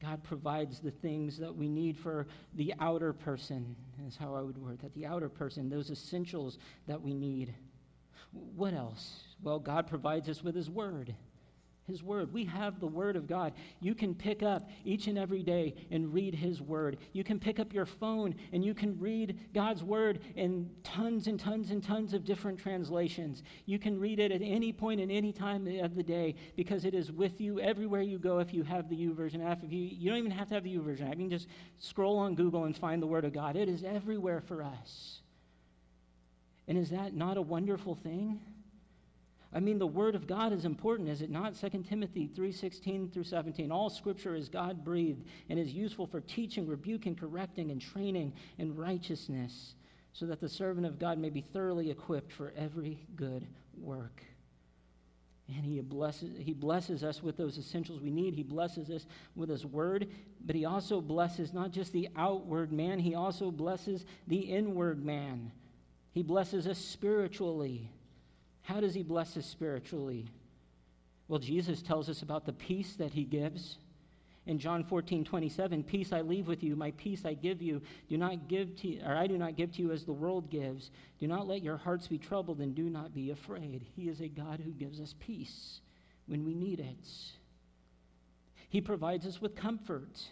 God 0.00 0.22
provides 0.22 0.78
the 0.78 0.92
things 0.92 1.38
that 1.38 1.56
we 1.56 1.68
need 1.68 1.98
for 1.98 2.28
the 2.54 2.72
outer 2.78 3.12
person, 3.12 3.74
is 4.06 4.16
how 4.16 4.36
I 4.36 4.42
would 4.42 4.58
word 4.58 4.78
that. 4.82 4.94
The 4.94 5.06
outer 5.06 5.28
person, 5.28 5.68
those 5.68 5.90
essentials 5.90 6.58
that 6.86 7.02
we 7.02 7.14
need. 7.14 7.52
What 8.54 8.74
else? 8.74 9.20
Well, 9.44 9.58
God 9.58 9.86
provides 9.86 10.28
us 10.28 10.42
with 10.42 10.54
His 10.54 10.70
Word. 10.70 11.14
His 11.86 12.02
Word. 12.02 12.32
We 12.32 12.46
have 12.46 12.80
the 12.80 12.86
Word 12.86 13.14
of 13.14 13.26
God. 13.26 13.52
You 13.80 13.94
can 13.94 14.14
pick 14.14 14.42
up 14.42 14.70
each 14.86 15.06
and 15.06 15.18
every 15.18 15.42
day 15.42 15.74
and 15.90 16.14
read 16.14 16.34
His 16.34 16.62
Word. 16.62 16.96
You 17.12 17.22
can 17.22 17.38
pick 17.38 17.60
up 17.60 17.74
your 17.74 17.84
phone 17.84 18.34
and 18.54 18.64
you 18.64 18.72
can 18.72 18.98
read 18.98 19.38
God's 19.52 19.84
Word 19.84 20.20
in 20.34 20.70
tons 20.82 21.26
and 21.26 21.38
tons 21.38 21.70
and 21.70 21.84
tons 21.84 22.14
of 22.14 22.24
different 22.24 22.58
translations. 22.58 23.42
You 23.66 23.78
can 23.78 24.00
read 24.00 24.18
it 24.18 24.32
at 24.32 24.40
any 24.40 24.72
point 24.72 24.98
in 24.98 25.10
any 25.10 25.30
time 25.30 25.66
of 25.82 25.94
the 25.94 26.02
day 26.02 26.36
because 26.56 26.86
it 26.86 26.94
is 26.94 27.12
with 27.12 27.38
you 27.38 27.60
everywhere 27.60 28.02
you 28.02 28.18
go 28.18 28.38
if 28.38 28.54
you 28.54 28.62
have 28.62 28.88
the 28.88 28.96
YouVersion 28.96 29.44
app. 29.44 29.62
If 29.62 29.70
you, 29.70 29.80
you 29.80 30.08
don't 30.08 30.18
even 30.18 30.30
have 30.30 30.48
to 30.48 30.54
have 30.54 30.64
the 30.64 30.74
YouVersion 30.74 31.10
app. 31.10 31.16
You 31.18 31.28
can 31.28 31.30
just 31.30 31.48
scroll 31.78 32.16
on 32.16 32.34
Google 32.34 32.64
and 32.64 32.74
find 32.74 33.02
the 33.02 33.06
Word 33.06 33.26
of 33.26 33.34
God. 33.34 33.56
It 33.56 33.68
is 33.68 33.84
everywhere 33.84 34.40
for 34.40 34.62
us. 34.62 35.20
And 36.66 36.78
is 36.78 36.88
that 36.90 37.12
not 37.12 37.36
a 37.36 37.42
wonderful 37.42 37.94
thing? 37.94 38.40
I 39.54 39.60
mean, 39.60 39.78
the 39.78 39.86
word 39.86 40.16
of 40.16 40.26
God 40.26 40.52
is 40.52 40.64
important, 40.64 41.08
is 41.08 41.22
it 41.22 41.30
not? 41.30 41.54
2 41.54 41.84
Timothy 41.84 42.26
3:16 42.26 43.12
through 43.12 43.22
17. 43.22 43.70
All 43.70 43.88
scripture 43.88 44.34
is 44.34 44.48
God-breathed 44.48 45.24
and 45.48 45.58
is 45.58 45.72
useful 45.72 46.06
for 46.06 46.20
teaching, 46.20 46.66
rebuking, 46.66 47.14
correcting, 47.14 47.70
and 47.70 47.80
training 47.80 48.32
in 48.58 48.74
righteousness, 48.74 49.76
so 50.12 50.26
that 50.26 50.40
the 50.40 50.48
servant 50.48 50.86
of 50.86 50.98
God 50.98 51.18
may 51.18 51.30
be 51.30 51.40
thoroughly 51.40 51.90
equipped 51.90 52.32
for 52.32 52.52
every 52.56 53.06
good 53.14 53.46
work. 53.80 54.24
And 55.46 55.64
he 55.64 55.80
blesses, 55.82 56.36
he 56.38 56.52
blesses 56.52 57.04
us 57.04 57.22
with 57.22 57.36
those 57.36 57.58
essentials 57.58 58.00
we 58.00 58.10
need. 58.10 58.34
He 58.34 58.42
blesses 58.42 58.90
us 58.90 59.06
with 59.36 59.50
his 59.50 59.64
word, 59.64 60.08
but 60.44 60.56
he 60.56 60.64
also 60.64 61.00
blesses 61.00 61.52
not 61.52 61.70
just 61.70 61.92
the 61.92 62.08
outward 62.16 62.72
man, 62.72 62.98
he 62.98 63.14
also 63.14 63.50
blesses 63.50 64.04
the 64.26 64.38
inward 64.38 65.04
man. 65.04 65.52
He 66.12 66.22
blesses 66.22 66.66
us 66.66 66.78
spiritually. 66.78 67.90
How 68.64 68.80
does 68.80 68.94
he 68.94 69.02
bless 69.02 69.36
us 69.36 69.46
spiritually? 69.46 70.26
Well, 71.28 71.38
Jesus 71.38 71.82
tells 71.82 72.08
us 72.08 72.22
about 72.22 72.44
the 72.44 72.52
peace 72.52 72.96
that 72.96 73.12
he 73.12 73.24
gives. 73.24 73.78
In 74.46 74.58
John 74.58 74.84
14, 74.84 75.24
27, 75.24 75.84
peace 75.84 76.12
I 76.12 76.20
leave 76.20 76.46
with 76.46 76.62
you, 76.62 76.76
my 76.76 76.90
peace 76.92 77.24
I 77.24 77.32
give 77.32 77.62
you. 77.62 77.80
Do 78.10 78.18
not 78.18 78.48
give 78.48 78.76
to 78.80 79.00
or 79.00 79.16
I 79.16 79.26
do 79.26 79.38
not 79.38 79.56
give 79.56 79.72
to 79.72 79.82
you 79.82 79.92
as 79.92 80.04
the 80.04 80.12
world 80.12 80.50
gives. 80.50 80.90
Do 81.18 81.26
not 81.26 81.46
let 81.46 81.62
your 81.62 81.78
hearts 81.78 82.08
be 82.08 82.18
troubled 82.18 82.60
and 82.60 82.74
do 82.74 82.90
not 82.90 83.14
be 83.14 83.30
afraid. 83.30 83.86
He 83.96 84.08
is 84.08 84.20
a 84.20 84.28
God 84.28 84.60
who 84.60 84.72
gives 84.72 85.00
us 85.00 85.14
peace 85.18 85.80
when 86.26 86.44
we 86.44 86.54
need 86.54 86.80
it. 86.80 87.08
He 88.68 88.80
provides 88.80 89.26
us 89.26 89.40
with 89.40 89.56
comfort. 89.56 90.22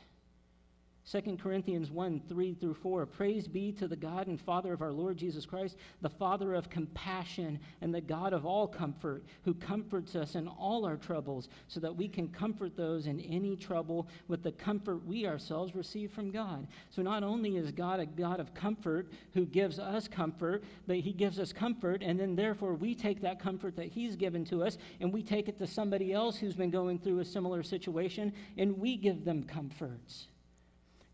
2 1.11 1.37
Corinthians 1.37 1.91
1 1.91 2.23
3 2.29 2.55
through 2.55 2.75
4. 2.75 3.07
Praise 3.07 3.49
be 3.49 3.73
to 3.73 3.89
the 3.89 3.97
God 3.97 4.29
and 4.29 4.41
Father 4.41 4.73
of 4.73 4.83
our 4.83 4.93
Lord 4.93 5.17
Jesus 5.17 5.45
Christ, 5.45 5.77
the 6.01 6.09
Father 6.09 6.55
of 6.55 6.71
compassion 6.71 7.59
and 7.81 7.93
the 7.93 8.01
God 8.01 8.33
of 8.33 8.47
all 8.47 8.69
comfort, 8.69 9.25
who 9.45 9.53
comforts 9.53 10.15
us 10.15 10.37
in 10.37 10.47
all 10.47 10.85
our 10.85 10.97
troubles, 10.97 11.49
so 11.67 11.81
that 11.81 11.95
we 11.95 12.07
can 12.07 12.29
comfort 12.29 12.77
those 12.77 13.09
in 13.09 13.19
any 13.21 13.57
trouble 13.57 14.07
with 14.29 14.45
the 14.45 14.53
comfort 14.53 15.05
we 15.05 15.27
ourselves 15.27 15.75
receive 15.75 16.13
from 16.13 16.31
God. 16.31 16.69
So 16.91 17.03
not 17.03 17.25
only 17.25 17.57
is 17.57 17.73
God 17.73 17.99
a 17.99 18.07
God 18.07 18.39
of 18.39 18.55
comfort 18.55 19.09
who 19.35 19.45
gives 19.45 19.81
us 19.81 20.07
comfort, 20.07 20.63
but 20.87 20.97
He 20.99 21.13
gives 21.13 21.41
us 21.41 21.53
comfort, 21.53 22.03
and 22.03 22.19
then 22.19 22.37
therefore 22.37 22.75
we 22.75 22.95
take 22.95 23.21
that 23.23 23.41
comfort 23.41 23.75
that 23.75 23.89
He's 23.89 24.15
given 24.15 24.45
to 24.47 24.63
us 24.63 24.79
and 25.01 25.13
we 25.13 25.23
take 25.23 25.49
it 25.49 25.59
to 25.59 25.67
somebody 25.67 26.13
else 26.13 26.37
who's 26.37 26.55
been 26.55 26.71
going 26.71 27.01
through 27.01 27.19
a 27.19 27.25
similar 27.25 27.65
situation, 27.65 28.33
and 28.57 28.79
we 28.79 28.97
give 28.97 29.25
them 29.25 29.43
comforts. 29.43 30.29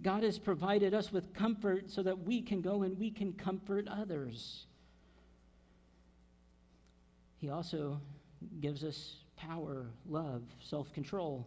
God 0.03 0.23
has 0.23 0.39
provided 0.39 0.95
us 0.95 1.13
with 1.13 1.35
comfort 1.35 1.91
so 1.91 2.03
that 2.03 2.19
we 2.21 2.41
can 2.41 2.61
go 2.61 2.83
and 2.83 2.99
we 2.99 3.11
can 3.11 3.33
comfort 3.33 3.89
others. 3.89 4.67
He 7.41 7.51
also 7.51 8.01
gives 8.61 8.85
us 8.85 9.17
power, 9.37 9.87
love, 10.09 10.43
self 10.61 10.93
control. 10.93 11.47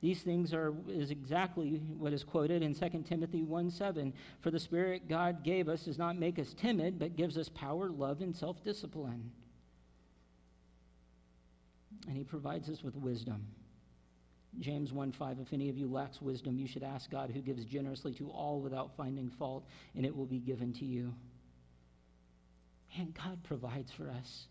These 0.00 0.22
things 0.22 0.52
are 0.52 0.74
is 0.88 1.10
exactly 1.10 1.80
what 1.98 2.12
is 2.12 2.24
quoted 2.24 2.62
in 2.62 2.74
2 2.74 3.04
Timothy 3.08 3.42
1 3.42 3.70
7. 3.70 4.12
For 4.40 4.50
the 4.50 4.60
Spirit 4.60 5.08
God 5.08 5.44
gave 5.44 5.68
us 5.68 5.84
does 5.84 5.98
not 5.98 6.18
make 6.18 6.38
us 6.38 6.54
timid, 6.54 6.98
but 6.98 7.16
gives 7.16 7.38
us 7.38 7.48
power, 7.48 7.90
love, 7.90 8.20
and 8.20 8.34
self 8.34 8.62
discipline. 8.62 9.30
And 12.08 12.16
He 12.16 12.24
provides 12.24 12.68
us 12.68 12.82
with 12.82 12.96
wisdom. 12.96 13.46
James 14.60 14.92
1 14.92 15.12
5, 15.12 15.38
if 15.40 15.52
any 15.52 15.68
of 15.68 15.76
you 15.76 15.90
lacks 15.90 16.20
wisdom, 16.22 16.58
you 16.58 16.66
should 16.66 16.82
ask 16.82 17.10
God, 17.10 17.30
who 17.30 17.40
gives 17.40 17.64
generously 17.64 18.14
to 18.14 18.28
all 18.30 18.60
without 18.60 18.90
finding 18.96 19.30
fault, 19.30 19.64
and 19.94 20.04
it 20.06 20.14
will 20.14 20.26
be 20.26 20.38
given 20.38 20.72
to 20.74 20.84
you. 20.84 21.12
And 22.96 23.14
God 23.14 23.42
provides 23.42 23.90
for 23.92 24.08
us. 24.10 24.46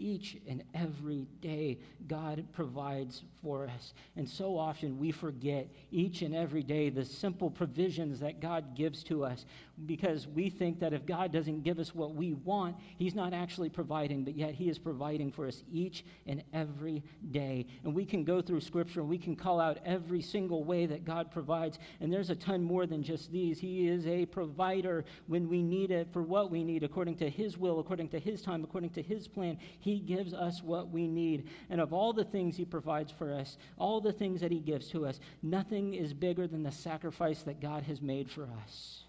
Each 0.00 0.38
and 0.48 0.64
every 0.74 1.26
day, 1.42 1.78
God 2.08 2.44
provides 2.52 3.22
for 3.42 3.66
us. 3.66 3.92
And 4.16 4.28
so 4.28 4.56
often 4.56 4.98
we 4.98 5.12
forget 5.12 5.68
each 5.90 6.22
and 6.22 6.34
every 6.34 6.62
day 6.62 6.88
the 6.88 7.04
simple 7.04 7.50
provisions 7.50 8.18
that 8.20 8.40
God 8.40 8.74
gives 8.74 9.02
to 9.04 9.24
us 9.24 9.44
because 9.86 10.26
we 10.26 10.50
think 10.50 10.80
that 10.80 10.92
if 10.92 11.06
God 11.06 11.32
doesn't 11.32 11.62
give 11.62 11.78
us 11.78 11.94
what 11.94 12.14
we 12.14 12.34
want, 12.34 12.76
He's 12.98 13.14
not 13.14 13.32
actually 13.32 13.68
providing, 13.68 14.24
but 14.24 14.36
yet 14.36 14.54
He 14.54 14.68
is 14.68 14.78
providing 14.78 15.30
for 15.30 15.46
us 15.46 15.62
each 15.72 16.04
and 16.26 16.42
every 16.52 17.02
day. 17.30 17.66
And 17.84 17.94
we 17.94 18.04
can 18.04 18.24
go 18.24 18.42
through 18.42 18.60
Scripture 18.60 19.00
and 19.00 19.08
we 19.08 19.18
can 19.18 19.36
call 19.36 19.60
out 19.60 19.78
every 19.84 20.22
single 20.22 20.64
way 20.64 20.86
that 20.86 21.04
God 21.04 21.30
provides. 21.30 21.78
And 22.00 22.12
there's 22.12 22.30
a 22.30 22.34
ton 22.34 22.62
more 22.62 22.86
than 22.86 23.02
just 23.02 23.30
these. 23.30 23.58
He 23.58 23.88
is 23.88 24.06
a 24.06 24.26
provider 24.26 25.04
when 25.26 25.48
we 25.48 25.62
need 25.62 25.90
it 25.90 26.08
for 26.12 26.22
what 26.22 26.50
we 26.50 26.62
need, 26.64 26.84
according 26.84 27.16
to 27.16 27.30
His 27.30 27.56
will, 27.56 27.80
according 27.80 28.08
to 28.10 28.18
His 28.18 28.42
time, 28.42 28.64
according 28.64 28.90
to 28.90 29.02
His 29.02 29.28
plan. 29.28 29.58
He 29.78 29.89
gives 29.98 30.32
us 30.32 30.62
what 30.62 30.90
we 30.90 31.08
need. 31.08 31.48
And 31.68 31.80
of 31.80 31.92
all 31.92 32.12
the 32.12 32.24
things 32.24 32.56
He 32.56 32.64
provides 32.64 33.10
for 33.10 33.32
us, 33.32 33.58
all 33.78 34.00
the 34.00 34.12
things 34.12 34.40
that 34.40 34.52
He 34.52 34.60
gives 34.60 34.88
to 34.90 35.06
us, 35.06 35.20
nothing 35.42 35.94
is 35.94 36.14
bigger 36.14 36.46
than 36.46 36.62
the 36.62 36.72
sacrifice 36.72 37.42
that 37.42 37.60
God 37.60 37.82
has 37.84 38.00
made 38.00 38.30
for 38.30 38.48
us. 38.62 39.02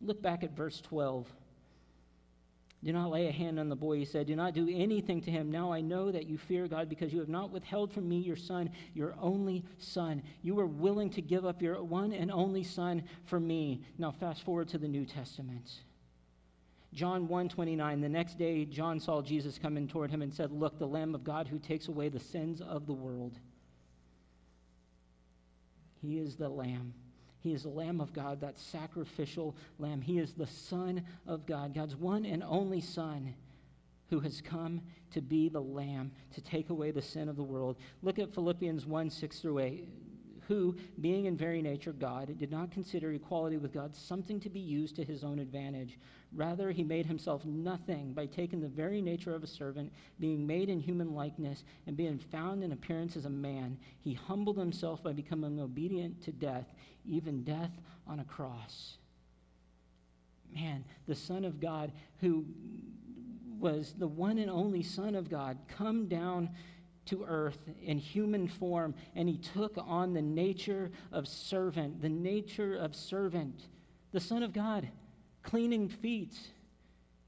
Look 0.00 0.20
back 0.20 0.42
at 0.42 0.56
verse 0.56 0.80
12. 0.80 1.26
Do 2.84 2.92
not 2.92 3.10
lay 3.10 3.28
a 3.28 3.32
hand 3.32 3.58
on 3.58 3.70
the 3.70 3.76
boy, 3.76 3.96
he 3.96 4.04
said. 4.04 4.26
Do 4.26 4.36
not 4.36 4.52
do 4.52 4.68
anything 4.70 5.22
to 5.22 5.30
him. 5.30 5.50
Now 5.50 5.72
I 5.72 5.80
know 5.80 6.12
that 6.12 6.26
you 6.26 6.36
fear 6.36 6.68
God 6.68 6.90
because 6.90 7.14
you 7.14 7.20
have 7.20 7.30
not 7.30 7.50
withheld 7.50 7.90
from 7.90 8.06
me 8.06 8.18
your 8.18 8.36
son, 8.36 8.68
your 8.92 9.14
only 9.18 9.64
son. 9.78 10.22
You 10.42 10.54
were 10.54 10.66
willing 10.66 11.08
to 11.10 11.22
give 11.22 11.46
up 11.46 11.62
your 11.62 11.82
one 11.82 12.12
and 12.12 12.30
only 12.30 12.62
son 12.62 13.04
for 13.24 13.40
me. 13.40 13.80
Now 13.96 14.10
fast 14.10 14.42
forward 14.42 14.68
to 14.68 14.78
the 14.78 14.86
New 14.86 15.06
Testament. 15.06 15.66
John 16.94 17.26
1:29 17.26 18.00
The 18.00 18.08
next 18.08 18.38
day 18.38 18.64
John 18.64 19.00
saw 19.00 19.20
Jesus 19.20 19.58
coming 19.58 19.88
toward 19.88 20.10
him 20.10 20.22
and 20.22 20.32
said, 20.32 20.52
"Look, 20.52 20.78
the 20.78 20.86
Lamb 20.86 21.14
of 21.14 21.24
God 21.24 21.48
who 21.48 21.58
takes 21.58 21.88
away 21.88 22.08
the 22.08 22.20
sins 22.20 22.60
of 22.60 22.86
the 22.86 22.94
world." 22.94 23.38
He 26.00 26.18
is 26.18 26.36
the 26.36 26.48
lamb. 26.48 26.94
He 27.40 27.52
is 27.52 27.64
the 27.64 27.68
lamb 27.68 28.00
of 28.00 28.12
God, 28.12 28.40
that 28.40 28.58
sacrificial 28.58 29.56
lamb. 29.78 30.00
He 30.00 30.18
is 30.18 30.32
the 30.34 30.46
son 30.46 31.02
of 31.26 31.46
God, 31.46 31.74
God's 31.74 31.96
one 31.96 32.24
and 32.24 32.42
only 32.42 32.80
son 32.80 33.34
who 34.08 34.20
has 34.20 34.40
come 34.40 34.80
to 35.10 35.20
be 35.20 35.48
the 35.48 35.60
lamb 35.60 36.12
to 36.32 36.40
take 36.40 36.70
away 36.70 36.90
the 36.90 37.02
sin 37.02 37.28
of 37.28 37.36
the 37.36 37.42
world. 37.42 37.76
Look 38.02 38.18
at 38.18 38.32
Philippians 38.32 38.86
1 38.86 39.10
6 39.10 39.40
through 39.40 39.58
8 39.58 39.88
who, 40.48 40.76
being 41.00 41.26
in 41.26 41.36
very 41.36 41.62
nature 41.62 41.92
God, 41.92 42.38
did 42.38 42.50
not 42.50 42.70
consider 42.70 43.12
equality 43.12 43.56
with 43.56 43.72
God 43.72 43.94
something 43.94 44.40
to 44.40 44.50
be 44.50 44.60
used 44.60 44.96
to 44.96 45.04
his 45.04 45.24
own 45.24 45.38
advantage. 45.38 45.98
Rather, 46.34 46.70
he 46.70 46.82
made 46.82 47.06
himself 47.06 47.44
nothing 47.44 48.12
by 48.12 48.26
taking 48.26 48.60
the 48.60 48.68
very 48.68 49.00
nature 49.00 49.34
of 49.34 49.44
a 49.44 49.46
servant, 49.48 49.92
being 50.18 50.46
made 50.46 50.68
in 50.68 50.80
human 50.80 51.14
likeness, 51.14 51.64
and 51.86 51.96
being 51.96 52.18
found 52.18 52.64
in 52.64 52.72
appearance 52.72 53.16
as 53.16 53.24
a 53.24 53.30
man. 53.30 53.78
He 54.00 54.14
humbled 54.14 54.58
himself 54.58 55.02
by 55.02 55.12
becoming 55.12 55.60
obedient 55.60 56.22
to 56.24 56.32
death, 56.32 56.66
even 57.06 57.44
death 57.44 57.70
on 58.06 58.20
a 58.20 58.24
cross. 58.24 58.98
Man, 60.54 60.84
the 61.06 61.14
Son 61.14 61.44
of 61.44 61.60
God, 61.60 61.92
who 62.20 62.44
was 63.58 63.94
the 63.98 64.06
one 64.06 64.38
and 64.38 64.50
only 64.50 64.82
Son 64.82 65.14
of 65.14 65.30
God, 65.30 65.56
come 65.68 66.06
down 66.06 66.50
to 67.06 67.24
earth 67.24 67.58
in 67.82 67.98
human 67.98 68.48
form, 68.48 68.94
and 69.14 69.28
he 69.28 69.38
took 69.38 69.76
on 69.78 70.12
the 70.12 70.22
nature 70.22 70.90
of 71.12 71.28
servant, 71.28 72.00
the 72.00 72.08
nature 72.08 72.76
of 72.76 72.94
servant, 72.94 73.68
the 74.12 74.20
Son 74.20 74.42
of 74.42 74.52
God, 74.52 74.88
cleaning 75.42 75.88
feet, 75.88 76.34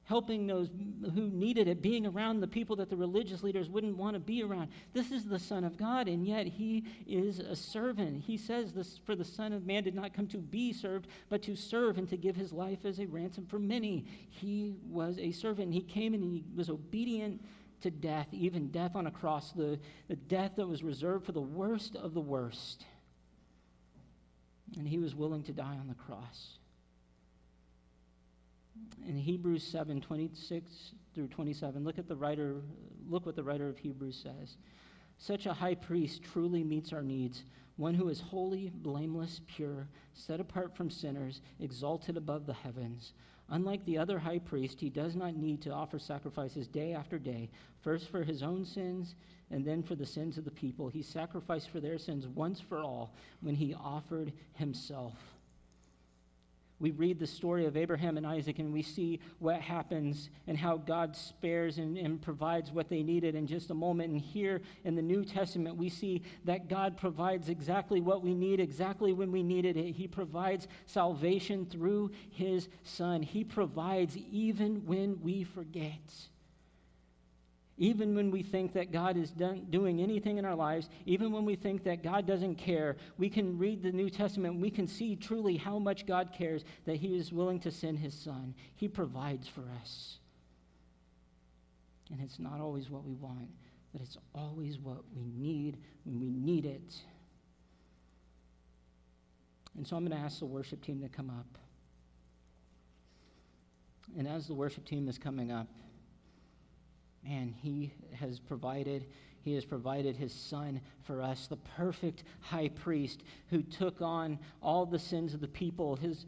helping 0.04 0.46
those 0.46 0.68
who 1.14 1.28
needed 1.30 1.66
it, 1.66 1.82
being 1.82 2.06
around 2.06 2.40
the 2.40 2.46
people 2.46 2.76
that 2.76 2.88
the 2.88 2.96
religious 2.96 3.42
leaders 3.42 3.68
wouldn't 3.68 3.96
want 3.96 4.14
to 4.14 4.20
be 4.20 4.42
around. 4.42 4.68
This 4.92 5.10
is 5.10 5.24
the 5.24 5.38
Son 5.38 5.64
of 5.64 5.76
God, 5.76 6.06
and 6.06 6.24
yet 6.24 6.46
he 6.46 6.84
is 7.08 7.40
a 7.40 7.56
servant. 7.56 8.22
He 8.22 8.36
says 8.36 8.72
this 8.72 9.00
for 9.04 9.16
the 9.16 9.24
Son 9.24 9.52
of 9.52 9.66
Man 9.66 9.82
did 9.82 9.96
not 9.96 10.14
come 10.14 10.28
to 10.28 10.38
be 10.38 10.72
served, 10.72 11.08
but 11.28 11.42
to 11.42 11.56
serve 11.56 11.98
and 11.98 12.08
to 12.08 12.16
give 12.16 12.36
his 12.36 12.52
life 12.52 12.84
as 12.84 13.00
a 13.00 13.06
ransom 13.06 13.46
for 13.46 13.58
many. 13.58 14.06
He 14.30 14.76
was 14.88 15.18
a 15.18 15.32
servant. 15.32 15.74
He 15.74 15.82
came 15.82 16.14
and 16.14 16.22
he 16.22 16.44
was 16.54 16.70
obedient 16.70 17.40
to 17.82 17.90
death, 17.90 18.28
even 18.32 18.68
death 18.68 18.96
on 18.96 19.06
a 19.06 19.10
cross, 19.10 19.52
the, 19.52 19.78
the 20.08 20.16
death 20.16 20.52
that 20.56 20.66
was 20.66 20.82
reserved 20.82 21.26
for 21.26 21.32
the 21.32 21.40
worst 21.40 21.96
of 21.96 22.14
the 22.14 22.20
worst. 22.20 22.84
And 24.76 24.86
he 24.86 24.98
was 24.98 25.14
willing 25.14 25.42
to 25.44 25.52
die 25.52 25.76
on 25.78 25.88
the 25.88 25.94
cross. 25.94 26.58
In 29.08 29.16
Hebrews 29.16 29.62
7 29.62 30.00
26 30.00 30.92
through 31.14 31.28
27, 31.28 31.84
look 31.84 31.98
at 31.98 32.08
the 32.08 32.16
writer, 32.16 32.56
look 33.08 33.24
what 33.24 33.36
the 33.36 33.42
writer 33.42 33.68
of 33.68 33.78
Hebrews 33.78 34.20
says. 34.22 34.56
Such 35.18 35.46
a 35.46 35.54
high 35.54 35.74
priest 35.74 36.22
truly 36.22 36.62
meets 36.62 36.92
our 36.92 37.02
needs, 37.02 37.44
one 37.76 37.94
who 37.94 38.08
is 38.08 38.20
holy, 38.20 38.70
blameless, 38.74 39.40
pure, 39.46 39.88
set 40.12 40.40
apart 40.40 40.76
from 40.76 40.90
sinners, 40.90 41.40
exalted 41.58 42.16
above 42.16 42.44
the 42.46 42.52
heavens 42.52 43.14
Unlike 43.48 43.84
the 43.84 43.98
other 43.98 44.18
high 44.18 44.40
priest, 44.40 44.80
he 44.80 44.90
does 44.90 45.14
not 45.14 45.36
need 45.36 45.62
to 45.62 45.72
offer 45.72 45.98
sacrifices 45.98 46.66
day 46.66 46.92
after 46.92 47.18
day, 47.18 47.48
first 47.80 48.08
for 48.08 48.24
his 48.24 48.42
own 48.42 48.64
sins 48.64 49.14
and 49.50 49.64
then 49.64 49.82
for 49.82 49.94
the 49.94 50.06
sins 50.06 50.36
of 50.36 50.44
the 50.44 50.50
people. 50.50 50.88
He 50.88 51.02
sacrificed 51.02 51.70
for 51.70 51.78
their 51.78 51.98
sins 51.98 52.26
once 52.26 52.60
for 52.60 52.82
all 52.82 53.14
when 53.40 53.54
he 53.54 53.74
offered 53.74 54.32
himself 54.54 55.35
we 56.78 56.90
read 56.90 57.18
the 57.18 57.26
story 57.26 57.64
of 57.64 57.76
Abraham 57.76 58.16
and 58.18 58.26
Isaac 58.26 58.58
and 58.58 58.72
we 58.72 58.82
see 58.82 59.20
what 59.38 59.60
happens 59.60 60.28
and 60.46 60.58
how 60.58 60.76
God 60.76 61.16
spares 61.16 61.78
and, 61.78 61.96
and, 61.96 62.20
provides 62.20 62.70
what 62.70 62.88
they 62.88 63.02
needed 63.02 63.34
in 63.34 63.46
just 63.46 63.70
a 63.70 63.74
moment. 63.74 64.10
And 64.10 64.20
here 64.20 64.60
in 64.84 64.94
the 64.94 65.02
New 65.02 65.24
Testament, 65.24 65.76
we 65.76 65.88
see 65.88 66.22
that 66.44 66.68
God 66.68 66.96
provides 66.96 67.48
exactly 67.48 68.00
what 68.00 68.22
we 68.22 68.34
need, 68.34 68.60
exactly 68.60 69.12
when 69.12 69.32
we 69.32 69.42
needed 69.42 69.76
it. 69.76 69.92
He 69.92 70.06
provides 70.06 70.68
salvation 70.86 71.66
through 71.66 72.10
his 72.30 72.68
Son, 72.84 73.22
He 73.22 73.44
provides 73.44 74.16
even 74.30 74.84
when 74.86 75.20
we 75.22 75.44
forget. 75.44 76.28
Even 77.78 78.14
when 78.14 78.30
we 78.30 78.42
think 78.42 78.72
that 78.72 78.90
God 78.90 79.18
is 79.18 79.30
done, 79.30 79.66
doing 79.68 80.00
anything 80.00 80.38
in 80.38 80.46
our 80.46 80.54
lives, 80.54 80.88
even 81.04 81.30
when 81.30 81.44
we 81.44 81.56
think 81.56 81.84
that 81.84 82.02
God 82.02 82.26
doesn't 82.26 82.54
care, 82.54 82.96
we 83.18 83.28
can 83.28 83.58
read 83.58 83.82
the 83.82 83.92
New 83.92 84.08
Testament 84.08 84.60
we 84.60 84.70
can 84.70 84.86
see 84.86 85.14
truly 85.14 85.56
how 85.56 85.78
much 85.78 86.06
God 86.06 86.32
cares 86.32 86.64
that 86.86 86.96
He 86.96 87.16
is 87.16 87.32
willing 87.32 87.60
to 87.60 87.70
send 87.70 87.98
His 87.98 88.14
Son. 88.14 88.54
He 88.76 88.88
provides 88.88 89.46
for 89.46 89.64
us. 89.82 90.18
And 92.10 92.20
it's 92.22 92.38
not 92.38 92.60
always 92.60 92.88
what 92.88 93.04
we 93.04 93.14
want, 93.14 93.50
but 93.92 94.00
it's 94.00 94.16
always 94.34 94.78
what 94.78 95.02
we 95.14 95.30
need 95.36 95.76
when 96.04 96.18
we 96.18 96.30
need 96.30 96.64
it. 96.64 96.94
And 99.76 99.86
so 99.86 99.96
I'm 99.96 100.06
going 100.06 100.18
to 100.18 100.24
ask 100.24 100.38
the 100.38 100.46
worship 100.46 100.82
team 100.82 101.02
to 101.02 101.08
come 101.08 101.28
up. 101.28 101.58
And 104.16 104.26
as 104.26 104.46
the 104.46 104.54
worship 104.54 104.86
team 104.86 105.08
is 105.08 105.18
coming 105.18 105.52
up, 105.52 105.66
man, 107.26 107.54
he 107.60 107.92
has 108.14 108.38
provided 108.38 109.06
he 109.42 109.54
has 109.54 109.64
provided 109.64 110.16
his 110.16 110.32
son 110.32 110.80
for 111.04 111.22
us, 111.22 111.46
the 111.46 111.56
perfect 111.56 112.24
high 112.40 112.68
priest 112.68 113.22
who 113.48 113.62
took 113.62 114.02
on 114.02 114.40
all 114.60 114.84
the 114.84 114.98
sins 114.98 115.34
of 115.34 115.40
the 115.40 115.46
people, 115.46 115.94
his 115.94 116.26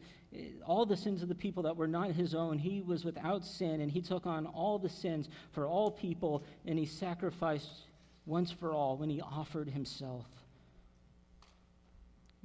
all 0.65 0.85
the 0.85 0.95
sins 0.95 1.21
of 1.21 1.27
the 1.27 1.35
people 1.35 1.63
that 1.63 1.75
were 1.75 1.87
not 1.87 2.11
his 2.11 2.33
own. 2.33 2.57
He 2.57 2.81
was 2.81 3.03
without 3.03 3.43
sin 3.43 3.81
and 3.81 3.91
he 3.91 4.01
took 4.01 4.25
on 4.25 4.45
all 4.45 4.79
the 4.79 4.87
sins 4.87 5.27
for 5.51 5.67
all 5.67 5.91
people 5.91 6.43
and 6.65 6.79
he 6.79 6.85
sacrificed 6.85 7.87
once 8.25 8.51
for 8.51 8.73
all 8.73 8.95
when 8.95 9.09
he 9.09 9.19
offered 9.19 9.69
himself. 9.69 10.25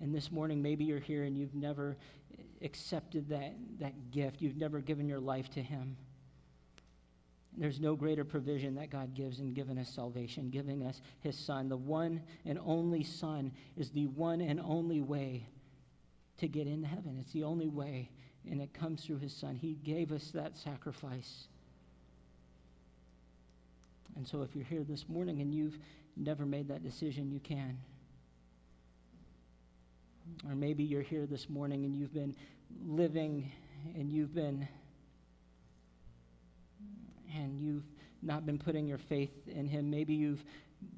And 0.01 0.13
this 0.13 0.33
morning, 0.33 0.61
maybe 0.61 0.85
you're 0.85 0.99
here 0.99 1.23
and 1.23 1.39
you've 1.39 1.55
never 1.55 1.97
accepted 2.63 3.29
that, 3.29 3.55
that 3.79 4.11
gift. 4.11 4.43
You've 4.43 4.57
never 4.57 4.81
given 4.81 5.09
your 5.09 5.21
life 5.21 5.51
to 5.51 5.63
him. 5.63 5.97
There's 7.57 7.79
no 7.79 7.95
greater 7.95 8.25
provision 8.25 8.75
that 8.77 8.91
God 8.91 9.15
gives 9.15 9.39
in 9.39 9.55
giving 9.55 9.79
us 9.79 9.89
salvation, 9.89 10.51
giving 10.51 10.83
us 10.85 11.01
His 11.21 11.39
Son. 11.39 11.69
The 11.69 11.77
one 11.77 12.21
and 12.45 12.59
only 12.65 13.05
Son 13.05 13.53
is 13.77 13.91
the 13.91 14.07
one 14.09 14.41
and 14.41 14.61
only 14.61 15.01
way 15.01 15.47
to 16.39 16.49
get 16.49 16.67
into 16.67 16.89
heaven. 16.89 17.17
It's 17.21 17.33
the 17.33 17.45
only 17.45 17.69
way, 17.69 18.11
and 18.51 18.61
it 18.61 18.75
comes 18.75 19.05
through 19.05 19.19
His 19.19 19.33
Son. 19.33 19.55
He 19.55 19.75
gave 19.85 20.11
us 20.11 20.33
that 20.33 20.57
sacrifice. 20.57 21.47
And 24.17 24.27
so, 24.27 24.43
if 24.43 24.55
you're 24.55 24.65
here 24.65 24.85
this 24.85 25.09
morning 25.09 25.41
and 25.41 25.55
you've 25.55 25.79
never 26.17 26.45
made 26.45 26.69
that 26.69 26.83
decision, 26.83 27.31
you 27.31 27.41
can. 27.41 27.79
Or 30.49 30.55
maybe 30.55 30.83
you're 30.83 31.03
here 31.03 31.27
this 31.27 31.49
morning 31.49 31.85
and 31.85 31.95
you've 31.95 32.15
been 32.15 32.35
living 32.87 33.51
and 33.95 34.11
you've 34.11 34.35
been 34.35 34.67
and 37.35 37.61
you've 37.61 37.85
not 38.23 38.47
been 38.47 38.59
putting 38.59 38.87
your 38.87 38.99
faith 38.99 39.33
in 39.47 39.67
Him. 39.67 39.91
Maybe 39.91 40.15
you've 40.15 40.45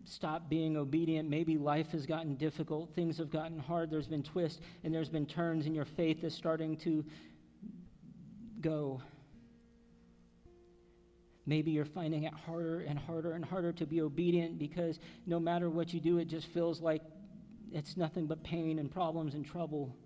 stopped 0.04 0.48
being 0.48 0.76
obedient. 0.76 1.28
Maybe 1.28 1.58
life 1.58 1.90
has 1.92 2.06
gotten 2.06 2.36
difficult. 2.36 2.94
Things 2.94 3.18
have 3.18 3.30
gotten 3.30 3.58
hard. 3.58 3.90
There's 3.90 4.08
been 4.08 4.22
twists 4.22 4.60
and 4.84 4.94
there's 4.94 5.08
been 5.08 5.26
turns, 5.26 5.66
and 5.66 5.74
your 5.74 5.84
faith 5.84 6.24
is 6.24 6.34
starting 6.34 6.76
to 6.78 7.04
go. 8.60 9.02
Maybe 11.48 11.70
you're 11.70 11.84
finding 11.84 12.24
it 12.24 12.34
harder 12.34 12.80
and 12.80 12.98
harder 12.98 13.32
and 13.32 13.44
harder 13.44 13.72
to 13.72 13.86
be 13.86 14.00
obedient 14.00 14.58
because 14.58 14.98
no 15.26 15.38
matter 15.38 15.70
what 15.70 15.94
you 15.94 16.00
do, 16.00 16.18
it 16.18 16.26
just 16.26 16.48
feels 16.48 16.80
like 16.80 17.02
it's 17.72 17.96
nothing 17.96 18.26
but 18.26 18.42
pain 18.42 18.80
and 18.80 18.90
problems 18.90 19.34
and 19.34 19.46
trouble. 19.46 19.96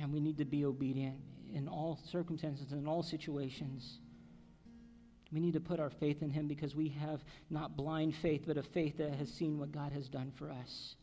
And 0.00 0.12
we 0.12 0.20
need 0.20 0.38
to 0.38 0.44
be 0.44 0.64
obedient 0.64 1.16
in 1.54 1.68
all 1.68 1.98
circumstances, 2.10 2.72
in 2.72 2.86
all 2.86 3.02
situations. 3.02 3.98
We 5.32 5.40
need 5.40 5.54
to 5.54 5.60
put 5.60 5.80
our 5.80 5.90
faith 5.90 6.22
in 6.22 6.30
Him 6.30 6.46
because 6.46 6.74
we 6.74 6.88
have 6.88 7.20
not 7.50 7.76
blind 7.76 8.14
faith, 8.20 8.42
but 8.46 8.58
a 8.58 8.62
faith 8.62 8.98
that 8.98 9.14
has 9.14 9.28
seen 9.30 9.58
what 9.58 9.72
God 9.72 9.92
has 9.92 10.08
done 10.08 10.32
for 10.38 10.50
us. 10.50 10.94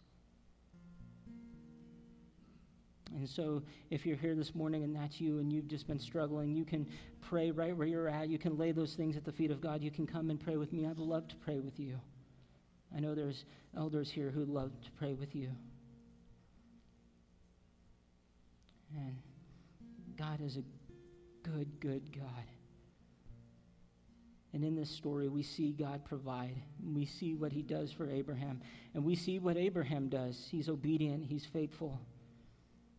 And 3.16 3.28
so, 3.28 3.64
if 3.90 4.06
you're 4.06 4.18
here 4.18 4.36
this 4.36 4.54
morning 4.54 4.84
and 4.84 4.96
that's 4.96 5.20
you 5.20 5.40
and 5.40 5.52
you've 5.52 5.68
just 5.68 5.88
been 5.88 6.00
struggling, 6.00 6.54
you 6.54 6.64
can 6.64 6.86
pray 7.22 7.50
right 7.50 7.76
where 7.76 7.88
you're 7.88 8.08
at. 8.08 8.30
You 8.30 8.38
can 8.38 8.56
lay 8.56 8.72
those 8.72 8.94
things 8.94 9.18
at 9.18 9.26
the 9.26 9.32
feet 9.32 9.50
of 9.50 9.62
God. 9.62 9.82
You 9.82 9.90
can 9.90 10.06
come 10.06 10.30
and 10.30 10.40
pray 10.40 10.58
with 10.58 10.72
me. 10.72 10.86
I'd 10.86 11.00
love 11.00 11.28
to 11.30 11.36
pray 11.38 11.60
with 11.60 11.80
you. 11.80 12.00
I 12.96 13.00
know 13.00 13.16
there's 13.16 13.46
elders 13.76 14.12
here 14.12 14.30
who'd 14.30 14.48
love 14.50 14.72
to 14.84 14.92
pray 14.98 15.14
with 15.14 15.36
you. 15.36 15.50
And 18.96 19.18
God 20.20 20.42
is 20.42 20.58
a 20.58 20.64
good, 21.48 21.80
good 21.80 22.14
God. 22.14 22.44
And 24.52 24.66
in 24.66 24.76
this 24.76 24.90
story, 24.90 25.30
we 25.30 25.44
see 25.44 25.72
God 25.72 26.04
provide. 26.04 26.56
We 26.84 27.06
see 27.06 27.36
what 27.36 27.54
he 27.54 27.62
does 27.62 27.92
for 27.94 28.10
Abraham. 28.10 28.60
And 28.94 29.06
we 29.06 29.16
see 29.16 29.40
what 29.40 29.56
Abraham 29.56 30.10
does. 30.10 30.48
He's 30.52 30.68
obedient, 30.68 31.24
he's 31.24 31.46
faithful. 31.46 32.02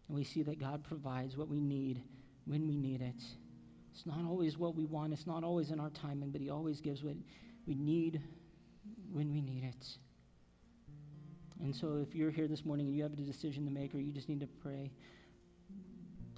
And 0.08 0.16
we 0.16 0.24
see 0.24 0.42
that 0.44 0.58
God 0.58 0.82
provides 0.82 1.36
what 1.36 1.48
we 1.48 1.60
need 1.60 2.02
when 2.46 2.66
we 2.66 2.76
need 2.76 3.02
it. 3.02 3.22
It's 3.92 4.06
not 4.06 4.24
always 4.26 4.56
what 4.56 4.74
we 4.74 4.86
want, 4.86 5.12
it's 5.12 5.26
not 5.26 5.44
always 5.44 5.70
in 5.70 5.80
our 5.80 5.90
timing, 5.90 6.30
but 6.30 6.40
He 6.40 6.48
always 6.48 6.80
gives 6.80 7.02
what 7.02 7.16
we 7.66 7.74
need 7.74 8.22
when 9.12 9.30
we 9.32 9.42
need 9.42 9.64
it. 9.64 9.86
And 11.62 11.74
so, 11.74 12.04
if 12.08 12.14
you're 12.14 12.30
here 12.30 12.48
this 12.48 12.64
morning 12.64 12.86
and 12.86 12.96
you 12.96 13.02
have 13.02 13.12
a 13.12 13.16
decision 13.16 13.66
to 13.66 13.70
make 13.70 13.94
or 13.94 13.98
you 13.98 14.12
just 14.12 14.28
need 14.28 14.40
to 14.40 14.46
pray, 14.46 14.90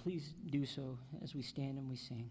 please 0.03 0.33
do 0.51 0.65
so 0.65 0.97
as 1.23 1.33
we 1.33 1.41
stand 1.41 1.77
and 1.77 1.89
we 1.89 1.95
sing. 1.95 2.29